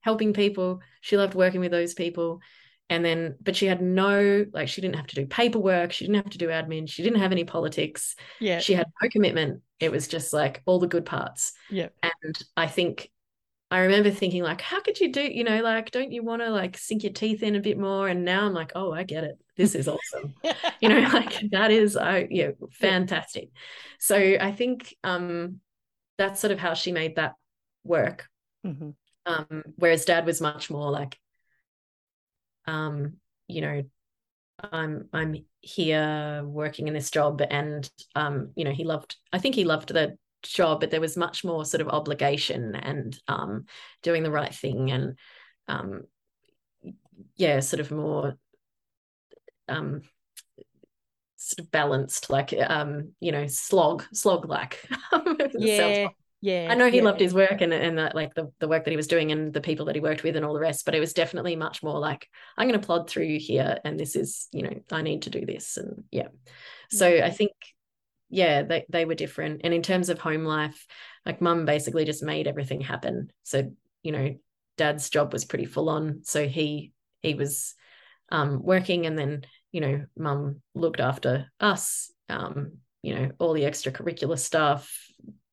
[0.01, 0.81] helping people.
[1.01, 2.40] She loved working with those people
[2.90, 6.16] and then but she had no like she didn't have to do paperwork she didn't
[6.16, 8.16] have to do admin she didn't have any politics.
[8.40, 8.60] Yeah.
[8.60, 9.62] She had no commitment.
[9.81, 11.52] It was just like all the good parts.
[11.70, 11.89] Yeah.
[12.02, 13.10] And i think
[13.70, 16.48] i remember thinking like how could you do you know like don't you want to
[16.48, 18.09] like sink your teeth in a bit more?
[18.09, 19.39] And now i'm like oh i get it.
[19.56, 20.35] This is awesome.
[20.81, 22.51] You know like that is i yeah.
[22.73, 23.51] fantastic.
[23.98, 25.60] So i think um
[26.16, 27.35] that's sort of how she made that
[27.85, 28.28] work.
[28.66, 28.90] Mm-hmm.
[29.27, 31.16] um whereas dad was much more like
[32.69, 33.15] um,
[33.49, 33.82] you know,
[34.73, 39.55] I'm I'm here working in this job and um, you know, he loved I think
[39.55, 43.65] he loved the job, but there was much more sort of obligation and um
[44.03, 45.16] doing the right thing and
[45.66, 46.03] um
[47.36, 48.36] yeah, sort of more
[49.69, 50.03] um
[51.36, 54.86] sort of balanced, like um, you know, slog, slog like.
[55.57, 56.09] yeah,
[56.40, 57.02] yeah i know he yeah.
[57.02, 59.52] loved his work and and that like the, the work that he was doing and
[59.52, 61.82] the people that he worked with and all the rest but it was definitely much
[61.82, 65.23] more like i'm going to plod through here and this is you know i need
[65.23, 66.28] to do this and yeah.
[66.90, 67.52] So i think
[68.31, 69.62] yeah they, they were different.
[69.65, 70.86] And in terms of home life
[71.24, 73.31] like mum basically just made everything happen.
[73.43, 74.36] So you know
[74.77, 76.20] dad's job was pretty full on.
[76.24, 76.93] So he
[77.23, 77.74] he was
[78.31, 83.62] um working and then you know mum looked after us um you know all the
[83.62, 85.07] extracurricular stuff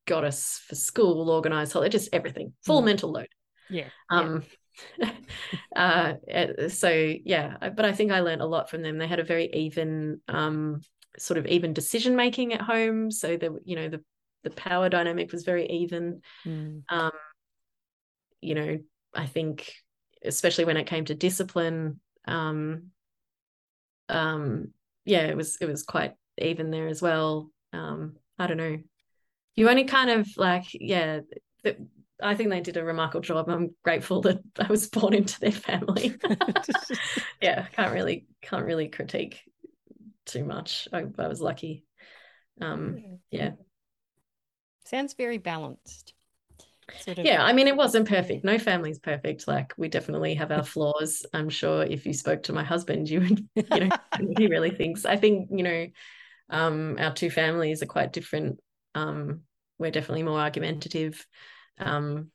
[0.05, 2.85] got us for school, organized holiday, just everything, full mm.
[2.85, 3.27] mental load.
[3.69, 3.89] Yeah.
[4.09, 4.43] Um,
[4.97, 5.11] yeah.
[5.75, 8.97] uh, so yeah, but I think I learned a lot from them.
[8.97, 10.81] They had a very even, um,
[11.17, 13.09] sort of even decision making at home.
[13.11, 14.03] So the, you know, the
[14.43, 16.21] the power dynamic was very even.
[16.45, 16.83] Mm.
[16.89, 17.11] Um,
[18.41, 18.77] you know,
[19.13, 19.73] I think
[20.23, 22.91] especially when it came to discipline, um,
[24.07, 24.71] um,
[25.03, 27.49] yeah, it was it was quite even there as well.
[27.73, 28.77] Um, I don't know
[29.55, 31.19] you only kind of like yeah
[32.21, 33.49] I think they did a remarkable job.
[33.49, 36.15] I'm grateful that I was born into their family.
[37.41, 39.41] yeah, can't really can't really critique
[40.25, 40.87] too much.
[40.93, 41.83] I, I was lucky.
[42.61, 43.51] Um, yeah,
[44.85, 46.13] sounds very balanced.
[46.99, 48.45] Sort of, yeah, I mean, it wasn't perfect.
[48.45, 49.47] No family's perfect.
[49.47, 51.25] Like we definitely have our flaws.
[51.33, 53.89] I'm sure if you spoke to my husband, you would, you know,
[54.37, 55.03] he really thinks.
[55.03, 55.87] I think you know,
[56.49, 58.59] um, our two families are quite different
[58.95, 59.41] um,
[59.77, 61.25] we're definitely more argumentative.
[61.77, 62.31] Um,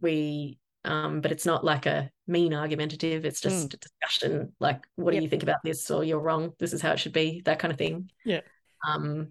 [0.00, 3.24] we, um, but it's not like a mean argumentative.
[3.24, 3.74] It's just mm.
[3.74, 4.52] a discussion.
[4.58, 5.20] Like, what yep.
[5.20, 5.90] do you think about this?
[5.90, 6.54] Or you're wrong.
[6.58, 7.42] This is how it should be.
[7.44, 8.10] That kind of thing.
[8.24, 8.40] Yeah.
[8.86, 9.28] Um.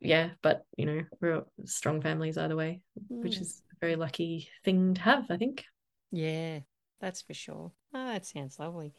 [0.00, 2.80] Yeah, but you know, we're strong families either way,
[3.12, 3.22] mm.
[3.22, 5.30] which is a very lucky thing to have.
[5.30, 5.64] I think.
[6.10, 6.60] Yeah,
[7.00, 7.72] that's for sure.
[7.92, 8.94] Oh, that sounds lovely.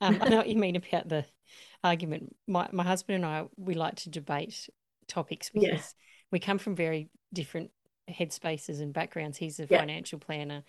[0.00, 1.24] Um, I know what you mean about the
[1.82, 2.36] argument.
[2.46, 4.68] My my husband and I we like to debate
[5.08, 5.80] topics because yeah.
[6.30, 7.70] we come from very different
[8.10, 9.38] headspaces and backgrounds.
[9.38, 9.78] He's a yeah.
[9.78, 10.62] financial planner,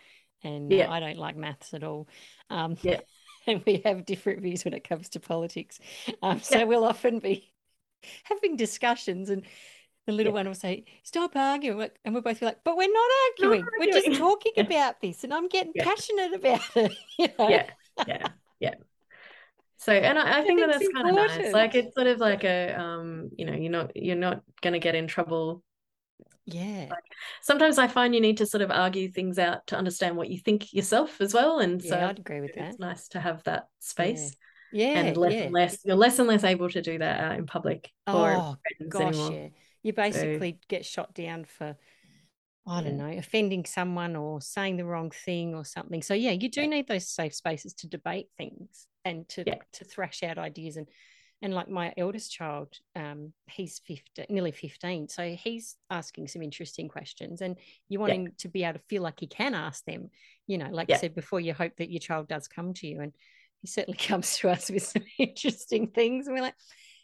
[0.43, 0.91] and yeah.
[0.91, 2.07] I don't like maths at all.
[2.49, 3.01] Um, yeah.
[3.47, 5.79] and we have different views when it comes to politics.
[6.21, 7.51] Um, so we'll often be
[8.23, 9.43] having discussions and
[10.07, 11.89] the little one will say, Stop arguing.
[12.03, 13.61] And we'll both be like, But we're not arguing.
[13.61, 16.93] Not we're just talking about this and I'm getting passionate about it.
[17.17, 17.49] You know?
[17.49, 17.69] Yeah.
[18.07, 18.27] Yeah.
[18.59, 18.75] Yeah.
[19.77, 21.53] So, and I, I think that that's kind of nice.
[21.53, 24.79] Like it's sort of like a, um, you know, you're not you're not going to
[24.79, 25.63] get in trouble.
[26.45, 26.87] Yeah.
[26.89, 27.03] Like,
[27.41, 30.37] sometimes I find you need to sort of argue things out to understand what you
[30.37, 32.69] think yourself as well, and so yeah, I'd agree with that.
[32.69, 34.35] It's nice to have that space.
[34.71, 34.93] Yeah.
[34.93, 35.39] yeah and less yeah.
[35.41, 37.91] and less, you're less and less able to do that out in public.
[38.07, 38.55] Oh
[38.87, 39.31] gosh, anymore.
[39.31, 39.47] yeah.
[39.83, 41.75] You basically so, get shot down for
[42.67, 46.01] I don't know, offending someone or saying the wrong thing or something.
[46.01, 49.55] So yeah, you do need those safe spaces to debate things and to yeah.
[49.73, 50.87] to thrash out ideas and
[51.41, 55.09] and like my eldest child, um, he's 15, nearly 15.
[55.09, 57.57] So he's asking some interesting questions and
[57.89, 58.19] you want yeah.
[58.19, 60.09] him to be able to feel like he can ask them,
[60.47, 63.01] you know, like I said before, you hope that your child does come to you.
[63.01, 63.11] And
[63.61, 66.27] he certainly comes to us with some interesting things.
[66.27, 66.55] And we're like,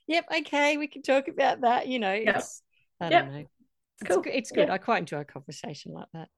[0.08, 1.88] yep, okay, we can talk about that.
[1.88, 2.64] You know, it's,
[3.02, 3.46] I don't know.
[4.02, 4.24] It's, cool.
[4.26, 4.70] it's good.
[4.70, 4.74] Yeah.
[4.74, 6.30] I quite enjoy a conversation like that.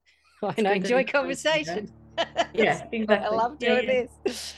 [0.58, 1.90] I know, enjoy conversation.
[2.54, 3.08] Yeah, exactly.
[3.08, 4.54] I love doing yeah, this.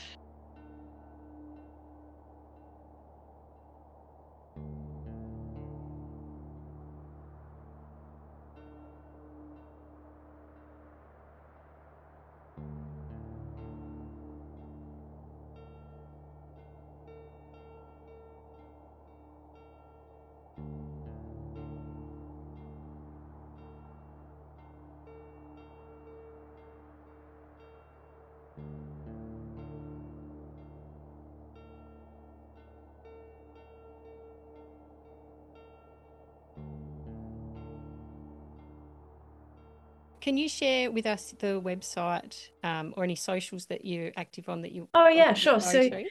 [40.26, 44.62] Can you share with us the website um, or any socials that you're active on
[44.62, 44.88] that you?
[44.92, 45.60] Oh yeah, sure.
[45.60, 46.04] So to?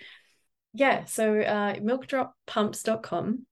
[0.73, 3.45] yeah, so uh, milkdroppumps.com,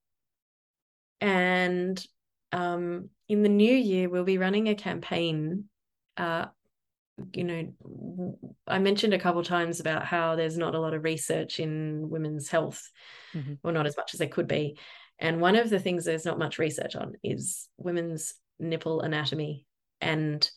[1.20, 2.08] and
[2.54, 5.66] um, in the new year we'll be running a campaign.
[6.16, 6.46] Uh,
[7.34, 11.60] you know, I mentioned a couple times about how there's not a lot of research
[11.60, 12.90] in women's health,
[13.36, 13.56] mm-hmm.
[13.66, 14.78] or not as much as there could be.
[15.20, 19.66] And one of the things there's not much research on is women's nipple anatomy
[20.04, 20.50] and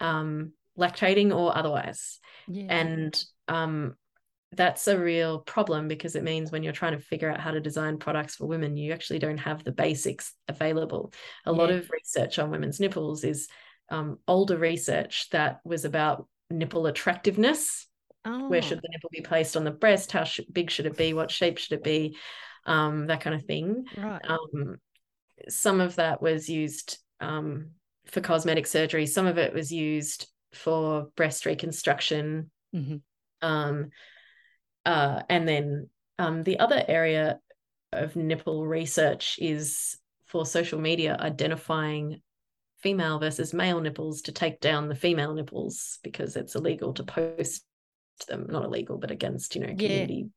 [0.00, 2.18] um, lactating or otherwise.
[2.48, 2.66] Yeah.
[2.68, 3.94] And um,
[4.52, 7.60] that's a real problem because it means when you're trying to figure out how to
[7.60, 11.12] design products for women, you actually don't have the basics available.
[11.44, 11.58] A yeah.
[11.58, 13.48] lot of research on women's nipples is
[13.90, 17.86] um, older research that was about nipple attractiveness.
[18.24, 18.48] Oh.
[18.48, 20.12] Where should the nipple be placed on the breast?
[20.12, 21.12] How sh- big should it be?
[21.12, 22.16] What shape should it be?
[22.64, 23.84] Um, that kind of thing.
[23.96, 24.20] Right.
[24.28, 24.78] Um,
[25.48, 27.70] some of that was used um,
[28.06, 29.06] for cosmetic surgery.
[29.06, 32.50] Some of it was used for breast reconstruction.
[32.74, 32.96] Mm-hmm.
[33.42, 33.90] Um,
[34.84, 37.40] uh, and then um, the other area
[37.92, 42.20] of nipple research is for social media identifying
[42.78, 47.64] female versus male nipples to take down the female nipples because it's illegal to post
[48.28, 50.28] them not illegal but against you know community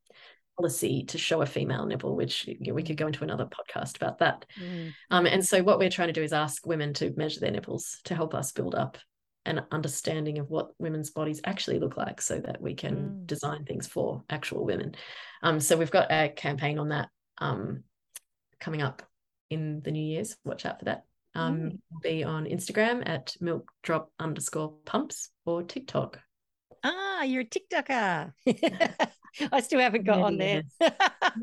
[0.60, 4.46] policy to show a female nipple, which we could go into another podcast about that.
[4.62, 4.94] Mm.
[5.10, 8.00] Um, and so what we're trying to do is ask women to measure their nipples
[8.04, 8.98] to help us build up
[9.46, 13.26] an understanding of what women's bodies actually look like so that we can mm.
[13.26, 14.96] design things for actual women.
[15.42, 17.08] Um, so we've got a campaign on that
[17.38, 17.84] um,
[18.60, 19.02] coming up
[19.50, 20.36] in the new year's.
[20.44, 21.06] Watch out for that.
[21.36, 21.80] Um, mm.
[22.04, 26.20] Be on Instagram at milk drop underscore pumps or TikTok.
[26.84, 28.34] Ah, you're a TikToker.
[29.52, 30.64] I still haven't got on there.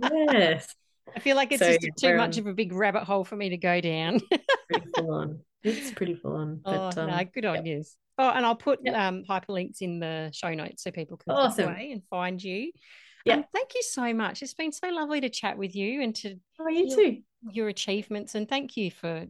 [0.02, 0.74] yes.
[1.14, 3.50] I feel like it's so, just too much of a big rabbit hole for me
[3.50, 4.20] to go down.
[4.70, 5.40] pretty full on.
[5.62, 6.60] It's pretty full on.
[6.64, 7.84] But, oh, um, no, good on you.
[8.18, 8.94] Oh, and I'll put yep.
[8.94, 11.68] um, hyperlinks in the show notes so people can awesome.
[11.68, 12.72] away and find you.
[13.24, 13.34] Yeah.
[13.34, 14.42] Um, thank you so much.
[14.42, 17.18] It's been so lovely to chat with you and to oh, you too.
[17.50, 19.26] Your achievements and thank you for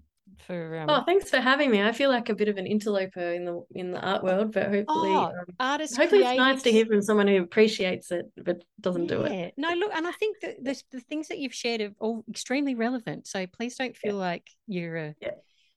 [0.46, 0.90] for um...
[0.90, 1.82] oh thanks for having me.
[1.82, 4.64] I feel like a bit of an interloper in the in the art world but
[4.64, 6.30] hopefully oh, um, artists hopefully creatives...
[6.30, 9.08] it's nice to hear from someone who appreciates it but doesn't yeah.
[9.08, 9.54] do it.
[9.56, 12.74] No look and i think that the, the things that you've shared are all extremely
[12.74, 14.20] relevant so please don't feel yeah.
[14.20, 15.30] like you're a yeah.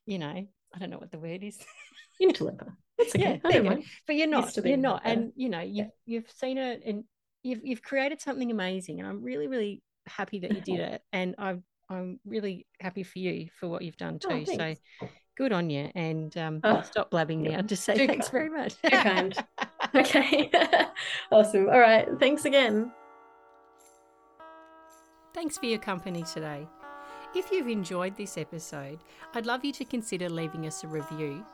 [0.06, 0.26] you know
[0.74, 1.58] i don't know what the word is.
[2.20, 2.76] Interloper.
[2.98, 3.40] That's okay.
[3.42, 7.04] Yeah, but you're not you're not and you know you've you've seen it and
[7.42, 11.34] you've you've created something amazing and i'm really really happy that you did it and
[11.38, 14.44] i've I'm really happy for you for what you've done oh, too.
[14.48, 14.74] Oh, so
[15.36, 15.90] good on you.
[15.94, 17.62] And um, oh, stop blabbing now.
[17.62, 18.32] Just say thanks kind.
[18.32, 18.74] very much.
[18.82, 19.36] Too kind.
[19.94, 20.50] okay.
[21.32, 21.68] awesome.
[21.68, 22.08] All right.
[22.18, 22.92] Thanks again.
[25.34, 26.66] Thanks for your company today.
[27.34, 29.00] If you've enjoyed this episode,
[29.34, 31.44] I'd love you to consider leaving us a review,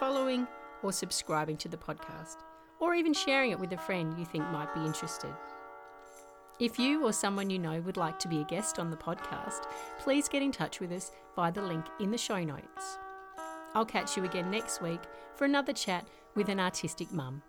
[0.00, 0.46] following
[0.82, 2.36] or subscribing to the podcast,
[2.80, 5.34] or even sharing it with a friend you think might be interested.
[6.60, 9.62] If you or someone you know would like to be a guest on the podcast,
[10.00, 12.98] please get in touch with us via the link in the show notes.
[13.74, 15.00] I'll catch you again next week
[15.36, 17.42] for another chat with an artistic mum.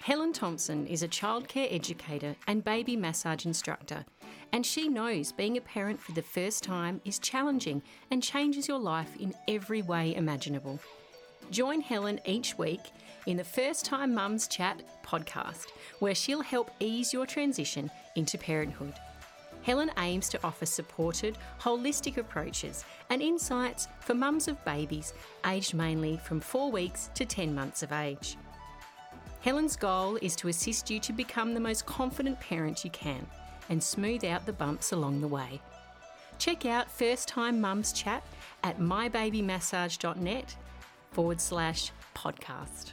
[0.00, 4.06] Helen Thompson is a childcare educator and baby massage instructor,
[4.52, 8.80] and she knows being a parent for the first time is challenging and changes your
[8.80, 10.80] life in every way imaginable.
[11.50, 12.80] Join Helen each week
[13.26, 15.66] in the First Time Mums Chat podcast,
[16.00, 18.94] where she'll help ease your transition into parenthood.
[19.62, 25.12] Helen aims to offer supported, holistic approaches and insights for mums of babies
[25.46, 28.36] aged mainly from 4 weeks to 10 months of age.
[29.40, 33.26] Helen's goal is to assist you to become the most confident parent you can
[33.68, 35.60] and smooth out the bumps along the way.
[36.38, 38.24] Check out First Time Mums Chat
[38.64, 40.56] at mybabymassage.net
[41.12, 42.92] forward slash podcast.